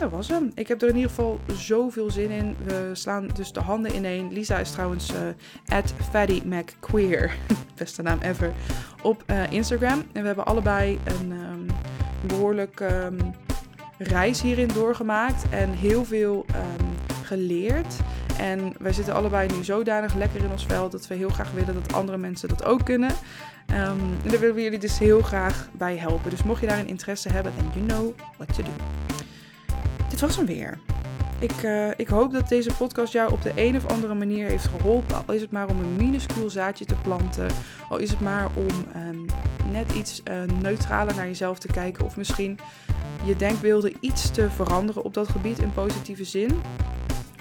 Dat 0.00 0.10
was 0.10 0.28
hem. 0.28 0.50
Ik 0.54 0.68
heb 0.68 0.82
er 0.82 0.88
in 0.88 0.94
ieder 0.94 1.10
geval 1.10 1.40
zoveel 1.56 2.10
zin 2.10 2.30
in. 2.30 2.56
We 2.64 2.90
slaan 2.92 3.28
dus 3.34 3.52
de 3.52 3.60
handen 3.60 3.94
ineen. 3.94 4.32
Lisa 4.32 4.58
is 4.58 4.70
trouwens 4.70 5.12
uh, 5.12 5.18
at 5.76 5.94
FattyMacQueer, 6.10 7.36
beste 7.76 8.02
naam 8.02 8.18
ever, 8.20 8.52
op 9.02 9.22
uh, 9.26 9.52
Instagram. 9.52 9.98
En 10.12 10.20
we 10.20 10.26
hebben 10.26 10.46
allebei 10.46 10.98
een 11.04 11.32
um, 11.32 11.66
behoorlijk 12.26 12.80
um, 12.80 13.34
reis 13.98 14.42
hierin 14.42 14.68
doorgemaakt 14.68 15.44
en 15.50 15.70
heel 15.70 16.04
veel 16.04 16.46
um, 16.48 16.86
geleerd. 17.22 17.94
En 18.38 18.74
wij 18.78 18.92
zitten 18.92 19.14
allebei 19.14 19.48
nu 19.56 19.64
zodanig 19.64 20.14
lekker 20.14 20.44
in 20.44 20.50
ons 20.50 20.66
veld 20.66 20.92
dat 20.92 21.06
we 21.06 21.14
heel 21.14 21.30
graag 21.30 21.52
willen 21.52 21.74
dat 21.74 21.92
andere 21.92 22.18
mensen 22.18 22.48
dat 22.48 22.64
ook 22.64 22.84
kunnen. 22.84 23.10
En 23.66 23.98
daar 24.22 24.40
willen 24.40 24.54
we 24.54 24.62
jullie 24.62 24.78
dus 24.78 24.98
heel 24.98 25.20
graag 25.20 25.68
bij 25.72 25.96
helpen. 25.96 26.30
Dus 26.30 26.42
mocht 26.42 26.60
je 26.60 26.66
daar 26.66 26.78
een 26.78 26.88
interesse 26.88 27.28
hebben, 27.28 27.52
then 27.56 27.70
you 27.74 27.86
know 27.86 28.14
what 28.36 28.54
to 28.54 28.62
do. 28.62 28.70
Dit 30.20 30.28
was 30.28 30.38
hem 30.38 30.46
weer. 30.46 30.78
Ik, 31.38 31.62
uh, 31.62 31.88
ik 31.96 32.08
hoop 32.08 32.32
dat 32.32 32.48
deze 32.48 32.74
podcast 32.74 33.12
jou 33.12 33.32
op 33.32 33.42
de 33.42 33.52
een 33.54 33.76
of 33.76 33.86
andere 33.86 34.14
manier 34.14 34.48
heeft 34.48 34.66
geholpen. 34.66 35.26
Al 35.26 35.34
is 35.34 35.40
het 35.40 35.50
maar 35.50 35.68
om 35.68 35.78
een 35.78 35.96
minuscuul 35.96 36.50
zaadje 36.50 36.84
te 36.84 36.94
planten. 36.94 37.50
Al 37.88 37.96
is 37.96 38.10
het 38.10 38.20
maar 38.20 38.48
om 38.54 38.66
um, 38.96 39.26
net 39.70 39.92
iets 39.92 40.22
uh, 40.24 40.42
neutraler 40.60 41.14
naar 41.14 41.26
jezelf 41.26 41.58
te 41.58 41.66
kijken. 41.66 42.04
Of 42.04 42.16
misschien 42.16 42.58
je 43.24 43.36
denkbeelden 43.36 43.92
iets 44.00 44.30
te 44.30 44.50
veranderen 44.50 45.04
op 45.04 45.14
dat 45.14 45.28
gebied 45.28 45.58
in 45.58 45.72
positieve 45.72 46.24
zin. 46.24 46.60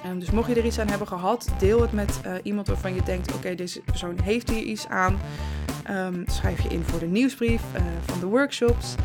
Um, 0.05 0.19
dus 0.19 0.31
mocht 0.31 0.49
je 0.49 0.55
er 0.55 0.65
iets 0.65 0.79
aan 0.79 0.89
hebben 0.89 1.07
gehad, 1.07 1.49
deel 1.57 1.81
het 1.81 1.91
met 1.91 2.19
uh, 2.25 2.33
iemand 2.43 2.67
waarvan 2.67 2.93
je 2.93 3.03
denkt: 3.03 3.33
oké, 3.33 3.55
deze 3.55 3.81
persoon 3.81 4.19
heeft 4.23 4.49
hier 4.49 4.63
iets 4.63 4.87
aan. 4.87 5.19
Um, 5.89 6.23
schrijf 6.27 6.61
je 6.61 6.69
in 6.69 6.83
voor 6.83 6.99
de 6.99 7.07
nieuwsbrief 7.07 7.61
van 8.05 8.19
de 8.19 8.25
workshops. 8.25 8.95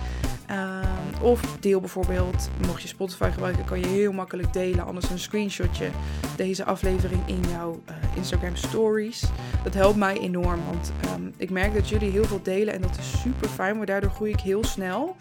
Of 1.20 1.56
deel 1.60 1.80
bijvoorbeeld, 1.80 2.50
mocht 2.66 2.82
je 2.82 2.88
Spotify 2.88 3.30
gebruiken, 3.30 3.64
kan 3.64 3.80
je 3.80 3.86
heel 3.86 4.12
makkelijk 4.12 4.52
delen. 4.52 4.84
Anders 4.84 5.10
een 5.10 5.18
screenshotje 5.18 5.88
deze 6.36 6.64
aflevering 6.64 7.22
in 7.26 7.40
jouw 7.50 7.80
uh, 7.88 7.94
Instagram 8.16 8.56
stories. 8.56 9.24
Dat 9.64 9.74
helpt 9.74 9.96
mij 9.96 10.18
enorm, 10.18 10.60
want 10.66 10.92
um, 11.16 11.32
ik 11.36 11.50
merk 11.50 11.74
dat 11.74 11.88
jullie 11.88 12.10
heel 12.10 12.24
veel 12.24 12.42
delen 12.42 12.74
en 12.74 12.80
dat 12.80 12.98
is 12.98 13.20
super 13.20 13.48
fijn. 13.48 13.76
Maar 13.76 13.86
daardoor 13.86 14.10
groei 14.10 14.30
ik 14.30 14.40
heel 14.40 14.64
snel. 14.64 15.16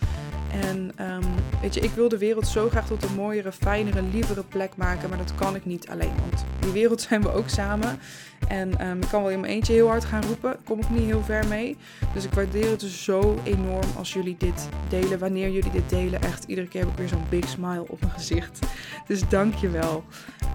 En 0.61 0.91
um, 0.99 1.23
weet 1.61 1.73
je, 1.73 1.81
ik 1.81 1.91
wil 1.91 2.09
de 2.09 2.17
wereld 2.17 2.47
zo 2.47 2.69
graag 2.69 2.87
tot 2.87 3.03
een 3.03 3.15
mooiere, 3.15 3.51
fijnere, 3.51 4.01
lievere 4.01 4.43
plek 4.43 4.75
maken. 4.75 5.09
Maar 5.09 5.17
dat 5.17 5.35
kan 5.35 5.55
ik 5.55 5.65
niet 5.65 5.87
alleen. 5.89 6.15
Want 6.19 6.45
die 6.59 6.71
wereld 6.71 7.01
zijn 7.09 7.21
we 7.21 7.33
ook 7.33 7.49
samen. 7.49 7.99
En 8.47 8.87
um, 8.87 9.01
ik 9.01 9.07
kan 9.07 9.21
wel 9.21 9.31
in 9.31 9.39
mijn 9.39 9.53
eentje 9.53 9.73
heel 9.73 9.87
hard 9.87 10.05
gaan 10.05 10.23
roepen. 10.23 10.55
Kom 10.63 10.79
ik 10.79 10.89
niet 10.89 11.03
heel 11.03 11.23
ver 11.23 11.47
mee. 11.47 11.77
Dus 12.13 12.23
ik 12.23 12.33
waardeer 12.33 12.69
het 12.69 12.79
dus 12.79 13.03
zo 13.03 13.39
enorm 13.43 13.87
als 13.97 14.13
jullie 14.13 14.35
dit 14.37 14.69
delen. 14.89 15.19
Wanneer 15.19 15.49
jullie 15.49 15.71
dit 15.71 15.89
delen. 15.89 16.21
Echt, 16.21 16.43
iedere 16.43 16.67
keer 16.67 16.81
heb 16.81 16.89
ik 16.89 16.97
weer 16.97 17.07
zo'n 17.07 17.25
big 17.29 17.47
smile 17.47 17.85
op 17.87 17.99
mijn 17.99 18.11
gezicht. 18.11 18.59
Dus 19.07 19.27
dank 19.29 19.55
je 19.55 19.69
wel. 19.69 20.03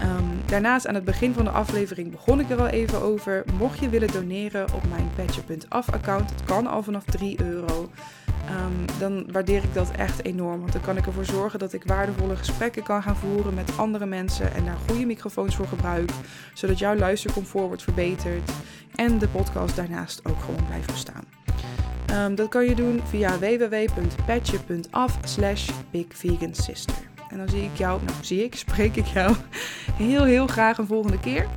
Um, 0.03 0.41
daarnaast 0.45 0.87
aan 0.87 0.95
het 0.95 1.05
begin 1.05 1.33
van 1.33 1.43
de 1.43 1.49
aflevering 1.49 2.11
begon 2.11 2.39
ik 2.39 2.49
er 2.49 2.59
al 2.59 2.67
even 2.67 3.01
over. 3.01 3.43
Mocht 3.57 3.79
je 3.79 3.89
willen 3.89 4.11
doneren 4.11 4.73
op 4.73 4.83
mijn 4.89 5.09
Petje.af 5.15 5.89
account. 5.89 6.29
Het 6.29 6.43
kan 6.43 6.67
al 6.67 6.83
vanaf 6.83 7.03
3 7.05 7.41
euro. 7.43 7.89
Um, 8.51 8.85
dan 8.99 9.31
waardeer 9.31 9.63
ik 9.63 9.73
dat 9.73 9.91
echt 9.91 10.25
enorm. 10.25 10.59
Want 10.59 10.71
dan 10.71 10.81
kan 10.81 10.97
ik 10.97 11.05
ervoor 11.05 11.25
zorgen 11.25 11.59
dat 11.59 11.73
ik 11.73 11.83
waardevolle 11.83 12.35
gesprekken 12.35 12.83
kan 12.83 13.03
gaan 13.03 13.15
voeren 13.15 13.53
met 13.53 13.77
andere 13.77 14.05
mensen 14.05 14.53
en 14.53 14.65
daar 14.65 14.77
goede 14.87 15.05
microfoons 15.05 15.55
voor 15.55 15.67
gebruik, 15.67 16.11
zodat 16.53 16.79
jouw 16.79 16.95
luistercomfort 16.95 17.67
wordt 17.67 17.83
verbeterd 17.83 18.51
en 18.95 19.17
de 19.17 19.27
podcast 19.27 19.75
daarnaast 19.75 20.25
ook 20.25 20.39
gewoon 20.39 20.65
blijft 20.65 20.91
bestaan. 20.91 21.23
Um, 22.11 22.35
dat 22.35 22.49
kan 22.49 22.65
je 22.65 22.75
doen 22.75 23.01
via 23.05 23.39
www.patje.af 23.39 25.17
slash 25.23 25.69
bigvegansister. 25.91 26.95
En 27.29 27.37
dan 27.37 27.49
zie 27.49 27.63
ik 27.63 27.77
jou, 27.77 28.01
nou 28.03 28.17
zie 28.21 28.43
ik, 28.43 28.55
spreek 28.65 28.95
ik 28.95 29.05
jou 29.05 29.35
heel 29.93 30.23
heel 30.23 30.47
graag 30.47 30.77
een 30.77 30.87
volgende 30.87 31.19
keer. 31.19 31.47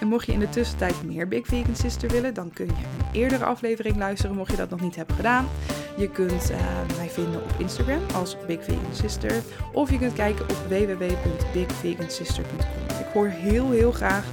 En 0.00 0.08
mocht 0.08 0.26
je 0.26 0.32
in 0.32 0.38
de 0.38 0.48
tussentijd 0.48 1.04
meer 1.04 1.28
Big 1.28 1.46
Vegan 1.46 1.76
Sister 1.76 2.10
willen, 2.10 2.34
dan 2.34 2.52
kun 2.52 2.66
je 2.66 2.72
een 2.72 2.78
eerdere 3.12 3.44
aflevering 3.44 3.96
luisteren, 3.96 4.36
mocht 4.36 4.50
je 4.50 4.56
dat 4.56 4.70
nog 4.70 4.80
niet 4.80 4.96
hebben 4.96 5.16
gedaan. 5.16 5.48
Je 5.96 6.10
kunt 6.10 6.50
uh, 6.50 6.56
mij 6.96 7.08
vinden 7.08 7.42
op 7.42 7.54
Instagram 7.58 8.02
als 8.14 8.36
Big 8.46 8.64
Vegan 8.64 8.94
Sister. 8.94 9.42
Of 9.72 9.90
je 9.90 9.98
kunt 9.98 10.12
kijken 10.12 10.44
op 10.44 10.56
www.bigvegansister.com. 10.68 12.98
Ik 12.98 13.06
hoor 13.12 13.26
heel 13.26 13.70
heel 13.70 13.92
graag 13.92 14.24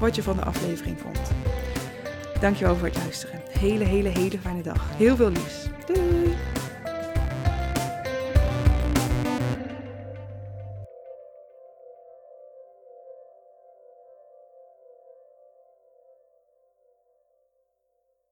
wat 0.00 0.14
je 0.14 0.22
van 0.22 0.36
de 0.36 0.44
aflevering 0.44 1.00
vond. 1.00 1.20
Dankjewel 2.40 2.76
voor 2.76 2.86
het 2.86 2.96
luisteren. 2.96 3.40
Hele, 3.48 3.84
hele, 3.84 4.08
hele 4.08 4.38
fijne 4.38 4.62
dag. 4.62 4.84
Heel 4.96 5.16
veel 5.16 5.30
liefs. 5.30 5.68
Doei! 5.86 6.34